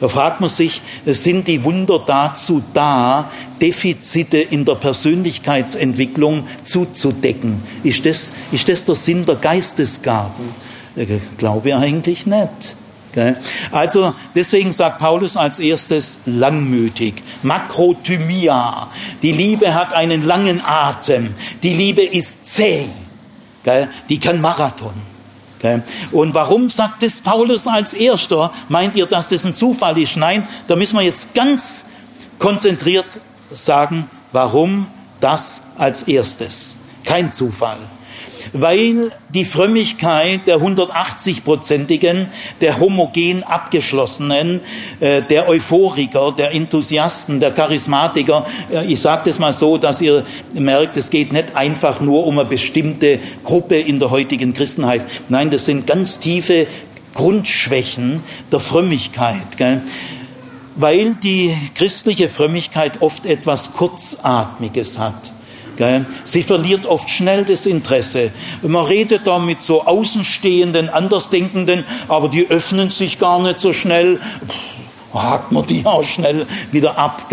Da 0.00 0.08
fragt 0.08 0.40
man 0.40 0.50
sich, 0.50 0.82
sind 1.06 1.48
die 1.48 1.64
Wunder 1.64 1.98
dazu 2.04 2.62
da, 2.74 3.30
Defizite 3.60 4.38
in 4.38 4.64
der 4.64 4.74
Persönlichkeitsentwicklung 4.74 6.46
zuzudecken? 6.62 7.62
Ist 7.82 8.04
das, 8.04 8.32
ist 8.52 8.68
das 8.68 8.84
der 8.84 8.94
Sinn 8.94 9.24
der 9.24 9.36
Geistesgaben? 9.36 10.54
Ich 10.96 11.08
glaube 11.38 11.76
eigentlich 11.76 12.26
nicht. 12.26 12.76
Also 13.70 14.14
deswegen 14.34 14.72
sagt 14.72 14.98
Paulus 14.98 15.36
als 15.36 15.58
erstes 15.58 16.18
langmütig. 16.26 17.22
Makrothymia. 17.42 18.88
Die 19.22 19.32
Liebe 19.32 19.74
hat 19.74 19.94
einen 19.94 20.24
langen 20.24 20.62
Atem. 20.64 21.34
Die 21.62 21.74
Liebe 21.74 22.02
ist 22.02 22.46
zäh. 22.46 22.86
Die 24.08 24.18
kann 24.18 24.40
Marathon. 24.40 24.94
Und 26.12 26.34
warum 26.34 26.68
sagt 26.68 27.02
es 27.02 27.20
Paulus 27.20 27.66
als 27.66 27.94
erster? 27.94 28.52
Meint 28.68 28.96
ihr, 28.96 29.06
dass 29.06 29.30
das 29.30 29.46
ein 29.46 29.54
Zufall 29.54 29.96
ist? 29.98 30.16
Nein, 30.16 30.46
da 30.66 30.76
müssen 30.76 30.96
wir 30.98 31.02
jetzt 31.02 31.34
ganz 31.34 31.86
konzentriert 32.38 33.20
sagen, 33.50 34.10
warum 34.32 34.86
das 35.20 35.62
als 35.78 36.02
erstes. 36.02 36.76
Kein 37.04 37.32
Zufall 37.32 37.78
weil 38.54 39.10
die 39.30 39.44
Frömmigkeit 39.44 40.46
der 40.46 40.58
180-prozentigen, 40.58 42.28
der 42.60 42.78
homogen 42.78 43.42
abgeschlossenen, 43.42 44.60
äh, 45.00 45.22
der 45.22 45.48
Euphoriker, 45.48 46.32
der 46.32 46.54
Enthusiasten, 46.54 47.40
der 47.40 47.50
Charismatiker, 47.50 48.46
äh, 48.72 48.86
ich 48.86 49.00
sage 49.00 49.22
das 49.26 49.40
mal 49.40 49.52
so, 49.52 49.76
dass 49.76 50.00
ihr 50.00 50.24
merkt, 50.52 50.96
es 50.96 51.10
geht 51.10 51.32
nicht 51.32 51.56
einfach 51.56 52.00
nur 52.00 52.26
um 52.26 52.38
eine 52.38 52.48
bestimmte 52.48 53.18
Gruppe 53.42 53.76
in 53.76 53.98
der 53.98 54.10
heutigen 54.10 54.54
Christenheit. 54.54 55.04
Nein, 55.28 55.50
das 55.50 55.66
sind 55.66 55.86
ganz 55.86 56.20
tiefe 56.20 56.68
Grundschwächen 57.14 58.22
der 58.52 58.60
Frömmigkeit. 58.60 59.56
Gell? 59.56 59.82
Weil 60.76 61.14
die 61.14 61.54
christliche 61.74 62.28
Frömmigkeit 62.28 63.02
oft 63.02 63.26
etwas 63.26 63.72
Kurzatmiges 63.72 64.98
hat. 64.98 65.33
Sie 66.24 66.42
verliert 66.42 66.86
oft 66.86 67.10
schnell 67.10 67.44
das 67.44 67.66
Interesse. 67.66 68.30
Man 68.62 68.84
redet 68.84 69.26
da 69.26 69.38
mit 69.38 69.62
so 69.62 69.84
Außenstehenden, 69.84 70.88
Andersdenkenden, 70.88 71.84
aber 72.08 72.28
die 72.28 72.48
öffnen 72.48 72.90
sich 72.90 73.18
gar 73.18 73.42
nicht 73.42 73.58
so 73.58 73.72
schnell. 73.72 74.20
hakt 75.12 75.52
man 75.52 75.66
die 75.66 75.84
auch 75.84 76.04
schnell 76.04 76.46
wieder 76.70 76.98
ab. 76.98 77.26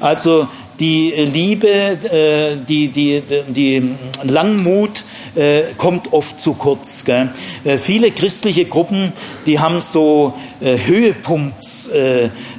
Also 0.00 0.48
die 0.80 1.10
Liebe, 1.10 1.68
äh, 1.68 2.56
die, 2.66 2.88
die, 2.88 3.22
die 3.48 3.94
Langmut 4.24 5.04
äh, 5.36 5.74
kommt 5.76 6.12
oft 6.12 6.40
zu 6.40 6.54
kurz. 6.54 7.04
Gell? 7.04 7.28
Äh, 7.64 7.76
viele 7.76 8.10
christliche 8.10 8.64
Gruppen, 8.64 9.12
die 9.44 9.60
haben 9.60 9.80
so 9.80 10.32
äh, 10.60 10.76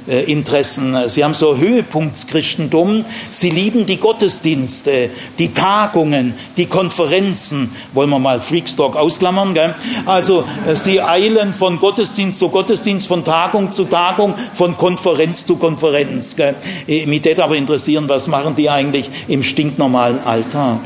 Äh, 0.06 1.08
sie 1.08 1.24
haben 1.24 1.34
so 1.34 1.56
Höhepunktschristentum. 1.56 3.04
Sie 3.30 3.50
lieben 3.50 3.86
die 3.86 3.98
Gottesdienste, 3.98 5.10
die 5.38 5.52
Tagungen, 5.52 6.34
die 6.56 6.66
Konferenzen. 6.66 7.70
Wollen 7.92 8.10
wir 8.10 8.18
mal 8.18 8.40
Freakstock 8.40 8.96
ausklammern? 8.96 9.54
Gell? 9.54 9.74
Also 10.06 10.44
äh, 10.66 10.74
sie 10.74 11.00
eilen 11.00 11.52
von 11.52 11.78
Gottesdienst 11.78 12.38
zu 12.38 12.48
Gottesdienst, 12.48 13.06
von 13.06 13.24
Tagung 13.24 13.70
zu 13.70 13.84
Tagung, 13.84 14.34
von 14.52 14.76
Konferenz 14.76 15.46
zu 15.46 15.56
Konferenz. 15.56 16.36
Gell? 16.36 16.54
Äh, 16.88 17.06
mich 17.06 17.24
würde 17.24 17.44
aber 17.44 17.56
interessieren, 17.56 18.08
was 18.08 18.26
machen 18.28 18.56
die 18.56 18.68
eigentlich 18.68 19.08
im 19.28 19.42
stinknormalen 19.42 20.18
Alltag? 20.24 20.80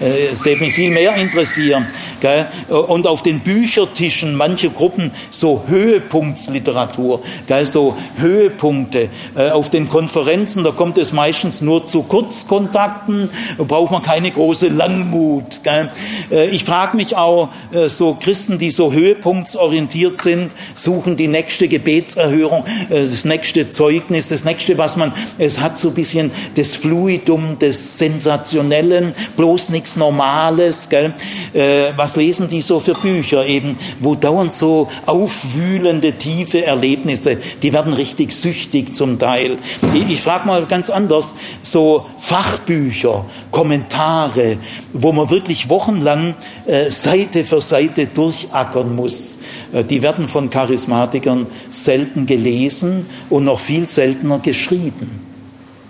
Es 0.00 0.44
würde 0.44 0.60
mich 0.60 0.74
viel 0.74 0.92
mehr 0.92 1.12
interessieren. 1.16 1.86
Gell? 2.20 2.46
Und 2.68 3.06
auf 3.06 3.22
den 3.22 3.40
Büchertischen 3.40 4.34
manche 4.34 4.70
Gruppen 4.70 5.12
so 5.30 5.64
Höhepunktsliteratur, 5.66 7.20
gell? 7.46 7.66
so 7.66 7.96
Höhepunkte. 8.16 9.08
Äh, 9.36 9.50
auf 9.50 9.70
den 9.70 9.88
Konferenzen, 9.88 10.64
da 10.64 10.70
kommt 10.70 10.98
es 10.98 11.12
meistens 11.12 11.60
nur 11.60 11.86
zu 11.86 12.02
Kurzkontakten, 12.02 13.30
da 13.56 13.64
braucht 13.64 13.92
man 13.92 14.02
keine 14.02 14.30
große 14.30 14.68
Langmut. 14.68 15.62
Gell? 15.62 15.90
Äh, 16.30 16.50
ich 16.50 16.64
frage 16.64 16.96
mich 16.96 17.16
auch, 17.16 17.50
so 17.86 18.16
Christen, 18.20 18.58
die 18.58 18.70
so 18.70 18.92
höhepunktsorientiert 18.92 20.18
sind, 20.18 20.52
suchen 20.74 21.16
die 21.16 21.28
nächste 21.28 21.68
Gebetserhörung, 21.68 22.64
das 22.88 23.24
nächste 23.24 23.68
Zeugnis, 23.68 24.28
das 24.28 24.44
nächste, 24.44 24.78
was 24.78 24.96
man, 24.96 25.12
es 25.38 25.60
hat 25.60 25.78
so 25.78 25.88
ein 25.88 25.94
bisschen 25.94 26.30
das 26.54 26.74
Fluidum 26.76 27.58
des 27.58 27.98
Sensationellen, 27.98 29.14
bloß 29.36 29.70
nichts 29.70 29.96
Normales. 29.96 30.88
Gell? 30.88 31.14
Äh, 31.54 31.92
was 32.08 32.16
lesen 32.16 32.48
die 32.48 32.62
so 32.62 32.80
für 32.80 32.94
Bücher 32.94 33.44
eben, 33.44 33.76
wo 34.00 34.14
dauernd 34.14 34.50
so 34.50 34.88
aufwühlende, 35.04 36.14
tiefe 36.14 36.64
Erlebnisse, 36.64 37.36
die 37.62 37.70
werden 37.74 37.92
richtig 37.92 38.32
süchtig 38.32 38.94
zum 38.94 39.18
Teil. 39.18 39.58
Ich, 39.92 40.12
ich 40.12 40.20
frage 40.22 40.46
mal 40.46 40.64
ganz 40.64 40.88
anders, 40.88 41.34
so 41.62 42.06
Fachbücher, 42.18 43.26
Kommentare, 43.50 44.56
wo 44.94 45.12
man 45.12 45.28
wirklich 45.28 45.68
wochenlang 45.68 46.34
äh, 46.64 46.88
Seite 46.88 47.44
für 47.44 47.60
Seite 47.60 48.06
durchackern 48.06 48.96
muss, 48.96 49.36
äh, 49.74 49.84
die 49.84 50.00
werden 50.00 50.28
von 50.28 50.48
Charismatikern 50.48 51.46
selten 51.68 52.24
gelesen 52.24 53.04
und 53.28 53.44
noch 53.44 53.60
viel 53.60 53.86
seltener 53.86 54.38
geschrieben. 54.38 55.20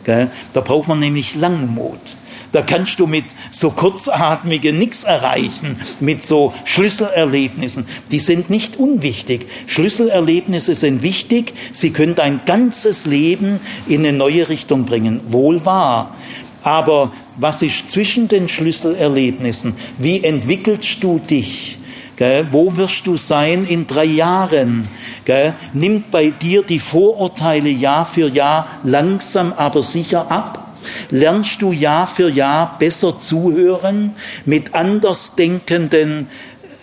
Gell? 0.03 0.33
Da 0.53 0.63
braucht 0.63 0.89
man 0.89 0.99
nämlich 0.99 1.37
Langmut. 1.37 2.18
Da 2.53 2.63
kannst 2.63 2.99
du 2.99 3.07
mit 3.07 3.25
so 3.51 3.71
kurzatmigen 3.71 4.79
nichts 4.79 5.05
erreichen, 5.05 5.79
mit 6.01 6.23
so 6.23 6.55
Schlüsselerlebnissen. 6.65 7.87
Die 8.11 8.21
sind 8.21 8.49
nicht 8.49 8.77
unwichtig. 8.77 9.47
Schlüsselerlebnisse 9.67 10.75
sind 10.75 11.03
wichtig. 11.03 11.53
Sie 11.73 11.91
können 11.91 12.15
dein 12.15 12.41
ganzes 12.47 13.05
Leben 13.05 13.61
in 13.87 14.01
eine 14.01 14.17
neue 14.17 14.49
Richtung 14.49 14.87
bringen. 14.87 15.21
Wohl 15.29 15.65
wahr. 15.67 16.17
Aber 16.63 17.13
was 17.37 17.63
ist 17.63 17.91
zwischen 17.91 18.29
den 18.29 18.49
Schlüsselerlebnissen? 18.49 19.75
Wie 19.99 20.25
entwickelst 20.25 21.03
du 21.03 21.19
dich? 21.19 21.79
Gell? 22.17 22.49
Wo 22.51 22.77
wirst 22.77 23.07
du 23.07 23.17
sein 23.17 23.65
in 23.65 23.87
drei 23.87 24.05
Jahren? 24.05 24.89
Gell? 25.25 25.55
Nimmt 25.73 26.11
bei 26.11 26.31
dir 26.31 26.65
die 26.65 26.81
Vorurteile 26.81 27.69
Jahr 27.69 28.05
für 28.05 28.29
Jahr 28.29 28.67
langsam 28.83 29.53
aber 29.53 29.85
sicher 29.85 30.31
ab? 30.31 30.68
Lernst 31.11 31.63
du 31.63 31.73
Jahr 31.73 32.07
für 32.07 32.31
Jahr 32.31 32.77
besser 32.79 33.19
zuhören, 33.19 34.15
mit 34.45 34.75
Andersdenkenden 34.75 36.29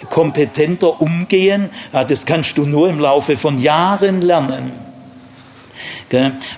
kompetenter 0.10 1.02
umgehen. 1.02 1.70
Das 1.92 2.26
kannst 2.26 2.58
du 2.58 2.66
nur 2.66 2.90
im 2.90 3.00
Laufe 3.00 3.38
von 3.38 3.60
Jahren 3.60 4.22
lernen. 4.22 4.85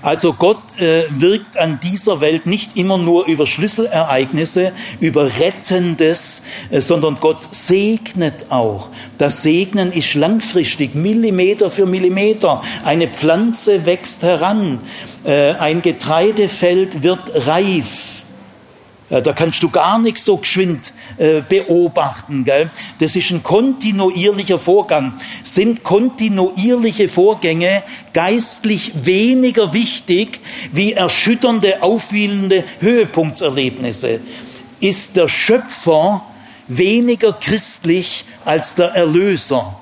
Also 0.02 0.34
Gott 0.34 0.62
äh, 0.78 1.04
wirkt 1.10 1.58
an 1.58 1.80
dieser 1.82 2.20
Welt 2.20 2.46
nicht 2.46 2.76
immer 2.76 2.98
nur 2.98 3.28
über 3.28 3.48
Schlüsselereignisse, 3.48 4.74
über 5.00 5.40
Rettendes, 5.40 6.42
äh, 6.70 6.82
sondern 6.82 7.16
Gott 7.16 7.40
segnet 7.52 8.48
auch. 8.50 8.90
Das 9.18 9.42
Segnen 9.44 9.92
ist 9.92 10.14
langfristig, 10.16 10.96
Millimeter 10.96 11.70
für 11.70 11.86
Millimeter. 11.86 12.62
Eine 12.84 13.08
Pflanze 13.08 13.86
wächst 13.86 14.22
heran, 14.22 14.80
äh, 15.24 15.54
ein 15.54 15.82
Getreidefeld 15.82 17.02
wird 17.04 17.48
reif 17.48 18.17
da 19.10 19.32
kannst 19.32 19.64
du 19.64 19.70
gar 19.70 20.00
nichts 20.00 20.26
so 20.26 20.38
geschwind 20.38 20.92
äh, 21.18 21.42
beobachten. 21.42 22.44
Gell? 22.44 22.70
Das 23.00 23.16
ist 23.16 23.32
ein 23.32 23.42
kontinuierlicher 23.42 24.60
Vorgang. 24.60 25.14
Sind 25.44 25.84
kontinuierliche 25.84 27.08
Vorgänge 27.08 27.84
geistlich 28.14 28.92
weniger 29.06 29.74
wichtig 29.74 30.42
wie 30.74 30.94
erschütternde, 30.94 31.84
aufwühlende 31.84 32.66
Höhepunktserlebnisse? 32.80 34.20
Ist 34.82 35.16
der 35.16 35.30
Schöpfer 35.30 36.26
weniger 36.68 37.32
christlich 37.32 38.26
als 38.44 38.76
der 38.76 38.88
Erlöser? 38.90 39.78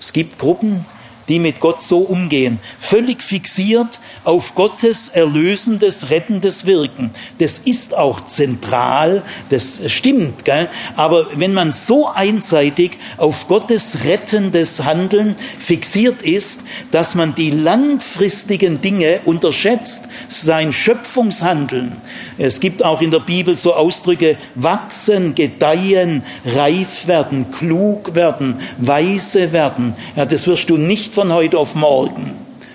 Es 0.00 0.12
gibt 0.12 0.38
Gruppen, 0.38 0.84
die 1.28 1.38
mit 1.38 1.60
Gott 1.60 1.82
so 1.82 1.98
umgehen, 2.00 2.58
völlig 2.78 3.22
fixiert 3.22 4.00
auf 4.24 4.54
Gottes 4.54 5.08
erlösendes, 5.08 6.10
rettendes 6.10 6.66
Wirken. 6.66 7.10
Das 7.38 7.58
ist 7.58 7.94
auch 7.94 8.20
zentral, 8.24 9.22
das 9.48 9.80
stimmt, 9.88 10.44
gell? 10.44 10.68
aber 10.96 11.26
wenn 11.36 11.54
man 11.54 11.72
so 11.72 12.08
einseitig 12.08 12.98
auf 13.16 13.48
Gottes 13.48 14.04
rettendes 14.04 14.84
Handeln 14.84 15.36
fixiert 15.58 16.22
ist, 16.22 16.60
dass 16.90 17.14
man 17.14 17.34
die 17.34 17.50
langfristigen 17.50 18.80
Dinge 18.80 19.20
unterschätzt, 19.24 20.08
sein 20.28 20.72
Schöpfungshandeln. 20.72 21.92
Es 22.38 22.60
gibt 22.60 22.84
auch 22.84 23.00
in 23.00 23.10
der 23.10 23.20
Bibel 23.20 23.56
so 23.56 23.74
Ausdrücke, 23.74 24.36
wachsen, 24.54 25.34
gedeihen, 25.34 26.22
reif 26.44 27.06
werden, 27.06 27.50
klug 27.50 28.14
werden, 28.14 28.60
weise 28.78 29.52
werden. 29.52 29.94
Ja, 30.16 30.24
das 30.24 30.46
wirst 30.46 30.70
du 30.70 30.76
nicht 30.76 31.13
von 31.14 31.32
heute 31.32 31.58
auf 31.58 31.76
morgen. 31.76 32.32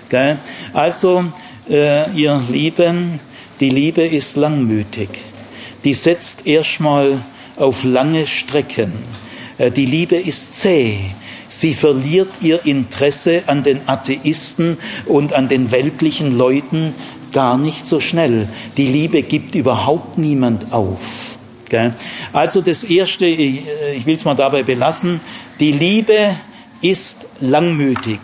Gell? 0.08 0.38
Also, 0.72 1.24
äh, 1.68 2.10
ihr 2.12 2.42
Lieben, 2.48 3.20
die 3.60 3.68
Liebe 3.68 4.02
ist 4.02 4.36
langmütig. 4.36 5.10
Die 5.84 5.94
setzt 5.94 6.46
erstmal 6.46 7.18
auf 7.56 7.84
lange 7.84 8.26
Strecken. 8.26 8.92
Äh, 9.58 9.70
die 9.70 9.84
Liebe 9.84 10.16
ist 10.16 10.54
zäh. 10.54 10.98
Sie 11.48 11.74
verliert 11.74 12.30
ihr 12.40 12.64
Interesse 12.64 13.42
an 13.46 13.62
den 13.62 13.80
Atheisten 13.86 14.78
und 15.04 15.34
an 15.34 15.48
den 15.48 15.70
weltlichen 15.70 16.36
Leuten 16.38 16.94
gar 17.32 17.58
nicht 17.58 17.86
so 17.86 18.00
schnell. 18.00 18.48
Die 18.76 18.86
Liebe 18.86 19.22
gibt 19.22 19.54
überhaupt 19.54 20.16
niemand 20.16 20.72
auf. 20.72 21.36
Also 22.32 22.62
das 22.62 22.82
Erste, 22.82 23.26
ich 23.26 24.04
will 24.04 24.16
es 24.16 24.24
mal 24.24 24.34
dabei 24.34 24.64
belassen, 24.64 25.20
die 25.60 25.70
Liebe 25.70 26.34
ist 26.80 27.18
langmütig. 27.40 28.20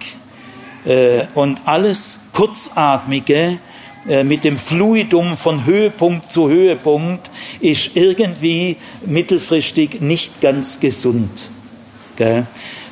Äh, 0.85 1.25
und 1.35 1.63
alles 1.67 2.19
Kurzatmige 2.33 3.59
äh, 4.09 4.23
mit 4.23 4.45
dem 4.45 4.57
Fluidum 4.57 5.37
von 5.37 5.65
Höhepunkt 5.67 6.31
zu 6.31 6.49
Höhepunkt 6.49 7.31
ist 7.61 7.91
irgendwie 7.95 8.77
mittelfristig 9.05 10.01
nicht 10.01 10.41
ganz 10.41 10.79
gesund, 10.79 11.51
gell? 12.17 12.47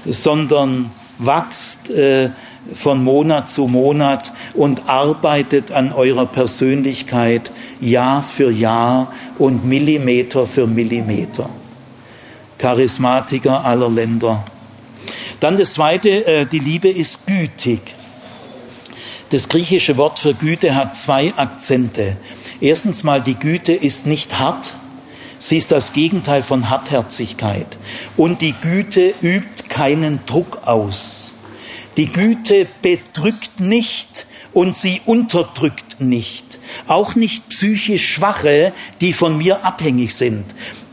sondern 0.07 0.91
wächst 1.19 1.89
äh, 1.91 2.31
von 2.73 3.05
Monat 3.05 3.49
zu 3.49 3.69
Monat 3.69 4.33
und 4.55 4.89
arbeitet 4.89 5.71
an 5.71 5.93
eurer 5.93 6.27
Persönlichkeit 6.27 7.51
Jahr 7.81 8.23
für 8.23 8.51
Jahr 8.51 9.13
und 9.39 9.65
Millimeter 9.65 10.47
für 10.47 10.67
Millimeter. 10.67 11.49
Charismatiker 12.59 13.65
aller 13.65 13.91
Länder 13.91 14.45
dann 15.45 15.59
das 15.59 15.75
Zweite, 15.75 16.27
äh, 16.27 16.47
die 16.47 16.59
Liebe 16.59 16.89
ist 16.89 17.27
gütig. 17.27 17.83
Das 19.29 19.51
griechische 19.51 19.99
Wort 19.99 20.19
für 20.19 20.33
Güte 20.33 20.75
hat 20.75 20.97
zwei 20.97 21.35
Akzente. 21.37 22.17
Erstens 22.63 23.03
mal, 23.03 23.21
die 23.21 23.35
Güte 23.35 23.75
ist 23.75 24.07
nicht 24.07 24.39
hart, 24.39 24.75
sie 25.39 25.59
ist 25.59 25.71
das 25.71 25.93
Gegenteil 25.93 26.43
von 26.43 26.71
Hartherzigkeit. 26.71 27.67
Und 28.17 28.41
die 28.41 28.55
Güte 28.63 29.13
übt 29.21 29.69
keinen 29.69 30.21
Druck 30.25 30.63
aus. 30.65 31.35
Die 31.99 32.11
Güte 32.11 32.67
bedrückt 32.81 33.61
nicht 33.61 34.27
und 34.55 34.75
sie 34.75 35.03
unterdrückt 35.05 36.01
nicht. 36.01 36.59
Auch 36.87 37.17
nicht 37.17 37.51
psychisch 37.51 38.15
Schwache, 38.15 38.73
die 39.03 39.13
von 39.13 39.37
mir 39.37 39.63
abhängig 39.63 40.15
sind. 40.15 40.47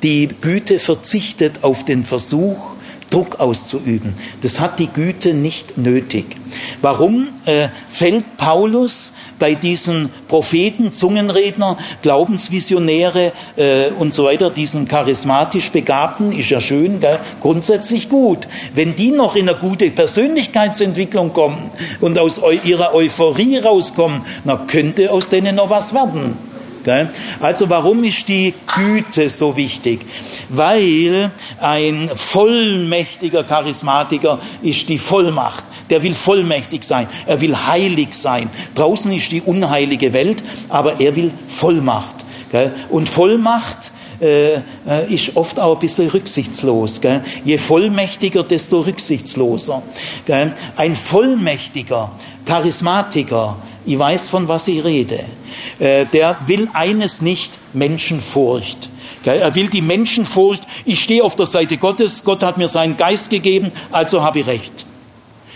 Die 0.04 0.28
Güte 0.28 0.78
verzichtet 0.80 1.64
auf 1.64 1.86
den 1.86 2.04
Versuch, 2.04 2.76
Druck 3.12 3.40
auszuüben. 3.40 4.16
Das 4.42 4.60
hat 4.60 4.80
die 4.80 4.88
Güte 4.88 5.36
nicht 5.36 5.78
nötig. 5.78 6.38
Warum 6.82 7.28
äh, 7.46 7.68
fällt 7.88 8.38
Paulus 8.38 9.14
bei 9.38 9.54
diesen 9.54 10.10
Propheten, 10.28 10.92
Zungenredner, 10.92 11.78
Glaubensvisionäre 12.02 13.34
äh, 13.58 13.90
und 14.00 14.14
so 14.14 14.26
weiter, 14.26 14.50
diesen 14.50 14.88
charismatisch 14.88 15.72
Begabten, 15.72 16.32
ist 16.32 16.50
ja 16.50 16.60
schön, 16.60 17.00
gell? 17.00 17.20
grundsätzlich 17.42 18.10
gut. 18.10 18.48
Wenn 18.74 18.96
die 18.96 19.12
noch 19.12 19.36
in 19.36 19.48
eine 19.48 19.58
gute 19.58 19.92
Persönlichkeitsentwicklung 19.92 21.34
kommen 21.34 21.72
und 22.00 22.18
aus 22.18 22.42
ihrer 22.64 22.94
Euphorie 22.94 23.58
rauskommen, 23.58 24.22
dann 24.46 24.68
könnte 24.68 25.12
aus 25.12 25.30
denen 25.30 25.56
noch 25.56 25.70
was 25.70 25.94
werden. 25.94 26.51
Also 27.40 27.70
warum 27.70 28.04
ist 28.04 28.28
die 28.28 28.54
Güte 28.76 29.30
so 29.30 29.56
wichtig? 29.56 30.02
Weil 30.50 31.32
ein 31.60 32.10
vollmächtiger 32.14 33.44
Charismatiker 33.44 34.40
ist 34.62 34.90
die 34.90 34.98
Vollmacht. 34.98 35.64
Der 35.90 36.02
will 36.04 36.14
vollmächtig 36.14 36.84
sein. 36.84 37.08
Er 37.26 37.42
will 37.42 37.56
heilig 37.56 38.14
sein. 38.14 38.50
Draußen 38.76 39.12
ist 39.12 39.32
die 39.32 39.42
unheilige 39.42 40.14
Welt, 40.14 40.42
aber 40.70 41.00
er 41.00 41.16
will 41.16 41.32
Vollmacht. 41.48 42.16
Und 42.90 43.08
Vollmacht 43.08 43.92
äh, 44.22 44.58
äh, 44.88 45.14
ist 45.14 45.36
oft 45.36 45.60
auch 45.60 45.76
ein 45.76 45.80
bisschen 45.80 46.08
rücksichtslos. 46.10 47.02
Je 47.44 47.58
vollmächtiger, 47.58 48.44
desto 48.44 48.82
rücksichtsloser. 48.82 49.82
Ein 50.76 50.96
vollmächtiger 50.96 52.12
Charismatiker, 52.46 53.58
ich 53.86 53.98
weiß, 53.98 54.30
von 54.30 54.48
was 54.48 54.68
ich 54.68 54.84
rede, 54.84 55.24
äh, 55.80 56.06
der 56.06 56.38
will 56.46 56.70
eines 56.74 57.22
nicht, 57.22 57.58
Menschenfurcht. 57.74 58.90
Er 59.24 59.54
will 59.54 59.70
die 59.70 59.82
Menschenfurcht, 59.84 60.64
ich 60.84 61.04
stehe 61.04 61.24
auf 61.24 61.36
der 61.36 61.46
Seite 61.46 61.78
Gottes, 61.78 62.24
Gott 62.24 62.42
hat 62.42 62.58
mir 62.58 62.68
seinen 62.68 62.98
Geist 62.98 63.30
gegeben, 63.30 63.72
also 63.92 64.24
habe 64.24 64.40
ich 64.40 64.48
recht. 64.48 64.86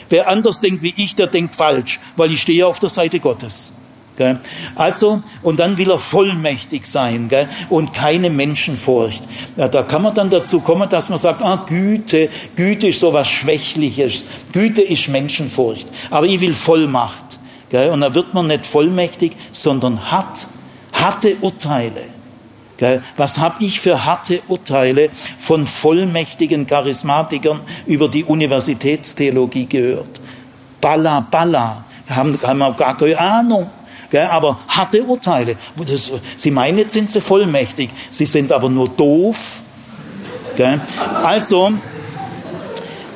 Wer 0.09 0.30
anders 0.30 0.61
denkt 0.61 0.84
wie 0.84 0.93
ich, 0.97 1.15
der 1.15 1.28
denkt 1.28 1.55
falsch, 1.55 1.99
weil 2.15 2.32
ich 2.32 2.41
stehe 2.41 2.67
auf 2.67 2.78
der 2.80 2.89
Seite 2.89 3.19
Gottes. 3.19 3.73
Also, 4.76 5.21
und 5.43 5.59
dann 5.59 5.78
will 5.78 5.91
er 5.91 5.97
vollmächtig 5.97 6.86
sein 6.86 7.30
und 7.69 7.93
keine 7.93 8.30
Menschenfurcht. 8.30 9.23
da 9.57 9.84
kann 9.84 10.03
man 10.03 10.15
dann 10.15 10.30
dazu 10.30 10.61
kommen, 10.61 10.88
dass 10.89 11.09
man 11.09 11.17
sagt, 11.17 11.41
ah, 11.41 11.65
Güte, 11.67 12.30
Güte 12.55 12.88
ist 12.88 12.99
so 12.99 13.11
was 13.11 13.28
Schwächliches. 13.28 14.23
Güte 14.53 14.82
ist 14.82 15.09
Menschenfurcht. 15.09 15.88
Aber 16.09 16.28
ich 16.28 16.39
will 16.39 16.53
Vollmacht. 16.53 17.24
Und 17.91 18.01
da 18.01 18.13
wird 18.13 18.34
man 18.34 18.47
nicht 18.47 18.65
vollmächtig, 18.65 19.34
sondern 19.51 20.11
hart, 20.11 20.47
harte 20.93 21.36
Urteile. 21.41 22.03
Was 23.15 23.38
habe 23.38 23.63
ich 23.63 23.80
für 23.80 24.03
harte 24.03 24.41
Urteile 24.47 25.09
von 25.38 25.65
vollmächtigen 25.65 26.67
Charismatikern 26.67 27.61
über 27.86 28.09
die 28.09 28.26
Universitätstheologie 28.26 29.65
gehört? 29.65 30.19
Balla, 30.82 31.21
balla, 31.21 31.86
haben, 32.09 32.38
haben 32.43 32.78
gar 32.78 32.97
keine 32.97 33.17
Ahnung. 33.17 33.69
Aber 34.30 34.59
harte 34.67 35.03
Urteile. 35.03 35.57
Das, 35.76 36.11
sie 36.38 36.51
meinen, 36.51 36.78
jetzt 36.78 36.93
sind 36.93 37.11
sie 37.11 37.21
vollmächtig, 37.21 37.89
sie 38.09 38.26
sind 38.26 38.51
aber 38.51 38.69
nur 38.69 38.88
doof. 38.89 39.61
Also, 41.23 41.73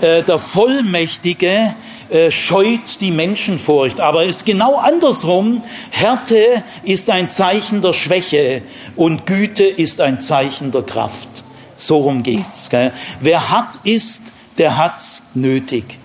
äh, 0.02 0.24
der 0.24 0.40
Vollmächtige 0.40 1.74
äh, 2.10 2.32
scheut 2.32 3.02
die 3.02 3.12
Menschenfurcht. 3.12 4.00
Aber 4.00 4.24
es 4.24 4.38
ist 4.38 4.46
genau 4.46 4.78
andersrum. 4.78 5.64
Härte 5.92 6.64
ist 6.84 7.10
ein 7.10 7.30
Zeichen 7.30 7.82
der 7.82 7.94
Schwäche 7.94 8.64
und 8.96 9.26
Güte 9.26 9.64
ist 9.64 10.02
ein 10.02 10.20
Zeichen 10.20 10.72
der 10.72 10.84
Kraft. 10.84 11.30
So 11.78 11.98
rum 11.98 12.24
geht's. 12.24 12.70
Gell? 12.70 12.92
Wer 13.20 13.50
hart 13.50 13.80
ist, 13.84 14.24
der 14.58 14.78
hat's 14.78 15.24
nötig. 15.34 15.98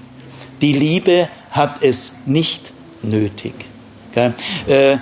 Die 0.60 0.72
Liebe 0.72 1.28
hat 1.50 1.82
es 1.82 2.12
nicht 2.26 2.72
nötig. 3.02 3.54
Äh, 4.68 4.98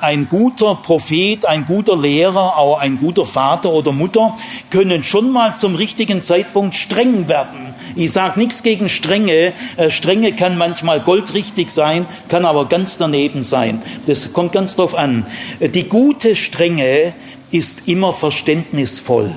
ein 0.00 0.28
guter 0.28 0.74
Prophet, 0.74 1.46
ein 1.46 1.64
guter 1.64 1.96
Lehrer, 1.96 2.58
auch 2.58 2.78
ein 2.78 2.98
guter 2.98 3.24
Vater 3.24 3.70
oder 3.70 3.92
Mutter 3.92 4.36
können 4.70 5.02
schon 5.04 5.30
mal 5.30 5.54
zum 5.54 5.76
richtigen 5.76 6.20
Zeitpunkt 6.20 6.74
streng 6.74 7.28
werden. 7.28 7.69
Ich 7.96 8.12
sage 8.12 8.38
nichts 8.38 8.62
gegen 8.62 8.88
Strenge. 8.88 9.52
Äh, 9.76 9.90
Strenge 9.90 10.34
kann 10.34 10.56
manchmal 10.56 11.00
goldrichtig 11.00 11.70
sein, 11.70 12.06
kann 12.28 12.44
aber 12.44 12.68
ganz 12.68 12.96
daneben 12.98 13.42
sein. 13.42 13.82
Das 14.06 14.32
kommt 14.32 14.52
ganz 14.52 14.76
drauf 14.76 14.94
an. 14.94 15.26
Äh, 15.58 15.68
die 15.68 15.88
gute 15.88 16.36
Strenge 16.36 17.14
ist 17.50 17.82
immer 17.86 18.12
verständnisvoll. 18.12 19.30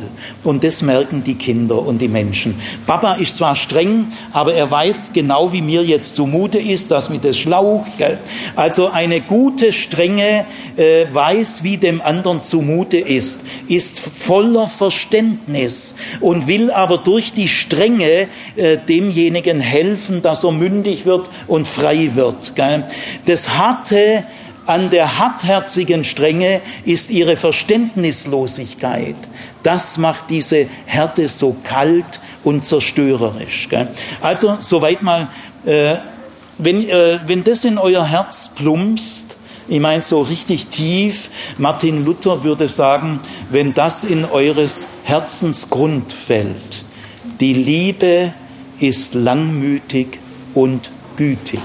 Und 0.44 0.64
das 0.64 0.82
merken 0.82 1.24
die 1.24 1.36
Kinder 1.36 1.80
und 1.80 2.00
die 2.00 2.08
Menschen. 2.08 2.56
Papa 2.86 3.14
ist 3.14 3.38
zwar 3.38 3.56
streng, 3.56 4.08
aber 4.32 4.54
er 4.54 4.70
weiß 4.70 5.12
genau, 5.14 5.52
wie 5.52 5.62
mir 5.62 5.84
jetzt 5.84 6.16
zumute 6.16 6.60
ist, 6.60 6.92
dass 6.92 7.10
mir 7.10 7.20
das 7.20 7.38
schlaucht. 7.38 7.98
Gell? 7.98 8.20
Also 8.56 8.90
eine 8.90 9.22
gute 9.22 9.74
Strenge 9.74 10.46
äh, 10.78 11.06
weiß, 11.12 11.64
wie 11.64 11.78
dem 11.78 12.02
anderen 12.02 12.42
zumute 12.42 12.98
ist, 12.98 13.42
ist 13.68 14.00
voller 14.00 14.68
Verständnis 14.68 15.96
und 16.22 16.48
will 16.48 16.72
aber 16.72 17.00
durch 17.00 17.34
die 17.34 17.48
Strenge 17.48 18.28
äh, 18.56 18.78
demjenigen 18.78 19.60
helfen, 19.60 20.22
dass 20.22 20.44
er 20.44 20.52
mündig 20.52 21.06
wird 21.06 21.30
und 21.48 21.68
frei 21.68 22.12
wird. 22.14 22.56
Gell? 22.56 22.84
Das 23.26 23.58
harte 23.58 24.24
an 24.66 24.90
der 24.90 25.20
hartherzigen 25.20 26.04
Strenge 26.04 26.62
ist 26.86 27.10
ihre 27.10 27.36
Verständnislosigkeit. 27.36 29.16
Das 29.64 29.98
macht 29.98 30.30
diese 30.30 30.68
Härte 30.86 31.28
so 31.28 31.56
kalt 31.64 32.20
und 32.44 32.66
zerstörerisch. 32.66 33.70
Gell? 33.70 33.88
Also 34.22 34.58
soweit 34.60 35.02
mal, 35.02 35.30
äh, 35.66 35.96
wenn, 36.58 36.88
äh, 36.88 37.20
wenn 37.26 37.44
das 37.44 37.66
in 37.66 37.78
euer 37.78 38.06
Herz 38.06 38.52
plumpst, 38.56 39.38
ich 39.68 39.80
meine 39.80 40.02
so 40.02 40.22
richtig 40.22 40.68
tief, 40.68 41.30
Martin 41.58 42.04
Luther 42.04 42.44
würde 42.44 42.68
sagen, 42.68 43.20
wenn 43.50 43.74
das 43.74 44.04
in 44.04 44.26
eures 44.26 44.88
Herzensgrund 45.04 46.12
fällt, 46.12 46.84
die 47.40 47.54
Liebe 47.54 48.34
ist 48.80 49.14
langmütig 49.14 50.20
und 50.54 50.92
gütig. 51.16 51.62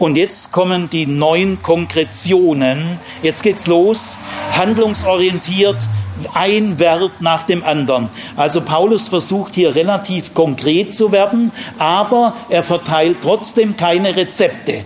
Und 0.00 0.16
jetzt 0.16 0.50
kommen 0.50 0.88
die 0.88 1.04
neun 1.04 1.62
Konkretionen. 1.62 2.98
Jetzt 3.22 3.42
geht's 3.42 3.66
los, 3.66 4.16
handlungsorientiert, 4.52 5.76
ein 6.32 6.78
Verb 6.78 7.12
nach 7.20 7.42
dem 7.42 7.62
anderen. 7.62 8.08
Also 8.34 8.62
Paulus 8.62 9.08
versucht 9.08 9.54
hier 9.54 9.74
relativ 9.74 10.32
konkret 10.32 10.94
zu 10.94 11.12
werden, 11.12 11.52
aber 11.78 12.34
er 12.48 12.62
verteilt 12.62 13.18
trotzdem 13.20 13.76
keine 13.76 14.16
Rezepte. 14.16 14.84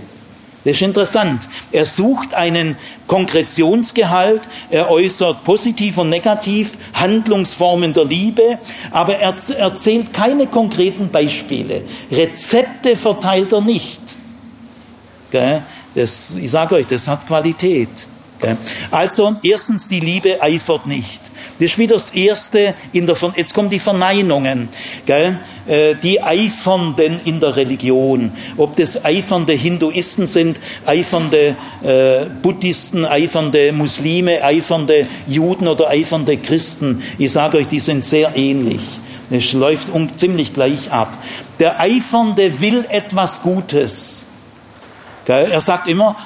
Das 0.65 0.73
ist 0.73 0.83
interessant. 0.83 1.49
Er 1.71 1.87
sucht 1.87 2.35
einen 2.35 2.77
Konkretionsgehalt, 3.07 4.43
er 4.69 4.91
äußert 4.91 5.45
positiv 5.45 5.99
und 5.99 6.09
negativ 6.09 6.77
Handlungsformen 6.93 7.93
der 7.93 8.07
Liebe, 8.07 8.59
aber 8.91 9.15
er 9.15 9.37
erzählt 9.59 10.13
keine 10.13 10.49
konkreten 10.49 11.11
Beispiele. 11.11 11.83
Rezepte 12.11 12.97
verteilt 12.97 13.53
er 13.53 13.61
nicht. 13.61 14.14
Das, 15.95 16.35
ich 16.35 16.51
sage 16.51 16.77
euch, 16.77 16.87
das 16.87 17.07
hat 17.09 17.27
Qualität. 17.27 17.89
Also, 18.91 19.37
erstens, 19.43 19.89
die 19.89 20.01
Liebe 20.01 20.43
eifert 20.43 20.87
nicht. 20.87 21.21
Das 21.59 21.67
ist 21.71 21.79
wieder 21.79 21.95
das 21.95 22.11
Erste, 22.11 22.75
in 22.93 23.07
der, 23.07 23.17
jetzt 23.37 23.55
kommen 23.55 23.71
die 23.71 23.79
Verneinungen, 23.79 24.69
gell? 25.07 25.39
Äh, 25.67 25.95
die 26.03 26.21
Eifernden 26.21 27.21
in 27.25 27.41
der 27.41 27.57
Religion. 27.57 28.33
Ob 28.57 28.77
das 28.77 29.05
eifernde 29.05 29.53
Hinduisten 29.53 30.27
sind, 30.27 30.59
eifernde 30.85 31.57
äh, 31.83 32.27
Buddhisten, 32.43 33.05
eifernde 33.05 33.73
Muslime, 33.73 34.43
eifernde 34.43 35.07
Juden 35.29 35.69
oder 35.69 35.89
eifernde 35.89 36.37
Christen. 36.37 37.03
Ich 37.19 37.33
sage 37.33 37.59
euch, 37.59 37.69
die 37.69 37.81
sind 37.81 38.05
sehr 38.05 38.37
ähnlich. 38.37 38.81
Es 39.31 39.53
läuft 39.53 39.89
um, 39.89 40.17
ziemlich 40.17 40.53
gleich 40.53 40.91
ab. 40.91 41.17
Der 41.61 41.81
Eifernde 41.81 42.61
will 42.61 42.85
etwas 42.89 43.43
Gutes. 43.43 44.27
Er 45.27 45.61
sagt 45.61 45.89
immer, 45.89 46.17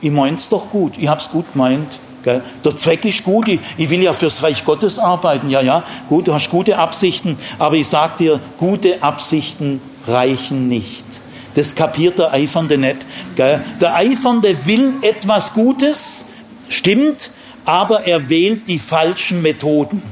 ich 0.00 0.10
meint's 0.10 0.48
doch 0.48 0.70
gut, 0.70 0.94
ich 0.96 1.08
hab's 1.08 1.30
gut 1.30 1.52
gemeint. 1.52 1.98
Der 2.24 2.76
Zweck 2.76 3.04
ist 3.06 3.24
gut, 3.24 3.48
ich, 3.48 3.60
ich, 3.78 3.88
will 3.88 4.02
ja 4.02 4.12
fürs 4.12 4.42
Reich 4.42 4.64
Gottes 4.64 4.98
arbeiten. 4.98 5.48
Ja, 5.48 5.62
ja, 5.62 5.82
gut, 6.08 6.28
du 6.28 6.34
hast 6.34 6.50
gute 6.50 6.76
Absichten, 6.76 7.38
aber 7.58 7.76
ich 7.76 7.88
sag 7.88 8.18
dir, 8.18 8.40
gute 8.58 9.02
Absichten 9.02 9.80
reichen 10.06 10.68
nicht. 10.68 11.04
Das 11.54 11.74
kapiert 11.74 12.18
der 12.18 12.32
Eifernde 12.32 12.78
nicht. 12.78 12.98
Der 13.36 13.94
Eifernde 13.94 14.66
will 14.66 14.94
etwas 15.02 15.54
Gutes, 15.54 16.26
stimmt, 16.68 17.30
aber 17.64 18.06
er 18.06 18.28
wählt 18.28 18.68
die 18.68 18.78
falschen 18.78 19.42
Methoden. 19.42 20.02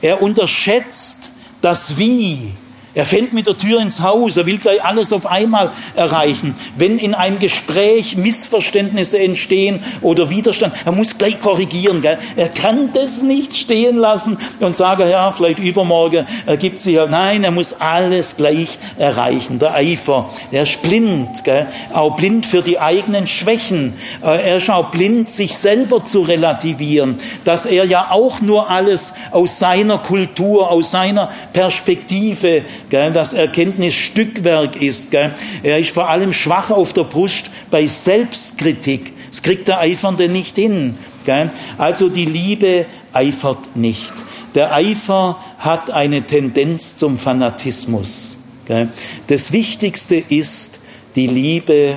Er 0.00 0.20
unterschätzt 0.20 1.18
das 1.60 1.96
Wie 1.96 2.52
Er 2.94 3.06
fällt 3.06 3.32
mit 3.32 3.46
der 3.46 3.56
Tür 3.56 3.80
ins 3.80 4.00
Haus, 4.00 4.36
er 4.36 4.44
will 4.44 4.58
gleich 4.58 4.84
alles 4.84 5.14
auf 5.14 5.24
einmal 5.24 5.70
erreichen. 5.96 6.54
Wenn 6.76 6.98
in 6.98 7.14
einem 7.14 7.38
Gespräch 7.38 8.18
Missverständnisse 8.18 9.18
entstehen 9.18 9.82
oder 10.02 10.28
Widerstand, 10.28 10.74
er 10.84 10.92
muss 10.92 11.16
gleich 11.16 11.40
korrigieren. 11.40 12.02
Gell? 12.02 12.18
Er 12.36 12.50
kann 12.50 12.92
das 12.92 13.22
nicht 13.22 13.56
stehen 13.56 13.96
lassen 13.96 14.36
und 14.60 14.76
sagen, 14.76 15.08
ja, 15.08 15.32
vielleicht 15.32 15.58
übermorgen 15.58 16.26
ergibt 16.44 16.82
sich 16.82 16.94
ja. 16.94 17.06
Nein, 17.06 17.44
er 17.44 17.50
muss 17.50 17.72
alles 17.80 18.36
gleich 18.36 18.78
erreichen. 18.98 19.58
Der 19.58 19.74
Eifer, 19.74 20.28
er 20.50 20.64
ist 20.64 20.82
blind, 20.82 21.44
gell? 21.44 21.66
auch 21.94 22.16
blind 22.16 22.44
für 22.44 22.60
die 22.60 22.78
eigenen 22.78 23.26
Schwächen. 23.26 23.94
Äh, 24.22 24.50
er 24.50 24.56
ist 24.58 24.68
auch 24.68 24.90
blind, 24.90 25.30
sich 25.30 25.56
selber 25.56 26.04
zu 26.04 26.20
relativieren, 26.20 27.18
dass 27.44 27.64
er 27.64 27.86
ja 27.86 28.10
auch 28.10 28.42
nur 28.42 28.68
alles 28.68 29.14
aus 29.30 29.58
seiner 29.58 29.96
Kultur, 29.96 30.70
aus 30.70 30.90
seiner 30.90 31.30
Perspektive 31.54 32.64
gell, 32.92 33.10
dass 33.10 33.32
Erkenntnis 33.32 33.94
Stückwerk 33.94 34.76
ist. 34.76 35.10
Gell. 35.10 35.34
Er 35.62 35.78
ist 35.78 35.90
vor 35.92 36.10
allem 36.10 36.34
schwach 36.34 36.70
auf 36.70 36.92
der 36.92 37.04
Brust 37.04 37.50
bei 37.70 37.86
Selbstkritik. 37.86 39.14
Das 39.30 39.40
kriegt 39.40 39.66
der 39.66 39.80
Eifernde 39.80 40.28
nicht 40.28 40.56
hin. 40.56 40.98
Gell. 41.24 41.50
Also 41.78 42.10
die 42.10 42.26
Liebe 42.26 42.84
eifert 43.14 43.76
nicht. 43.76 44.12
Der 44.54 44.74
Eifer 44.74 45.38
hat 45.58 45.90
eine 45.90 46.22
Tendenz 46.22 46.94
zum 46.96 47.16
Fanatismus. 47.16 48.36
Gell. 48.66 48.90
Das 49.26 49.52
Wichtigste 49.52 50.16
ist, 50.16 50.78
die 51.16 51.28
Liebe 51.28 51.96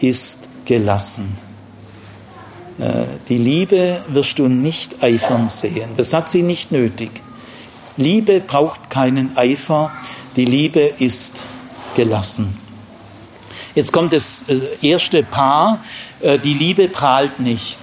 ist 0.00 0.38
gelassen. 0.66 1.38
Äh, 2.78 3.04
die 3.30 3.38
Liebe 3.38 4.02
wirst 4.08 4.38
du 4.38 4.48
nicht 4.48 5.02
eifern 5.02 5.48
sehen. 5.48 5.92
Das 5.96 6.12
hat 6.12 6.28
sie 6.28 6.42
nicht 6.42 6.72
nötig. 6.72 7.10
Liebe 7.96 8.40
braucht 8.40 8.90
keinen 8.90 9.36
Eifer, 9.36 9.92
die 10.36 10.44
Liebe 10.44 10.80
ist 10.80 11.40
gelassen. 11.94 12.58
Jetzt 13.74 13.92
kommt 13.92 14.12
das 14.12 14.44
äh, 14.48 14.88
erste 14.88 15.22
Paar, 15.22 15.82
äh, 16.20 16.38
die 16.38 16.54
Liebe 16.54 16.88
prahlt 16.88 17.40
nicht. 17.40 17.78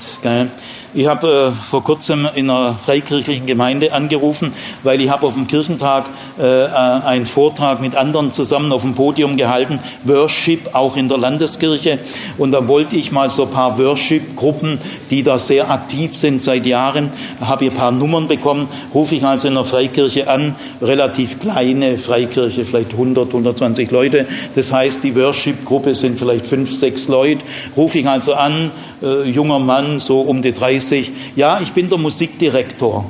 Ich 0.93 1.07
habe 1.07 1.53
äh, 1.55 1.69
vor 1.69 1.85
kurzem 1.85 2.27
in 2.35 2.49
einer 2.49 2.75
freikirchlichen 2.75 3.45
Gemeinde 3.45 3.93
angerufen, 3.93 4.51
weil 4.83 4.99
ich 4.99 5.09
habe 5.09 5.25
auf 5.25 5.35
dem 5.35 5.47
Kirchentag 5.47 6.03
äh, 6.37 6.43
einen 6.43 7.25
Vortrag 7.25 7.79
mit 7.79 7.95
anderen 7.95 8.29
zusammen 8.31 8.73
auf 8.73 8.81
dem 8.81 8.93
Podium 8.93 9.37
gehalten, 9.37 9.79
Worship 10.03 10.75
auch 10.75 10.97
in 10.97 11.07
der 11.07 11.17
Landeskirche. 11.17 11.99
Und 12.37 12.51
da 12.51 12.67
wollte 12.67 12.97
ich 12.97 13.13
mal 13.13 13.29
so 13.29 13.43
ein 13.43 13.51
paar 13.51 13.79
Worship-Gruppen, 13.79 14.79
die 15.09 15.23
da 15.23 15.39
sehr 15.39 15.71
aktiv 15.71 16.13
sind 16.13 16.41
seit 16.41 16.65
Jahren, 16.65 17.09
habe 17.39 17.63
ich 17.63 17.71
ein 17.71 17.77
paar 17.77 17.93
Nummern 17.93 18.27
bekommen, 18.27 18.67
rufe 18.93 19.15
ich 19.15 19.23
also 19.23 19.47
in 19.47 19.53
der 19.53 19.63
Freikirche 19.63 20.29
an, 20.29 20.57
relativ 20.81 21.39
kleine 21.39 21.97
Freikirche, 21.97 22.65
vielleicht 22.65 22.91
100, 22.91 23.27
120 23.27 23.89
Leute. 23.91 24.25
Das 24.55 24.73
heißt, 24.73 25.05
die 25.05 25.15
Worship-Gruppe 25.15 25.95
sind 25.95 26.19
vielleicht 26.19 26.45
fünf, 26.45 26.73
sechs 26.73 27.07
Leute. 27.07 27.45
Rufe 27.77 27.99
ich 27.99 28.07
also 28.09 28.33
an, 28.33 28.71
äh, 29.01 29.29
junger 29.29 29.59
Mann, 29.59 30.01
so 30.01 30.19
um 30.19 30.41
die 30.41 30.51
30 30.51 30.80
30, 30.82 31.11
ja, 31.36 31.61
ich 31.61 31.73
bin 31.73 31.89
der 31.89 31.97
Musikdirektor 31.97 33.05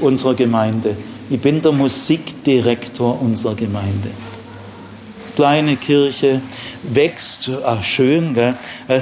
unserer 0.00 0.34
Gemeinde. 0.34 0.96
Ich 1.30 1.40
bin 1.40 1.62
der 1.62 1.72
Musikdirektor 1.72 3.20
unserer 3.20 3.54
Gemeinde. 3.54 4.10
Kleine 5.34 5.76
Kirche 5.76 6.40
wächst, 6.82 7.50
ach, 7.64 7.82
schön, 7.82 8.34
gell? 8.34 8.54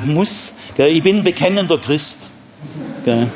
muss, 0.06 0.52
gell? 0.76 0.96
ich 0.96 1.02
bin 1.02 1.22
bekennender 1.24 1.78
Christ. 1.78 2.18
Gell? 3.04 3.28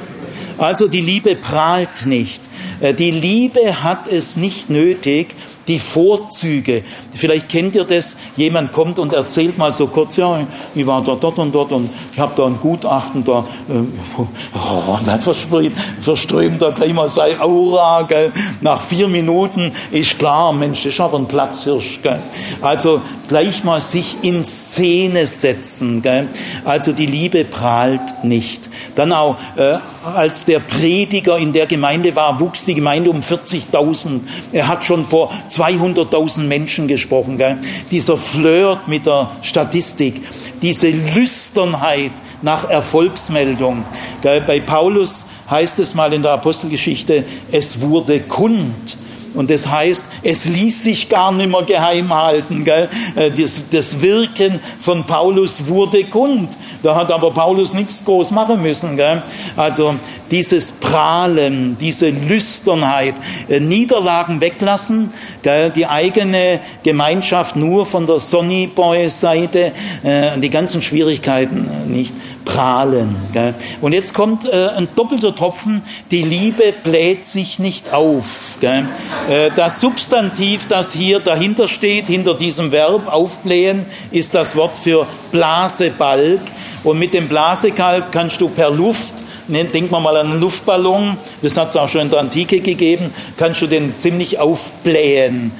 Also 0.56 0.88
die 0.88 1.00
Liebe 1.00 1.36
prahlt 1.36 2.06
nicht. 2.06 2.42
Äh, 2.80 2.94
die 2.94 3.10
Liebe 3.10 3.82
hat 3.82 4.08
es 4.10 4.36
nicht 4.36 4.70
nötig, 4.70 5.34
die 5.68 5.78
Vorzüge. 5.78 6.82
Vielleicht 7.12 7.48
kennt 7.48 7.74
ihr 7.74 7.84
das, 7.84 8.16
jemand 8.36 8.72
kommt 8.72 8.98
und 8.98 9.12
erzählt 9.12 9.58
mal 9.58 9.72
so 9.72 9.86
kurz, 9.86 10.16
ja, 10.16 10.40
ich 10.74 10.86
war 10.86 11.02
da 11.02 11.14
dort 11.14 11.38
und 11.38 11.54
dort 11.54 11.72
und 11.72 11.90
ich 12.12 12.18
habe 12.18 12.32
da 12.34 12.46
ein 12.46 12.58
Gutachten, 12.58 13.22
da, 13.22 13.44
äh, 13.68 13.72
oh, 14.54 14.98
dann 15.04 15.20
verströmt, 15.20 16.62
er 16.62 16.72
gleich 16.72 16.92
mal 16.92 17.08
sein 17.08 17.40
Aura, 17.40 18.02
gell. 18.02 18.32
nach 18.60 18.80
vier 18.80 19.08
Minuten 19.08 19.72
ist 19.90 20.18
klar, 20.18 20.52
Mensch, 20.52 20.82
das 20.82 20.94
ist 20.94 21.00
aber 21.00 21.18
ein 21.18 21.26
Platzhirsch. 21.26 22.00
Gell. 22.02 22.20
Also 22.62 23.00
gleich 23.28 23.64
mal 23.64 23.80
sich 23.80 24.16
in 24.22 24.44
Szene 24.44 25.26
setzen. 25.26 26.02
Gell. 26.02 26.28
Also 26.64 26.92
die 26.92 27.06
Liebe 27.06 27.44
prahlt 27.44 28.24
nicht. 28.24 28.68
Dann 28.94 29.12
auch, 29.12 29.36
äh, 29.56 29.78
als 30.14 30.44
der 30.44 30.60
Prediger 30.60 31.38
in 31.38 31.52
der 31.52 31.66
Gemeinde 31.66 32.14
war, 32.16 32.38
wuchs 32.40 32.64
die 32.64 32.74
Gemeinde 32.74 33.10
um 33.10 33.20
40.000. 33.20 34.20
Er 34.52 34.68
hat 34.68 34.84
schon 34.84 35.04
vor 35.04 35.32
200.000 35.50 36.42
Menschen 36.42 36.88
gesprochen. 36.88 37.38
Gell? 37.38 37.58
Dieser 37.90 38.16
Flirt 38.16 38.88
mit 38.88 39.06
der 39.06 39.30
Statistik, 39.42 40.22
diese 40.62 40.90
Lüsternheit 40.90 42.12
nach 42.42 42.68
Erfolgsmeldung. 42.68 43.84
Gell? 44.22 44.40
Bei 44.40 44.60
Paulus 44.60 45.26
heißt 45.50 45.78
es 45.78 45.94
mal 45.94 46.12
in 46.12 46.22
der 46.22 46.32
Apostelgeschichte, 46.32 47.24
es 47.50 47.80
wurde 47.80 48.20
kund 48.20 48.98
und 49.38 49.50
das 49.50 49.68
heißt, 49.68 50.06
es 50.24 50.46
ließ 50.46 50.82
sich 50.82 51.08
gar 51.08 51.30
nicht 51.30 51.48
mehr 51.48 51.62
geheim 51.62 52.12
halten. 52.12 52.64
Gell? 52.64 52.88
Äh, 53.14 53.30
das, 53.30 53.62
das 53.70 54.00
Wirken 54.00 54.58
von 54.80 55.04
Paulus 55.04 55.68
wurde 55.68 56.02
kund. 56.02 56.48
Da 56.82 56.96
hat 56.96 57.12
aber 57.12 57.30
Paulus 57.30 57.72
nichts 57.72 58.04
groß 58.04 58.32
machen 58.32 58.60
müssen. 58.60 58.96
Gell? 58.96 59.22
Also 59.56 59.94
dieses 60.32 60.72
Prahlen, 60.72 61.76
diese 61.78 62.10
Lüsternheit, 62.10 63.14
äh, 63.48 63.60
Niederlagen 63.60 64.40
weglassen, 64.40 65.10
gell? 65.42 65.70
die 65.70 65.86
eigene 65.86 66.58
Gemeinschaft 66.82 67.54
nur 67.54 67.86
von 67.86 68.08
der 68.08 68.18
Sonny 68.18 68.66
Boy 68.66 69.08
Seite, 69.08 69.70
äh, 70.02 70.36
die 70.40 70.50
ganzen 70.50 70.82
Schwierigkeiten 70.82 71.64
nicht 71.86 72.12
prahlen. 72.48 73.14
Gell? 73.32 73.54
Und 73.80 73.92
jetzt 73.92 74.14
kommt 74.14 74.50
äh, 74.50 74.68
ein 74.68 74.88
doppelter 74.96 75.34
Tropfen, 75.34 75.82
die 76.10 76.22
Liebe 76.22 76.72
bläht 76.82 77.26
sich 77.26 77.58
nicht 77.58 77.92
auf. 77.92 78.58
Äh, 78.62 79.50
das 79.54 79.80
Substantiv, 79.80 80.66
das 80.66 80.92
hier 80.92 81.20
dahinter 81.20 81.68
steht, 81.68 82.06
hinter 82.06 82.34
diesem 82.34 82.72
Verb 82.72 83.12
aufblähen, 83.12 83.84
ist 84.10 84.34
das 84.34 84.56
Wort 84.56 84.78
für 84.78 85.06
Blasebalg. 85.30 86.40
Und 86.84 86.98
mit 86.98 87.12
dem 87.12 87.28
Blasebalg 87.28 88.10
kannst 88.12 88.40
du 88.40 88.48
per 88.48 88.70
Luft 88.70 89.14
ne, 89.48 89.64
Denken 89.64 89.90
wir 89.90 90.00
mal 90.00 90.16
an 90.16 90.30
einen 90.30 90.40
Luftballon, 90.40 91.18
das 91.42 91.56
hat 91.58 91.70
es 91.70 91.76
auch 91.76 91.88
schon 91.88 92.02
in 92.02 92.10
der 92.10 92.20
Antike 92.20 92.60
gegeben, 92.60 93.12
kannst 93.36 93.60
du 93.60 93.66
den 93.66 93.98
ziemlich 93.98 94.38
aufblähen. 94.38 95.52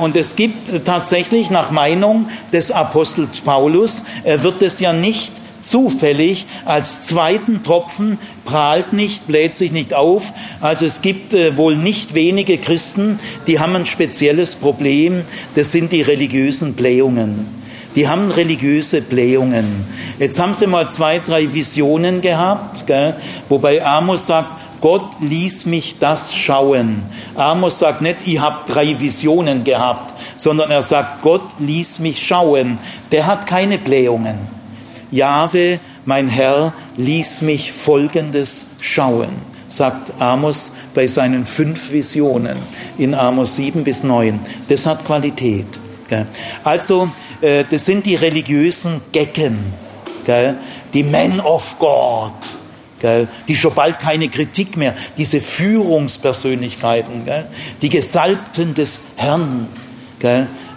Und 0.00 0.16
es 0.16 0.36
gibt 0.36 0.84
tatsächlich 0.84 1.50
nach 1.50 1.70
Meinung 1.70 2.28
des 2.52 2.70
Apostels 2.70 3.40
Paulus, 3.40 4.02
wird 4.24 4.62
es 4.62 4.80
ja 4.80 4.92
nicht 4.92 5.32
zufällig 5.70 6.46
als 6.64 7.02
zweiten 7.02 7.62
Tropfen, 7.62 8.18
prahlt 8.44 8.92
nicht, 8.92 9.26
bläht 9.26 9.56
sich 9.56 9.72
nicht 9.72 9.94
auf. 9.94 10.32
Also 10.60 10.86
es 10.86 11.02
gibt 11.02 11.34
äh, 11.34 11.56
wohl 11.56 11.76
nicht 11.76 12.14
wenige 12.14 12.58
Christen, 12.58 13.18
die 13.46 13.60
haben 13.60 13.76
ein 13.76 13.86
spezielles 13.86 14.54
Problem, 14.54 15.24
das 15.54 15.72
sind 15.72 15.92
die 15.92 16.02
religiösen 16.02 16.74
Blähungen. 16.74 17.58
Die 17.94 18.06
haben 18.06 18.30
religiöse 18.30 19.00
Blähungen. 19.00 19.84
Jetzt 20.18 20.38
haben 20.38 20.54
sie 20.54 20.66
mal 20.66 20.88
zwei, 20.90 21.18
drei 21.18 21.52
Visionen 21.52 22.20
gehabt, 22.20 22.86
gell? 22.86 23.16
wobei 23.48 23.84
Amos 23.84 24.26
sagt, 24.26 24.50
Gott 24.80 25.10
ließ 25.20 25.66
mich 25.66 25.98
das 25.98 26.36
schauen. 26.36 27.02
Amos 27.34 27.80
sagt 27.80 28.00
nicht, 28.00 28.18
ich 28.26 28.40
habe 28.40 28.58
drei 28.66 29.00
Visionen 29.00 29.64
gehabt, 29.64 30.14
sondern 30.36 30.70
er 30.70 30.82
sagt, 30.82 31.22
Gott 31.22 31.42
ließ 31.58 31.98
mich 31.98 32.24
schauen. 32.24 32.78
Der 33.10 33.26
hat 33.26 33.46
keine 33.46 33.78
Blähungen. 33.78 34.57
Jahwe, 35.10 35.80
mein 36.04 36.28
Herr, 36.28 36.74
ließ 36.96 37.42
mich 37.42 37.72
Folgendes 37.72 38.66
schauen, 38.80 39.30
sagt 39.68 40.20
Amos 40.20 40.72
bei 40.94 41.06
seinen 41.06 41.46
fünf 41.46 41.92
Visionen 41.92 42.58
in 42.98 43.14
Amos 43.14 43.56
7 43.56 43.84
bis 43.84 44.04
9. 44.04 44.38
Das 44.68 44.86
hat 44.86 45.04
Qualität. 45.04 45.66
Also, 46.64 47.10
äh, 47.40 47.64
das 47.70 47.84
sind 47.84 48.06
die 48.06 48.14
religiösen 48.14 49.02
Gecken, 49.12 49.58
die 50.94 51.02
Men 51.02 51.40
of 51.40 51.78
God, 51.78 52.32
die 53.46 53.56
schon 53.56 53.74
bald 53.74 53.98
keine 53.98 54.28
Kritik 54.28 54.76
mehr, 54.76 54.94
diese 55.16 55.40
Führungspersönlichkeiten, 55.40 57.22
die 57.80 57.88
Gesalbten 57.88 58.74
des 58.74 59.00
Herrn. 59.16 59.68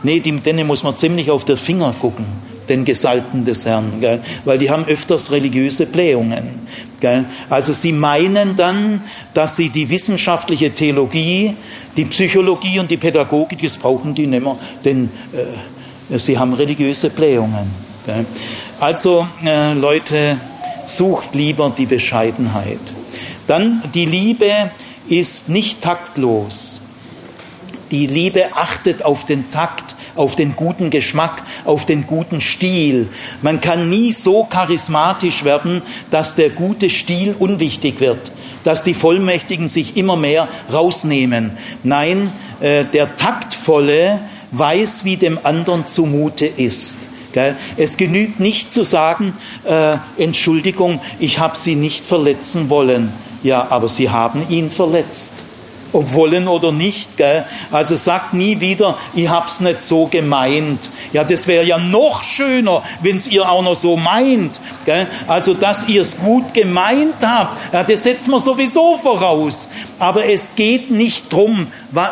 Nee, 0.03 0.19
denen 0.19 0.67
muss 0.67 0.84
man 0.84 0.95
ziemlich 0.95 1.32
auf 1.32 1.45
den 1.45 1.57
Finger 1.57 1.93
gucken 1.99 2.50
den 2.72 2.86
Gesalbten 2.86 3.45
des 3.45 3.65
Herrn, 3.65 3.99
gell? 3.99 4.22
weil 4.45 4.57
die 4.57 4.72
haben 4.72 4.86
öfters 4.86 5.32
religiöse 5.32 5.86
Blähungen. 5.86 6.67
Gell? 6.99 7.26
Also 7.49 7.74
sie 7.74 7.91
meinen 7.91 8.55
dann, 8.55 9.01
dass 9.34 9.57
sie 9.57 9.69
die 9.69 9.89
wissenschaftliche 9.89 10.72
Theologie, 10.72 11.53
die 11.97 12.05
Psychologie 12.05 12.80
und 12.80 12.89
die 12.89 12.97
Pädagogik, 12.97 13.61
das 13.61 13.78
brauchen 13.78 14.15
die 14.15 14.26
nicht 14.26 14.43
mehr, 14.43 14.57
denn 14.86 15.09
äh, 16.09 16.17
sie 16.17 16.39
haben 16.39 16.53
religiöse 16.53 17.09
Blähungen. 17.09 17.69
Gell? 18.05 18.26
Also 18.80 19.28
äh, 19.45 19.74
Leute, 19.74 20.38
sucht 20.88 21.36
lieber 21.36 21.72
die 21.78 21.86
Bescheidenheit. 21.86 22.80
Dann 23.47 23.82
die 23.93 24.05
Liebe 24.05 24.72
ist 25.07 25.49
nicht 25.49 25.82
taktlos. 25.82 26.82
Die 27.91 28.07
Liebe 28.07 28.55
achtet 28.55 29.03
auf 29.03 29.26
den 29.26 29.49
Takt, 29.49 29.95
auf 30.16 30.36
den 30.36 30.55
guten 30.55 30.89
Geschmack, 30.89 31.43
auf 31.66 31.86
den 31.86 32.07
guten 32.07 32.41
Stil. 32.41 33.07
Man 33.41 33.62
kann 33.62 33.89
nie 33.89 34.12
so 34.12 34.43
charismatisch 34.43 35.43
werden, 35.43 35.82
dass 36.09 36.36
der 36.36 36.49
gute 36.49 36.89
Stil 36.89 37.36
unwichtig 37.38 37.99
wird, 37.99 38.32
dass 38.64 38.84
die 38.84 38.93
Vollmächtigen 38.93 39.70
sich 39.70 39.97
immer 39.97 40.16
mehr 40.16 40.47
rausnehmen. 40.72 41.51
Nein, 41.84 42.32
äh, 42.59 42.86
der 42.86 43.16
Taktvolle 43.16 44.20
weiß, 44.51 45.05
wie 45.05 45.18
dem 45.18 45.39
anderen 45.43 45.86
zumute 45.86 46.45
ist. 46.45 46.97
Es 47.78 47.95
genügt 47.95 48.41
nicht 48.41 48.72
zu 48.72 48.84
sagen, 48.84 49.34
äh, 49.64 49.95
Entschuldigung, 50.18 50.99
ich 51.18 51.39
habe 51.39 51.55
Sie 51.57 51.76
nicht 51.76 52.05
verletzen 52.05 52.70
wollen. 52.70 53.14
Ja, 53.41 53.68
aber 53.70 53.88
Sie 53.88 54.09
haben 54.09 54.45
ihn 54.49 54.70
verletzt 54.70 55.34
ob 55.93 56.13
wollen 56.13 56.47
oder 56.47 56.71
nicht. 56.71 57.17
Gell? 57.17 57.45
Also 57.71 57.95
sagt 57.95 58.33
nie 58.33 58.59
wieder, 58.59 58.97
ich 59.13 59.29
hab's 59.29 59.59
nicht 59.59 59.81
so 59.81 60.07
gemeint. 60.07 60.89
Ja, 61.13 61.23
das 61.23 61.47
wäre 61.47 61.65
ja 61.65 61.77
noch 61.77 62.23
schöner, 62.23 62.83
wenn's 63.01 63.27
ihr 63.27 63.49
auch 63.49 63.61
noch 63.61 63.75
so 63.75 63.97
meint. 63.97 64.59
Gell? 64.85 65.07
Also, 65.27 65.53
dass 65.53 65.87
ihr 65.87 66.01
es 66.01 66.17
gut 66.17 66.53
gemeint 66.53 67.15
habt, 67.23 67.57
ja, 67.73 67.83
das 67.83 68.03
setzen 68.03 68.31
wir 68.31 68.39
sowieso 68.39 68.97
voraus. 68.97 69.67
Aber 69.99 70.25
es 70.25 70.55
geht 70.55 70.91
nicht 70.91 71.31
drum, 71.31 71.67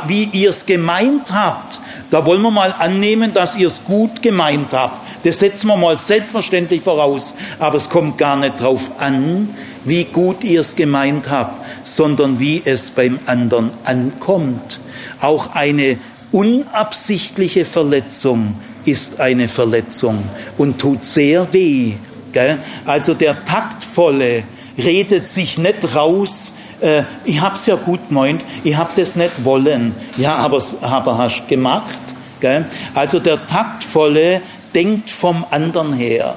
wie 0.07 0.25
ihr 0.25 0.49
es 0.49 0.65
gemeint 0.65 1.31
habt. 1.33 1.79
Da 2.09 2.25
wollen 2.25 2.41
wir 2.41 2.51
mal 2.51 2.73
annehmen, 2.77 3.33
dass 3.33 3.55
ihr 3.55 3.67
es 3.67 3.83
gut 3.85 4.21
gemeint 4.21 4.73
habt. 4.73 4.99
Das 5.23 5.39
setzen 5.39 5.67
wir 5.67 5.75
mal 5.75 5.97
selbstverständlich 5.97 6.81
voraus. 6.81 7.33
Aber 7.59 7.77
es 7.77 7.89
kommt 7.89 8.17
gar 8.17 8.35
nicht 8.35 8.59
drauf 8.59 8.89
an, 8.99 9.49
wie 9.89 10.05
gut 10.05 10.43
ihr 10.43 10.61
es 10.61 10.75
gemeint 10.75 11.29
habt, 11.29 11.63
sondern 11.83 12.39
wie 12.39 12.61
es 12.63 12.91
beim 12.91 13.19
anderen 13.25 13.71
ankommt. 13.83 14.79
Auch 15.21 15.55
eine 15.55 15.97
unabsichtliche 16.31 17.65
Verletzung 17.65 18.55
ist 18.85 19.19
eine 19.19 19.47
Verletzung 19.47 20.23
und 20.57 20.79
tut 20.79 21.03
sehr 21.03 21.51
weh. 21.53 21.93
Gell? 22.31 22.59
Also 22.85 23.13
der 23.13 23.43
Taktvolle 23.43 24.43
redet 24.77 25.27
sich 25.27 25.57
nicht 25.57 25.95
raus, 25.95 26.53
äh, 26.81 27.03
ich 27.25 27.41
hab's 27.41 27.65
ja 27.65 27.75
gut 27.75 28.09
gemeint, 28.09 28.43
ich 28.63 28.77
hab 28.77 28.95
das 28.95 29.15
nicht 29.15 29.43
wollen. 29.43 29.93
Ja, 30.17 30.35
aber, 30.35 30.61
aber 30.81 31.17
hast 31.17 31.47
gemacht. 31.47 32.01
Gell? 32.39 32.65
Also 32.93 33.19
der 33.19 33.45
Taktvolle 33.45 34.41
denkt 34.73 35.09
vom 35.09 35.45
anderen 35.49 35.93
her. 35.93 36.35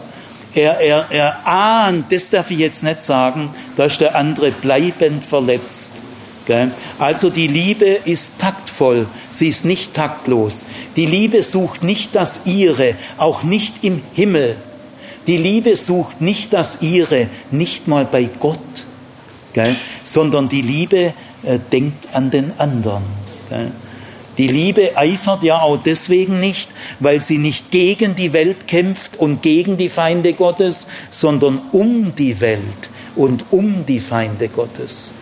Er, 0.55 0.81
er, 0.81 1.07
er 1.11 1.47
ahnt, 1.47 2.13
das 2.13 2.31
darf 2.31 2.51
ich 2.51 2.59
jetzt 2.59 2.83
nicht 2.83 3.03
sagen, 3.03 3.51
da 3.77 3.85
ist 3.85 4.01
der 4.01 4.15
andere 4.15 4.51
bleibend 4.51 5.25
verletzt. 5.25 6.03
Also 6.99 7.31
die 7.31 7.47
Liebe 7.47 7.87
ist 7.87 8.39
taktvoll, 8.39 9.07
sie 9.31 9.49
ist 9.49 9.65
nicht 9.65 9.95
taktlos. 9.95 10.65
Die 10.97 11.07
Liebe 11.07 11.43
sucht 11.43 11.83
nicht 11.83 12.15
das 12.15 12.43
Ihre, 12.47 12.97
auch 13.17 13.45
nicht 13.45 13.85
im 13.85 14.03
Himmel. 14.13 14.57
Die 15.27 15.37
Liebe 15.37 15.77
sucht 15.77 16.21
nicht 16.21 16.53
das 16.53 16.83
Ihre, 16.83 17.29
nicht 17.51 17.87
mal 17.87 18.05
bei 18.05 18.29
Gott, 18.41 18.59
sondern 20.03 20.49
die 20.49 20.63
Liebe 20.63 21.15
äh, 21.45 21.59
denkt 21.71 22.09
an 22.13 22.31
den 22.31 22.53
anderen. 22.59 23.05
Die 24.39 24.47
Liebe 24.47 24.97
eifert 24.97 25.43
ja 25.43 25.61
auch 25.61 25.77
deswegen 25.77 26.41
nicht, 26.41 26.71
weil 27.01 27.21
sie 27.21 27.39
nicht 27.39 27.71
gegen 27.71 28.15
die 28.15 28.33
Welt 28.33 28.67
kämpft 28.67 29.19
und 29.19 29.43
gegen 29.43 29.77
die 29.77 29.91
Feinde 29.91 30.33
Gottes, 30.33 30.87
sondern 31.11 31.61
um 31.73 32.15
die 32.17 32.41
Welt 32.41 32.91
und 33.15 33.45
um 33.51 33.85
die 33.87 34.01
Feinde 34.01 34.49
Gottes. 34.49 35.13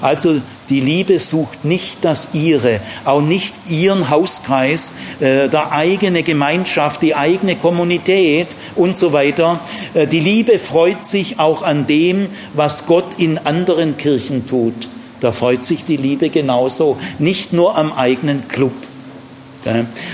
Also 0.00 0.40
die 0.68 0.80
Liebe 0.80 1.18
sucht 1.18 1.64
nicht 1.64 2.04
das 2.04 2.30
ihre, 2.32 2.80
auch 3.04 3.20
nicht 3.20 3.54
ihren 3.68 4.10
Hauskreis, 4.10 4.92
äh, 5.20 5.48
der 5.48 5.72
eigene 5.72 6.22
Gemeinschaft, 6.24 7.02
die 7.02 7.14
eigene 7.14 7.54
Kommunität 7.54 8.48
und 8.74 8.96
so 8.96 9.12
weiter. 9.12 9.60
Äh, 9.94 10.08
die 10.08 10.20
Liebe 10.20 10.58
freut 10.58 11.04
sich 11.04 11.38
auch 11.38 11.62
an 11.62 11.86
dem, 11.86 12.26
was 12.54 12.86
Gott 12.86 13.18
in 13.18 13.38
anderen 13.38 13.96
Kirchen 13.96 14.46
tut. 14.46 14.88
Da 15.20 15.32
freut 15.32 15.64
sich 15.64 15.84
die 15.84 15.96
Liebe 15.96 16.30
genauso, 16.30 16.98
nicht 17.18 17.52
nur 17.52 17.76
am 17.76 17.92
eigenen 17.92 18.48
Club. 18.48 18.72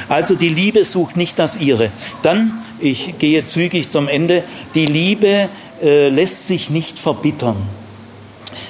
Also 0.08 0.34
die 0.34 0.48
Liebe 0.48 0.84
sucht 0.84 1.16
nicht 1.16 1.38
das 1.38 1.60
ihre. 1.60 1.90
Dann, 2.22 2.62
ich 2.80 3.18
gehe 3.18 3.44
zügig 3.44 3.90
zum 3.90 4.08
Ende, 4.08 4.44
die 4.74 4.86
Liebe 4.86 5.50
äh, 5.82 6.08
lässt 6.08 6.46
sich 6.46 6.70
nicht 6.70 6.98
verbittern. 6.98 7.56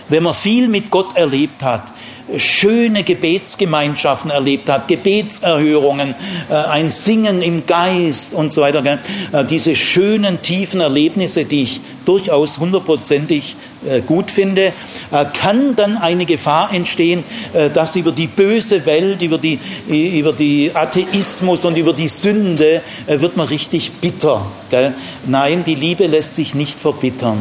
Wenn 0.08 0.24
man 0.24 0.34
viel 0.34 0.68
mit 0.68 0.90
Gott 0.90 1.16
erlebt 1.16 1.62
hat, 1.62 1.92
schöne 2.36 3.04
Gebetsgemeinschaften 3.04 4.30
erlebt 4.30 4.68
hat, 4.68 4.88
Gebetserhörungen, 4.88 6.14
äh, 6.50 6.54
ein 6.54 6.90
Singen 6.90 7.42
im 7.42 7.66
Geist 7.66 8.34
und 8.34 8.52
so 8.52 8.62
weiter. 8.62 8.82
Äh, 9.32 9.44
diese 9.44 9.76
schönen, 9.76 10.42
tiefen 10.42 10.80
Erlebnisse, 10.80 11.44
die 11.44 11.62
ich 11.62 11.80
durchaus 12.04 12.58
hundertprozentig 12.58 13.56
gut 14.06 14.30
finde, 14.30 14.72
kann 15.34 15.74
dann 15.76 15.96
eine 15.96 16.24
Gefahr 16.24 16.72
entstehen, 16.72 17.24
dass 17.74 17.96
über 17.96 18.12
die 18.12 18.26
böse 18.26 18.86
Welt, 18.86 19.22
über 19.22 19.38
die, 19.38 19.58
über 19.88 20.32
die 20.32 20.70
Atheismus 20.72 21.64
und 21.64 21.76
über 21.76 21.92
die 21.92 22.08
Sünde 22.08 22.82
wird 23.06 23.36
man 23.36 23.46
richtig 23.48 23.92
bitter. 24.00 24.46
Nein, 25.26 25.64
die 25.64 25.74
Liebe 25.74 26.06
lässt 26.06 26.36
sich 26.36 26.54
nicht 26.54 26.78
verbittern. 26.78 27.38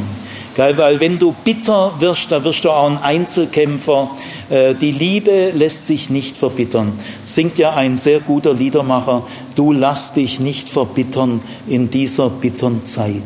Weil 0.56 1.00
wenn 1.00 1.18
du 1.18 1.34
bitter 1.44 1.94
wirst, 2.00 2.32
da 2.32 2.44
wirst 2.44 2.66
du 2.66 2.72
auch 2.72 2.90
ein 2.90 2.98
Einzelkämpfer. 2.98 4.12
Äh, 4.50 4.76
die 4.76 4.92
Liebe 4.92 5.52
lässt 5.52 5.86
sich 5.86 6.10
nicht 6.10 6.36
verbittern. 6.38 6.92
Singt 7.26 7.58
ja 7.58 7.74
ein 7.74 7.96
sehr 7.96 8.20
guter 8.20 8.54
Liedermacher, 8.54 9.26
du 9.56 9.72
lass 9.72 10.14
dich 10.14 10.40
nicht 10.40 10.68
verbittern 10.68 11.42
in 11.68 11.90
dieser 11.90 12.30
bittern 12.30 12.84
Zeit. 12.84 13.24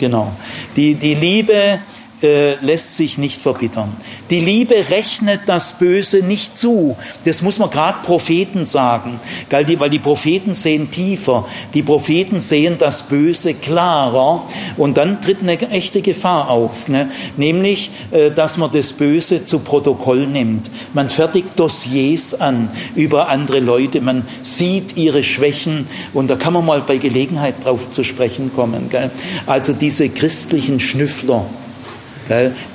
Genau. 0.00 0.32
Die, 0.76 0.94
die 0.94 1.14
Liebe 1.14 1.78
äh, 2.22 2.54
lässt 2.64 2.96
sich 2.96 3.18
nicht 3.18 3.40
verbittern. 3.40 3.92
Die 4.30 4.40
Liebe 4.40 4.74
rechnet 4.90 5.42
das 5.46 5.74
Böse 5.74 6.18
nicht 6.18 6.56
zu. 6.56 6.96
Das 7.24 7.42
muss 7.42 7.58
man 7.58 7.70
gerade 7.70 7.98
Propheten 8.04 8.64
sagen, 8.64 9.20
weil 9.48 9.64
die, 9.64 9.98
Propheten 9.98 10.54
sehen 10.54 10.90
tiefer. 10.90 11.46
Die 11.74 11.82
Propheten 11.82 12.40
sehen 12.40 12.76
das 12.78 13.04
Böse 13.04 13.54
klarer 13.54 14.46
und 14.76 14.96
dann 14.96 15.20
tritt 15.20 15.42
eine 15.42 15.58
echte 15.70 16.02
Gefahr 16.02 16.50
auf, 16.50 16.88
ne? 16.88 17.10
nämlich, 17.36 17.90
äh, 18.10 18.30
dass 18.30 18.56
man 18.56 18.70
das 18.72 18.92
Böse 18.92 19.44
zu 19.44 19.60
Protokoll 19.60 20.26
nimmt. 20.26 20.70
Man 20.94 21.08
fertigt 21.08 21.48
Dossiers 21.56 22.34
an 22.34 22.70
über 22.94 23.28
andere 23.28 23.60
Leute, 23.60 24.00
man 24.00 24.24
sieht 24.42 24.96
ihre 24.96 25.22
Schwächen 25.22 25.86
und 26.12 26.30
da 26.30 26.36
kann 26.36 26.52
man 26.52 26.66
mal 26.66 26.80
bei 26.82 26.98
Gelegenheit 26.98 27.64
drauf 27.64 27.90
zu 27.90 28.04
sprechen 28.04 28.52
kommen. 28.54 28.88
Gell? 28.90 29.10
Also 29.46 29.72
diese 29.72 30.08
christlichen 30.08 30.80
Schnüffler, 30.80 31.46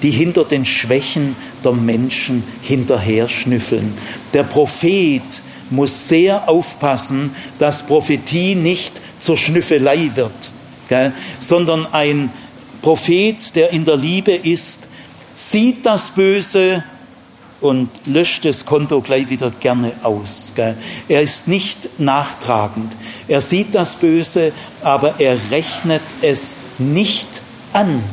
die 0.01 0.11
hinter 0.11 0.43
den 0.45 0.65
Schwächen 0.65 1.35
der 1.63 1.71
Menschen 1.71 2.43
hinterher 2.61 3.29
schnüffeln. 3.29 3.97
Der 4.33 4.43
Prophet 4.43 5.23
muss 5.69 6.07
sehr 6.07 6.47
aufpassen, 6.49 7.31
dass 7.57 7.83
Prophetie 7.83 8.55
nicht 8.55 9.01
zur 9.19 9.37
Schnüffelei 9.37 10.11
wird, 10.15 10.51
sondern 11.39 11.87
ein 11.91 12.29
Prophet, 12.81 13.55
der 13.55 13.71
in 13.71 13.85
der 13.85 13.97
Liebe 13.97 14.33
ist, 14.33 14.87
sieht 15.35 15.85
das 15.85 16.11
Böse 16.11 16.83
und 17.61 17.89
löscht 18.05 18.45
das 18.45 18.65
Konto 18.65 19.01
gleich 19.01 19.29
wieder 19.29 19.51
gerne 19.59 19.93
aus. 20.03 20.53
Er 21.07 21.21
ist 21.21 21.47
nicht 21.47 21.99
nachtragend. 21.99 22.95
Er 23.27 23.41
sieht 23.41 23.73
das 23.73 23.95
Böse, 23.95 24.51
aber 24.83 25.19
er 25.19 25.37
rechnet 25.49 26.03
es 26.21 26.55
nicht 26.77 27.41
an. 27.73 28.03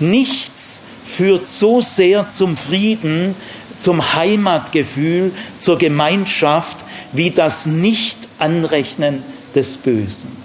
Nichts 0.00 0.80
führt 1.04 1.48
so 1.48 1.80
sehr 1.80 2.28
zum 2.30 2.56
Frieden, 2.56 3.34
zum 3.76 4.14
Heimatgefühl, 4.14 5.32
zur 5.58 5.78
Gemeinschaft, 5.78 6.78
wie 7.12 7.30
das 7.30 7.66
Nicht-Anrechnen 7.66 9.22
des 9.54 9.76
Bösen. 9.76 10.36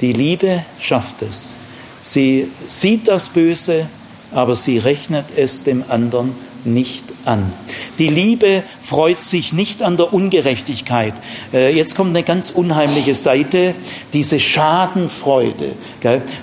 Die 0.00 0.12
Liebe 0.12 0.64
schafft 0.80 1.22
es. 1.22 1.54
Sie 2.02 2.48
sieht 2.68 3.08
das 3.08 3.28
Böse, 3.28 3.88
aber 4.32 4.54
sie 4.54 4.78
rechnet 4.78 5.26
es 5.36 5.64
dem 5.64 5.84
anderen 5.88 6.34
nicht 6.64 7.04
an. 7.26 7.52
Die 7.98 8.08
Liebe 8.08 8.62
freut 8.80 9.22
sich 9.22 9.52
nicht 9.52 9.82
an 9.82 9.96
der 9.96 10.12
Ungerechtigkeit. 10.12 11.14
Äh, 11.52 11.74
jetzt 11.74 11.96
kommt 11.96 12.10
eine 12.10 12.22
ganz 12.22 12.50
unheimliche 12.50 13.14
Seite, 13.14 13.74
diese 14.12 14.40
Schadenfreude. 14.40 15.72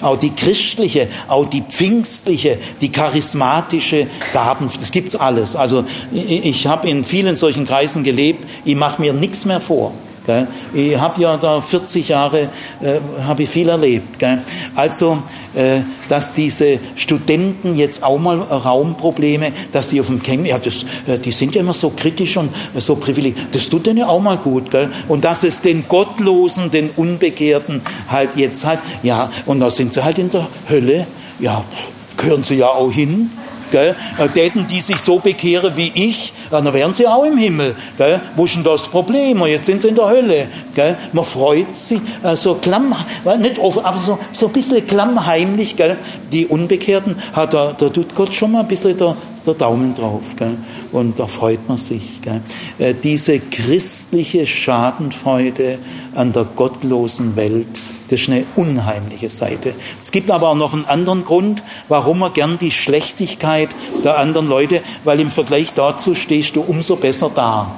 Auch 0.01 0.17
die 0.17 0.31
christliche, 0.31 1.07
auch 1.27 1.45
die 1.45 1.61
pfingstliche, 1.61 2.57
die 2.81 2.91
charismatische 2.91 4.07
Gaben, 4.33 4.69
das 4.79 4.91
gibt's 4.91 5.15
alles. 5.15 5.55
Also 5.55 5.85
ich 6.11 6.67
habe 6.67 6.89
in 6.89 7.03
vielen 7.03 7.35
solchen 7.35 7.65
Kreisen 7.65 8.03
gelebt, 8.03 8.45
ich 8.65 8.75
mache 8.75 9.01
mir 9.01 9.13
nichts 9.13 9.45
mehr 9.45 9.61
vor. 9.61 9.93
Ich 10.73 10.97
habe 10.97 11.21
ja 11.21 11.37
da 11.37 11.59
40 11.61 12.07
Jahre, 12.07 12.49
äh, 12.81 12.99
habe 13.25 13.43
ich 13.43 13.49
viel 13.49 13.69
erlebt. 13.69 14.19
Gell? 14.19 14.41
Also, 14.75 15.19
äh, 15.53 15.81
dass 16.09 16.33
diese 16.33 16.79
Studenten 16.95 17.75
jetzt 17.75 18.03
auch 18.03 18.19
mal 18.19 18.39
Raumprobleme, 18.39 19.51
dass 19.71 19.89
die 19.89 19.99
auf 19.99 20.07
dem 20.07 20.23
Camping, 20.23 20.45
ja, 20.45 20.57
das, 20.57 20.83
äh, 21.07 21.17
die 21.17 21.31
sind 21.31 21.55
ja 21.55 21.61
immer 21.61 21.73
so 21.73 21.91
kritisch 21.95 22.37
und 22.37 22.49
so 22.77 22.95
privilegiert, 22.95 23.47
das 23.53 23.67
tut 23.69 23.85
denen 23.85 23.99
ja 23.99 24.07
auch 24.07 24.21
mal 24.21 24.37
gut. 24.37 24.71
Gell? 24.71 24.89
Und 25.07 25.25
dass 25.25 25.43
es 25.43 25.61
den 25.61 25.87
Gottlosen, 25.87 26.71
den 26.71 26.89
Unbekehrten 26.95 27.81
halt 28.09 28.35
jetzt 28.35 28.65
halt, 28.65 28.79
ja, 29.03 29.31
und 29.45 29.59
da 29.59 29.69
sind 29.69 29.93
sie 29.93 30.03
halt 30.03 30.17
in 30.17 30.29
der 30.29 30.47
Hölle, 30.69 31.07
ja, 31.39 31.63
gehören 32.17 32.43
sie 32.43 32.55
ja 32.55 32.67
auch 32.67 32.91
hin. 32.91 33.29
Gell? 33.73 33.95
Äh, 34.19 34.29
täten 34.29 34.67
die 34.67 34.81
sich 34.81 34.99
so 34.99 35.17
bekehren 35.17 35.73
wie 35.75 35.91
ich, 35.95 36.31
dann 36.51 36.71
wären 36.71 36.93
sie 36.93 37.07
auch 37.07 37.23
im 37.23 37.37
Himmel. 37.37 37.75
Gell? 37.97 38.21
Wo 38.35 38.45
ist 38.45 38.55
denn 38.55 38.63
das 38.63 38.87
Problem? 38.87 39.41
Und 39.41 39.49
jetzt 39.49 39.65
sind 39.65 39.81
sie 39.81 39.87
in 39.87 39.95
der 39.95 40.07
Hölle. 40.07 40.47
Gell? 40.75 40.95
Man 41.11 41.25
freut 41.25 41.75
sich, 41.75 41.99
äh, 42.21 42.35
so 42.35 42.53
klamm, 42.53 42.95
nicht 43.39 43.57
offen, 43.57 43.83
aber 43.83 43.99
so, 43.99 44.19
so 44.31 44.45
ein 44.45 44.53
bisschen 44.53 44.85
klammheimlich. 44.85 45.75
Gell? 45.75 45.97
Die 46.31 46.45
Unbekehrten, 46.45 47.15
da, 47.33 47.47
da 47.47 47.73
tut 47.73 48.13
Gott 48.13 48.35
schon 48.35 48.51
mal 48.51 48.59
ein 48.59 48.67
bisschen 48.67 48.95
der, 48.95 49.17
der 49.43 49.55
Daumen 49.55 49.95
drauf. 49.95 50.35
Gell? 50.37 50.55
Und 50.91 51.19
da 51.19 51.25
freut 51.25 51.67
man 51.67 51.77
sich. 51.77 52.21
Gell? 52.21 52.41
Äh, 52.77 52.93
diese 52.93 53.39
christliche 53.39 54.45
Schadenfreude 54.45 55.79
an 56.13 56.31
der 56.31 56.43
gottlosen 56.43 57.35
Welt, 57.35 57.79
das 58.09 58.21
ist 58.21 58.29
eine 58.29 58.45
unheimliche 58.55 59.29
Seite. 59.29 59.73
Es 60.01 60.11
gibt 60.11 60.29
aber 60.31 60.49
auch 60.49 60.55
noch 60.55 60.73
einen 60.73 60.85
anderen 60.85 61.23
Grund, 61.23 61.63
warum 61.87 62.19
man 62.19 62.33
gern 62.33 62.57
die 62.59 62.71
Schlechtigkeit 62.71 63.69
der 64.03 64.17
anderen 64.17 64.47
Leute, 64.47 64.81
weil 65.03 65.19
im 65.19 65.29
Vergleich 65.29 65.73
dazu 65.73 66.15
stehst 66.15 66.55
du 66.55 66.61
umso 66.61 66.95
besser 66.95 67.31
da 67.33 67.75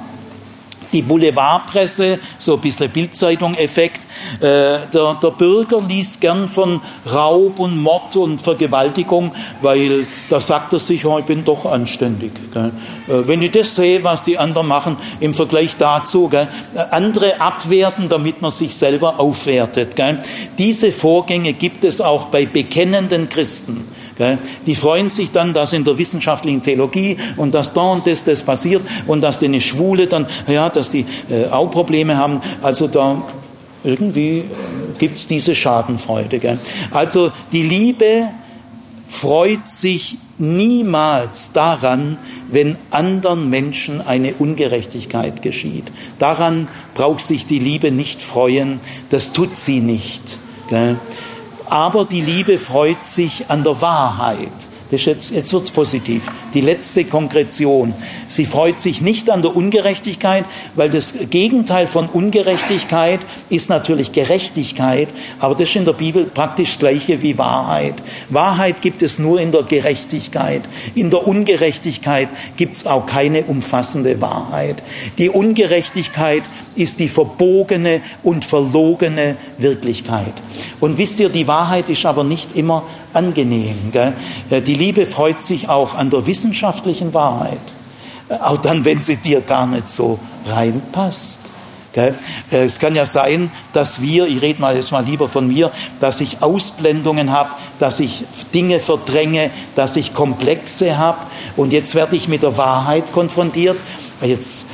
die 0.92 1.02
Boulevardpresse, 1.02 2.18
so 2.38 2.54
ein 2.54 2.60
bisschen 2.60 2.90
Bildzeitung-Effekt. 2.90 4.02
Äh, 4.40 4.86
der, 4.92 5.18
der 5.22 5.30
Bürger 5.30 5.80
liest 5.86 6.20
gern 6.20 6.48
von 6.48 6.80
Raub 7.10 7.58
und 7.58 7.80
Mord 7.80 8.16
und 8.16 8.40
Vergewaltigung, 8.40 9.32
weil 9.62 10.06
da 10.28 10.40
sagt 10.40 10.72
er 10.72 10.78
sich, 10.78 11.04
oh, 11.04 11.18
ich 11.18 11.24
bin 11.24 11.44
doch 11.44 11.66
anständig. 11.66 12.32
Äh, 12.54 12.70
wenn 13.06 13.42
ich 13.42 13.50
das 13.50 13.74
sehe, 13.74 14.02
was 14.04 14.24
die 14.24 14.38
anderen 14.38 14.68
machen, 14.68 14.96
im 15.20 15.34
Vergleich 15.34 15.76
dazu, 15.76 16.28
gell, 16.28 16.48
andere 16.90 17.40
abwerten, 17.40 18.08
damit 18.08 18.42
man 18.42 18.50
sich 18.50 18.76
selber 18.76 19.20
aufwertet. 19.20 19.96
Gell. 19.96 20.20
Diese 20.58 20.92
Vorgänge 20.92 21.52
gibt 21.52 21.84
es 21.84 22.00
auch 22.00 22.26
bei 22.26 22.46
bekennenden 22.46 23.28
Christen. 23.28 23.86
Die 24.66 24.74
freuen 24.74 25.10
sich 25.10 25.30
dann, 25.30 25.52
dass 25.52 25.72
in 25.72 25.84
der 25.84 25.98
wissenschaftlichen 25.98 26.62
Theologie 26.62 27.16
und 27.36 27.54
dass 27.54 27.72
da 27.72 27.92
und 27.92 28.06
das, 28.06 28.24
das 28.24 28.42
passiert 28.42 28.82
und 29.06 29.20
dass 29.20 29.40
die 29.40 29.60
Schwule 29.60 30.06
dann, 30.06 30.26
ja, 30.46 30.70
dass 30.70 30.90
die 30.90 31.04
äh, 31.30 31.46
auch 31.50 31.70
Probleme 31.70 32.16
haben. 32.16 32.40
Also 32.62 32.88
da 32.88 33.22
irgendwie 33.84 34.44
gibt 34.98 35.18
es 35.18 35.26
diese 35.26 35.54
Schadenfreude. 35.54 36.38
Gell? 36.38 36.58
Also 36.90 37.30
die 37.52 37.62
Liebe 37.62 38.28
freut 39.06 39.68
sich 39.68 40.16
niemals 40.38 41.52
daran, 41.52 42.18
wenn 42.50 42.76
anderen 42.90 43.48
Menschen 43.48 44.00
eine 44.00 44.34
Ungerechtigkeit 44.34 45.42
geschieht. 45.42 45.84
Daran 46.18 46.68
braucht 46.94 47.22
sich 47.22 47.46
die 47.46 47.58
Liebe 47.58 47.90
nicht 47.90 48.22
freuen, 48.22 48.80
das 49.10 49.32
tut 49.32 49.56
sie 49.56 49.80
nicht. 49.80 50.38
Gell? 50.68 50.96
Aber 51.70 52.04
die 52.04 52.20
Liebe 52.20 52.58
freut 52.58 53.04
sich 53.04 53.48
an 53.48 53.62
der 53.62 53.80
Wahrheit. 53.80 54.52
Das 54.90 55.04
jetzt, 55.04 55.30
jetzt 55.30 55.52
wird's 55.52 55.70
positiv. 55.70 56.30
Die 56.56 56.62
letzte 56.62 57.04
Konkretion. 57.04 57.92
Sie 58.28 58.46
freut 58.46 58.80
sich 58.80 59.02
nicht 59.02 59.28
an 59.28 59.42
der 59.42 59.54
Ungerechtigkeit, 59.54 60.46
weil 60.74 60.88
das 60.88 61.12
Gegenteil 61.28 61.86
von 61.86 62.06
Ungerechtigkeit 62.06 63.20
ist 63.50 63.68
natürlich 63.68 64.12
Gerechtigkeit, 64.12 65.08
aber 65.38 65.54
das 65.54 65.68
ist 65.68 65.76
in 65.76 65.84
der 65.84 65.92
Bibel 65.92 66.24
praktisch 66.24 66.70
das 66.70 66.78
gleiche 66.78 67.20
wie 67.20 67.36
Wahrheit. 67.36 67.96
Wahrheit 68.30 68.80
gibt 68.80 69.02
es 69.02 69.18
nur 69.18 69.38
in 69.38 69.52
der 69.52 69.64
Gerechtigkeit. 69.64 70.62
In 70.94 71.10
der 71.10 71.28
Ungerechtigkeit 71.28 72.30
gibt 72.56 72.76
es 72.76 72.86
auch 72.86 73.04
keine 73.04 73.42
umfassende 73.42 74.18
Wahrheit. 74.22 74.82
Die 75.18 75.28
Ungerechtigkeit 75.28 76.44
ist 76.74 77.00
die 77.00 77.08
verbogene 77.10 78.00
und 78.22 78.46
verlogene 78.46 79.36
Wirklichkeit. 79.58 80.32
Und 80.80 80.96
wisst 80.96 81.20
ihr, 81.20 81.28
die 81.28 81.46
Wahrheit 81.48 81.90
ist 81.90 82.06
aber 82.06 82.24
nicht 82.24 82.56
immer 82.56 82.84
angenehm. 83.16 83.90
Gell? 83.92 84.12
Äh, 84.50 84.62
die 84.62 84.74
Liebe 84.74 85.06
freut 85.06 85.42
sich 85.42 85.68
auch 85.68 85.94
an 85.94 86.10
der 86.10 86.26
wissenschaftlichen 86.46 87.12
Wahrheit, 87.12 87.58
äh, 88.28 88.34
auch 88.34 88.58
dann, 88.58 88.84
wenn 88.84 89.02
sie 89.02 89.16
dir 89.16 89.40
gar 89.40 89.66
nicht 89.66 89.90
so 89.90 90.18
reinpasst. 90.46 91.40
Äh, 91.94 92.12
es 92.50 92.78
kann 92.78 92.94
ja 92.94 93.06
sein, 93.06 93.50
dass 93.72 94.00
wir, 94.00 94.26
ich 94.26 94.42
rede 94.42 94.60
mal 94.60 94.76
jetzt 94.76 94.92
mal 94.92 95.04
lieber 95.04 95.28
von 95.28 95.48
mir, 95.48 95.72
dass 95.98 96.20
ich 96.20 96.42
Ausblendungen 96.42 97.32
habe, 97.32 97.50
dass 97.78 98.00
ich 98.00 98.24
Dinge 98.54 98.80
verdränge, 98.80 99.50
dass 99.74 99.96
ich 99.96 100.14
Komplexe 100.14 100.98
habe 100.98 101.18
und 101.56 101.72
jetzt 101.72 101.94
werde 101.94 102.14
ich 102.16 102.28
mit 102.28 102.42
der 102.42 102.56
Wahrheit 102.56 103.12
konfrontiert. 103.12 103.76
Jetzt, 104.22 104.64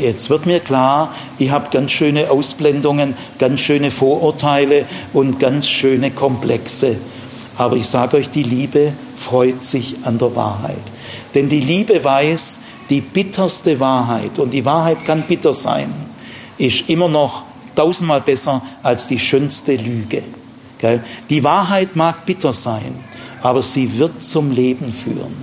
jetzt 0.00 0.30
wird 0.30 0.46
mir 0.46 0.60
klar, 0.60 1.12
ich 1.38 1.50
habe 1.50 1.68
ganz 1.70 1.92
schöne 1.92 2.30
Ausblendungen, 2.30 3.14
ganz 3.38 3.60
schöne 3.60 3.90
Vorurteile 3.90 4.86
und 5.12 5.38
ganz 5.38 5.68
schöne 5.68 6.10
Komplexe. 6.12 6.96
Aber 7.58 7.76
ich 7.76 7.86
sage 7.86 8.16
euch, 8.16 8.30
die 8.30 8.42
Liebe 8.42 8.94
freut 9.16 9.62
sich 9.62 9.96
an 10.04 10.16
der 10.16 10.34
Wahrheit. 10.34 10.95
Denn 11.36 11.50
die 11.50 11.60
Liebe 11.60 12.02
weiß, 12.02 12.60
die 12.88 13.02
bitterste 13.02 13.78
Wahrheit, 13.78 14.38
und 14.38 14.54
die 14.54 14.64
Wahrheit 14.64 15.04
kann 15.04 15.26
bitter 15.26 15.52
sein, 15.52 15.92
ist 16.56 16.88
immer 16.88 17.10
noch 17.10 17.44
tausendmal 17.74 18.22
besser 18.22 18.62
als 18.82 19.06
die 19.06 19.18
schönste 19.18 19.76
Lüge. 19.76 20.24
Die 21.28 21.44
Wahrheit 21.44 21.94
mag 21.94 22.24
bitter 22.24 22.54
sein, 22.54 23.04
aber 23.42 23.60
sie 23.60 23.98
wird 23.98 24.22
zum 24.22 24.50
Leben 24.50 24.90
führen. 24.94 25.36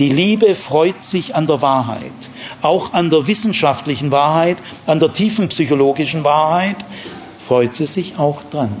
Die 0.00 0.08
Liebe 0.08 0.56
freut 0.56 1.04
sich 1.04 1.36
an 1.36 1.46
der 1.46 1.62
Wahrheit, 1.62 2.10
auch 2.60 2.92
an 2.92 3.08
der 3.08 3.28
wissenschaftlichen 3.28 4.10
Wahrheit, 4.10 4.56
an 4.86 4.98
der 4.98 5.12
tiefen 5.12 5.48
psychologischen 5.50 6.24
Wahrheit, 6.24 6.84
freut 7.38 7.74
sie 7.74 7.86
sich 7.86 8.18
auch 8.18 8.42
dran. 8.50 8.76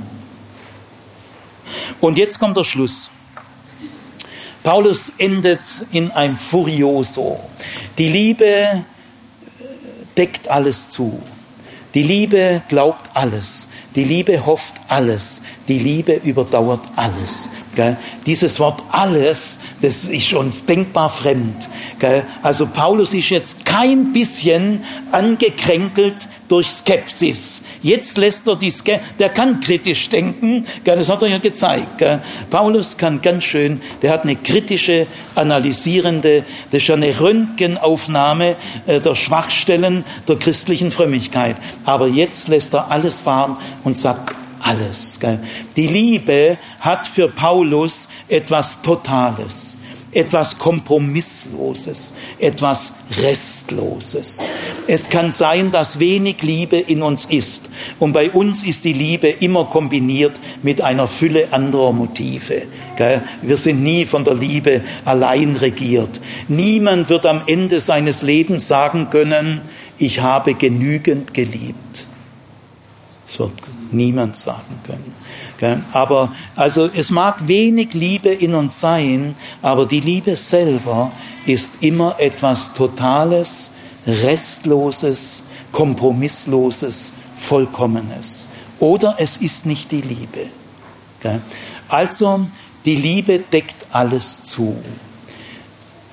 Und 2.00 2.18
jetzt 2.18 2.40
kommt 2.40 2.56
der 2.56 2.64
Schluss. 2.64 3.10
Paulus 4.62 5.12
endet 5.18 5.86
in 5.92 6.10
einem 6.10 6.36
Furioso. 6.36 7.38
Die 7.96 8.08
Liebe 8.08 8.44
äh, 8.46 8.84
deckt 10.16 10.48
alles 10.48 10.90
zu. 10.90 11.20
Die 11.94 12.02
Liebe 12.02 12.62
glaubt 12.68 13.10
alles. 13.14 13.68
Die 13.94 14.04
Liebe 14.04 14.44
hofft 14.44 14.74
alles. 14.88 15.42
Die 15.68 15.78
Liebe 15.78 16.12
überdauert 16.12 16.82
alles. 16.96 17.48
Dieses 18.26 18.60
Wort 18.60 18.82
alles, 18.90 19.58
das 19.80 20.04
ist 20.04 20.32
uns 20.32 20.66
denkbar 20.66 21.08
fremd. 21.08 21.68
Also 22.42 22.66
Paulus 22.66 23.14
ist 23.14 23.30
jetzt 23.30 23.64
kein 23.64 24.12
bisschen 24.12 24.84
angekränkelt 25.12 26.28
durch 26.48 26.68
Skepsis. 26.68 27.62
Jetzt 27.82 28.18
lässt 28.18 28.48
er 28.48 28.56
die 28.56 28.70
Skepsis, 28.70 29.06
der 29.18 29.28
kann 29.28 29.60
kritisch 29.60 30.08
denken, 30.08 30.66
das 30.84 31.08
hat 31.08 31.22
er 31.22 31.28
ja 31.28 31.38
gezeigt. 31.38 32.04
Paulus 32.50 32.96
kann 32.96 33.22
ganz 33.22 33.44
schön, 33.44 33.80
der 34.02 34.12
hat 34.12 34.24
eine 34.24 34.36
kritische, 34.36 35.06
analysierende, 35.34 36.44
das 36.70 36.82
ist 36.82 36.90
eine 36.90 37.20
Röntgenaufnahme 37.20 38.56
äh, 38.86 39.00
der 39.00 39.14
Schwachstellen 39.14 40.04
der 40.26 40.36
christlichen 40.36 40.90
Frömmigkeit. 40.90 41.56
Aber 41.84 42.08
jetzt 42.08 42.48
lässt 42.48 42.74
er 42.74 42.90
alles 42.90 43.20
fahren 43.20 43.56
und 43.84 43.96
sagt, 43.96 44.34
alles. 44.60 45.18
Die 45.76 45.86
Liebe 45.86 46.58
hat 46.80 47.06
für 47.06 47.28
Paulus 47.28 48.08
etwas 48.28 48.82
Totales, 48.82 49.77
etwas 50.18 50.58
Kompromissloses, 50.58 52.12
etwas 52.40 52.92
Restloses. 53.18 54.40
Es 54.88 55.08
kann 55.08 55.30
sein, 55.30 55.70
dass 55.70 56.00
wenig 56.00 56.42
Liebe 56.42 56.76
in 56.76 57.02
uns 57.02 57.24
ist. 57.24 57.70
Und 58.00 58.12
bei 58.12 58.30
uns 58.32 58.64
ist 58.64 58.84
die 58.84 58.92
Liebe 58.92 59.28
immer 59.28 59.66
kombiniert 59.66 60.40
mit 60.64 60.82
einer 60.82 61.06
Fülle 61.06 61.52
anderer 61.52 61.92
Motive. 61.92 62.62
Wir 63.42 63.56
sind 63.56 63.84
nie 63.84 64.06
von 64.06 64.24
der 64.24 64.34
Liebe 64.34 64.82
allein 65.04 65.54
regiert. 65.54 66.20
Niemand 66.48 67.08
wird 67.10 67.24
am 67.24 67.42
Ende 67.46 67.78
seines 67.78 68.22
Lebens 68.22 68.66
sagen 68.66 69.10
können, 69.10 69.60
ich 69.98 70.20
habe 70.20 70.54
genügend 70.54 71.32
geliebt. 71.32 72.07
Das 73.28 73.38
wird 73.40 73.52
niemand 73.92 74.36
sagen 74.38 74.80
können. 74.84 75.84
Aber 75.92 76.32
also 76.56 76.86
es 76.86 77.10
mag 77.10 77.46
wenig 77.46 77.92
Liebe 77.92 78.30
in 78.30 78.54
uns 78.54 78.80
sein, 78.80 79.34
aber 79.60 79.84
die 79.84 80.00
Liebe 80.00 80.34
selber 80.34 81.12
ist 81.44 81.74
immer 81.80 82.16
etwas 82.18 82.72
Totales, 82.72 83.70
Restloses, 84.06 85.42
Kompromissloses, 85.72 87.12
Vollkommenes. 87.36 88.48
Oder 88.78 89.16
es 89.18 89.36
ist 89.36 89.66
nicht 89.66 89.92
die 89.92 90.00
Liebe. 90.00 90.46
Also 91.88 92.46
die 92.86 92.96
Liebe 92.96 93.40
deckt 93.40 93.86
alles 93.92 94.42
zu. 94.42 94.76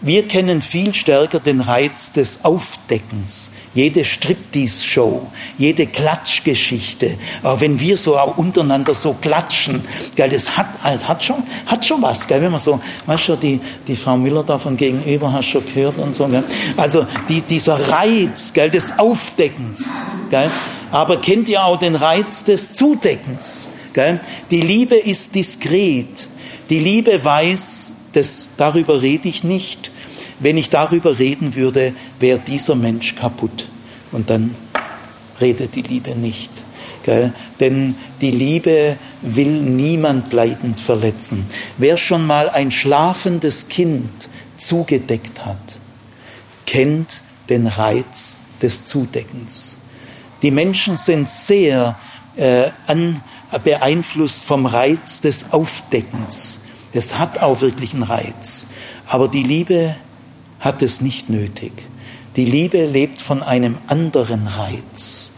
Wir 0.01 0.27
kennen 0.27 0.61
viel 0.61 0.93
stärker 0.93 1.39
den 1.39 1.61
Reiz 1.61 2.11
des 2.11 2.43
Aufdeckens. 2.43 3.51
Jede 3.76 4.06
Striptease-Show, 4.06 5.27
jede 5.57 5.85
Klatschgeschichte, 5.85 7.18
auch 7.43 7.60
wenn 7.60 7.77
wir 7.77 7.97
so 7.97 8.18
auch 8.18 8.38
untereinander 8.38 8.95
so 8.95 9.14
klatschen, 9.14 9.81
gell, 10.15 10.30
das 10.30 10.56
hat, 10.56 10.68
das 10.81 11.07
hat 11.10 11.22
schon, 11.22 11.43
hat 11.65 11.85
schon 11.85 12.02
was, 12.02 12.26
gell, 12.26 12.41
wenn 12.41 12.52
man 12.52 12.60
so, 12.61 12.80
weißt 13.06 13.30
du, 13.30 13.35
die, 13.35 13.60
die 13.85 13.97
Frau 13.97 14.15
Müller 14.15 14.43
da 14.43 14.57
von 14.57 14.77
gegenüber 14.77 15.34
hast 15.34 15.47
schon 15.47 15.65
gehört 15.65 15.97
und 15.97 16.15
so, 16.15 16.26
gell. 16.27 16.45
Also, 16.77 17.06
die, 17.27 17.41
dieser 17.41 17.89
Reiz, 17.89 18.53
gell, 18.53 18.69
des 18.69 18.97
Aufdeckens, 18.97 20.02
gell. 20.30 20.49
Aber 20.89 21.19
kennt 21.19 21.49
ihr 21.49 21.65
auch 21.65 21.77
den 21.77 21.95
Reiz 21.95 22.45
des 22.45 22.72
Zudeckens, 22.72 23.68
gell. 23.91 24.22
Die 24.52 24.61
Liebe 24.61 24.95
ist 24.95 25.35
diskret. 25.35 26.30
Die 26.69 26.80
Liebe 26.80 27.23
weiß, 27.23 27.91
das, 28.14 28.47
darüber 28.56 29.02
rede 29.02 29.27
ich 29.27 29.43
nicht. 29.43 29.91
Wenn 30.40 30.57
ich 30.57 30.70
darüber 30.70 31.18
reden 31.18 31.56
würde, 31.56 31.94
wäre 32.20 32.40
dieser 32.40 32.76
Mensch 32.76 33.16
kaputt. 33.16 33.68
Und 34.12 34.30
dann 34.30 34.56
redet 35.40 35.76
die 35.76 35.82
Liebe 35.82 36.16
nicht. 36.16 36.52
Gell? 37.03 37.34
Denn 37.60 37.95
die 38.22 38.32
Liebe 38.32 38.98
will 39.22 39.62
niemand 39.62 40.30
bleibend 40.30 40.80
verletzen. 40.80 41.45
Wer 41.78 41.98
schon 41.98 42.26
mal 42.26 42.49
ein 42.49 42.72
schlafendes 42.72 43.68
Kind 43.68 44.30
zugedeckt 44.57 45.45
hat, 45.45 45.57
kennt 46.66 47.22
den 47.49 47.68
Reiz 47.68 48.38
des 48.62 48.86
Zudeckens. 48.86 49.78
Die 50.41 50.52
Menschen 50.52 50.98
sind 50.98 51.30
sehr 51.30 51.98
äh, 52.36 52.70
an, 52.88 53.22
beeinflusst 53.64 54.44
vom 54.44 54.66
Reiz 54.66 55.22
des 55.22 55.52
Aufdeckens. 55.52 56.60
Es 56.94 57.18
hat 57.18 57.40
auch 57.41 57.62
wirklich 57.62 57.94
einen 57.94 58.03
Reiz. 58.03 58.68
Aber 59.07 59.28
die 59.28 59.44
Liebe 59.44 59.95
hat 60.60 60.82
es 60.82 61.02
nicht 61.02 61.30
nötig. 61.30 61.73
Die 62.36 62.45
Liebe 62.45 62.86
lebt 62.86 63.22
von 63.22 63.44
einem 63.44 63.77
anderen 63.88 64.48
Reiz. 64.48 65.32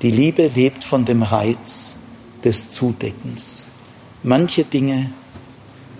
Die 0.00 0.10
Liebe 0.10 0.50
lebt 0.54 0.84
von 0.84 1.04
dem 1.04 1.22
Reiz 1.22 1.98
des 2.44 2.70
Zudeckens. 2.70 3.68
Manche 4.22 4.64
Dinge, 4.64 5.10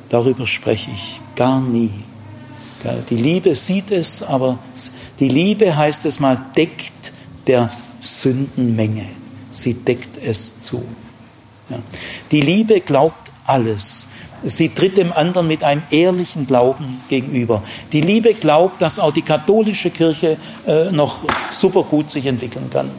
darüber 0.09 0.47
spreche 0.47 0.91
ich 0.91 1.21
gar 1.37 1.61
nie. 1.61 1.93
Die 3.11 3.17
Liebe 3.17 3.55
sieht 3.55 3.91
es, 3.91 4.23
aber 4.23 4.59
die 5.21 5.29
Liebe, 5.29 5.77
heißt 5.77 6.05
es 6.07 6.19
mal, 6.19 6.41
deckt 6.57 7.13
der 7.47 7.71
Sündenmenge. 8.01 9.07
Sie 9.51 9.75
deckt 9.75 10.17
es 10.17 10.59
zu. 10.61 10.83
Die 12.31 12.41
Liebe 12.41 12.81
glaubt 12.81 13.31
alles. 13.45 14.09
Sie 14.45 14.71
tritt 14.71 14.97
dem 14.97 15.13
anderen 15.13 15.47
mit 15.47 15.63
einem 15.63 15.83
ehrlichen 15.91 16.47
Glauben 16.47 17.01
gegenüber. 17.09 17.63
Die 17.93 18.01
Liebe 18.01 18.35
glaubt, 18.35 18.83
dass 18.83 18.99
auch 18.99 19.13
die 19.13 19.23
katholische 19.23 19.91
Kirche 19.91 20.37
äh, 20.67 20.91
noch 20.91 21.19
super 21.53 21.83
gut 21.83 22.11
sich 22.11 22.27
entwickeln 22.27 22.69
kann. 22.71 22.91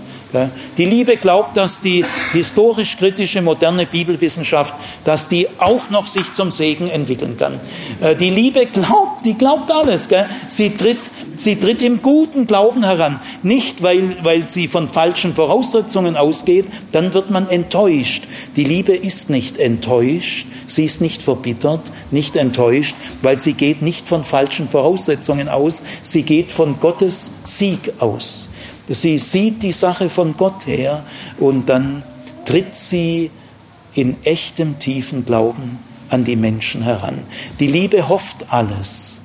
Die 0.78 0.86
Liebe 0.86 1.18
glaubt, 1.18 1.58
dass 1.58 1.82
die 1.82 2.04
historisch-kritische 2.32 3.42
moderne 3.42 3.86
Bibelwissenschaft, 3.86 4.74
dass 5.06 5.28
die 5.28 5.48
auch 5.60 5.90
noch 5.90 6.08
sich 6.08 6.34
zum 6.34 6.52
Segen 6.52 6.90
entwickeln 6.90 7.38
kann. 7.38 7.60
Äh, 8.02 8.16
die 8.16 8.30
Liebe 8.30 8.66
glaubt, 8.66 9.26
die 9.26 9.36
glaubt 9.36 9.72
alles. 9.72 10.10
Sie 10.48 10.76
tritt, 10.76 11.12
sie 11.38 11.60
tritt 11.60 11.82
im 11.82 12.02
guten 12.02 12.48
Glauben 12.48 12.84
heran. 12.84 13.20
Nicht, 13.44 13.84
weil, 13.84 14.24
weil 14.24 14.48
sie 14.48 14.68
von 14.68 14.90
falschen 14.90 15.34
Voraussetzungen 15.34 16.16
ausgeht, 16.16 16.66
dann 16.92 17.14
wird 17.14 17.30
man 17.30 17.48
enttäuscht. 17.48 18.24
Die 18.56 18.64
Liebe 18.64 18.96
ist 18.96 19.30
nicht 19.30 19.58
enttäuscht, 19.58 20.48
sie 20.68 20.86
ist 20.86 21.02
nicht 21.02 21.22
verbittert, 21.22 21.92
nicht 22.12 22.36
enttäuscht, 22.36 22.96
weil 23.22 23.38
sie 23.38 23.54
geht 23.54 23.82
nicht 23.82 24.08
von 24.08 24.24
falschen 24.24 24.68
Voraussetzungen 24.68 25.50
aus, 25.50 25.84
sie 26.02 26.24
geht 26.24 26.52
von 26.52 26.80
Gottes 26.80 27.32
Sieg 27.44 27.94
aus. 28.00 28.50
Sie 28.88 29.18
sieht 29.18 29.64
die 29.64 29.72
Sache 29.72 30.10
von 30.10 30.36
Gott 30.36 30.68
her 30.68 31.04
und 31.38 31.70
dann 31.70 32.04
tritt 32.46 32.76
sie 32.76 33.32
in 33.94 34.18
echtem 34.24 34.80
tiefen 34.80 35.26
Glauben 35.26 35.80
an 36.10 36.24
die 36.24 36.36
Menschen 36.36 36.84
heran. 36.84 37.20
Die 37.60 37.68
Liebe 37.68 38.08
hofft 38.08 38.46
alles. 38.50 39.22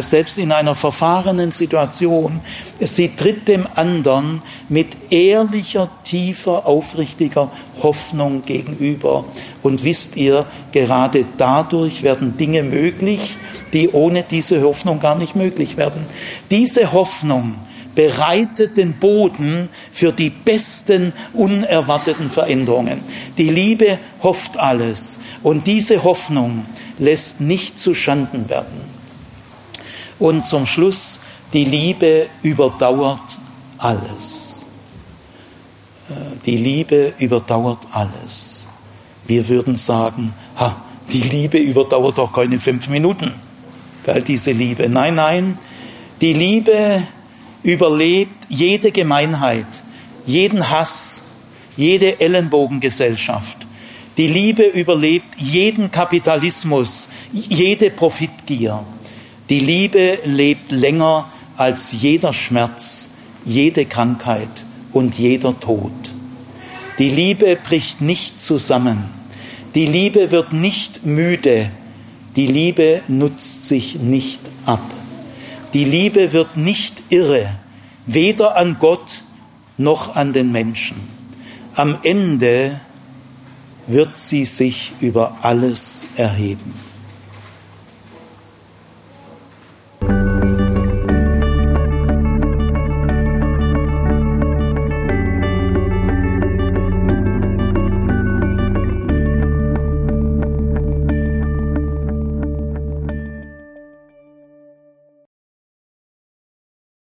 Selbst 0.00 0.38
in 0.38 0.52
einer 0.52 0.74
verfahrenen 0.74 1.52
Situation. 1.52 2.40
Sie 2.80 3.14
tritt 3.14 3.46
dem 3.46 3.68
anderen 3.74 4.42
mit 4.70 5.12
ehrlicher, 5.12 5.90
tiefer, 6.02 6.66
aufrichtiger 6.66 7.50
Hoffnung 7.82 8.42
gegenüber. 8.42 9.26
Und 9.62 9.84
wisst 9.84 10.16
ihr, 10.16 10.46
gerade 10.72 11.26
dadurch 11.36 12.02
werden 12.02 12.38
Dinge 12.38 12.62
möglich, 12.62 13.36
die 13.74 13.90
ohne 13.90 14.22
diese 14.22 14.62
Hoffnung 14.62 14.98
gar 14.98 15.14
nicht 15.14 15.36
möglich 15.36 15.76
werden. 15.76 16.06
Diese 16.50 16.92
Hoffnung 16.92 17.56
bereitet 17.96 18.76
den 18.76 18.94
Boden 18.94 19.68
für 19.90 20.12
die 20.12 20.30
besten 20.30 21.12
unerwarteten 21.32 22.30
Veränderungen. 22.30 23.00
Die 23.36 23.48
Liebe 23.48 23.98
hofft 24.22 24.56
alles 24.58 25.18
und 25.42 25.66
diese 25.66 26.04
Hoffnung 26.04 26.66
lässt 26.98 27.40
nicht 27.40 27.78
zu 27.78 27.94
Schanden 27.94 28.48
werden. 28.48 28.80
Und 30.18 30.46
zum 30.46 30.66
Schluss, 30.66 31.18
die 31.52 31.64
Liebe 31.64 32.28
überdauert 32.42 33.38
alles. 33.78 34.66
Äh, 36.08 36.14
die 36.44 36.56
Liebe 36.56 37.14
überdauert 37.18 37.80
alles. 37.92 38.66
Wir 39.26 39.48
würden 39.48 39.76
sagen, 39.76 40.34
ha, 40.58 40.76
die 41.10 41.22
Liebe 41.22 41.58
überdauert 41.58 42.18
doch 42.18 42.32
keine 42.32 42.60
fünf 42.60 42.88
Minuten, 42.88 43.32
weil 44.04 44.22
diese 44.22 44.52
Liebe. 44.52 44.88
Nein, 44.88 45.14
nein, 45.14 45.58
die 46.20 46.32
Liebe 46.32 47.02
überlebt 47.66 48.44
jede 48.48 48.92
Gemeinheit, 48.92 49.66
jeden 50.24 50.70
Hass, 50.70 51.20
jede 51.76 52.20
Ellenbogengesellschaft. 52.20 53.66
Die 54.16 54.28
Liebe 54.28 54.62
überlebt 54.62 55.34
jeden 55.36 55.90
Kapitalismus, 55.90 57.08
jede 57.32 57.90
Profitgier. 57.90 58.84
Die 59.50 59.58
Liebe 59.58 60.20
lebt 60.24 60.70
länger 60.70 61.28
als 61.56 61.90
jeder 61.90 62.32
Schmerz, 62.32 63.10
jede 63.44 63.84
Krankheit 63.84 64.64
und 64.92 65.18
jeder 65.18 65.58
Tod. 65.58 65.90
Die 67.00 67.10
Liebe 67.10 67.56
bricht 67.56 68.00
nicht 68.00 68.40
zusammen. 68.40 69.06
Die 69.74 69.86
Liebe 69.86 70.30
wird 70.30 70.52
nicht 70.52 71.04
müde. 71.04 71.70
Die 72.36 72.46
Liebe 72.46 73.02
nutzt 73.08 73.64
sich 73.64 73.96
nicht 73.96 74.40
ab. 74.66 74.80
Die 75.76 75.84
Liebe 75.84 76.32
wird 76.32 76.56
nicht 76.56 77.02
irre, 77.10 77.50
weder 78.06 78.56
an 78.56 78.78
Gott 78.78 79.24
noch 79.76 80.16
an 80.16 80.32
den 80.32 80.50
Menschen. 80.50 80.96
Am 81.74 81.98
Ende 82.02 82.80
wird 83.86 84.16
sie 84.16 84.46
sich 84.46 84.92
über 85.00 85.36
alles 85.42 86.06
erheben. 86.16 86.85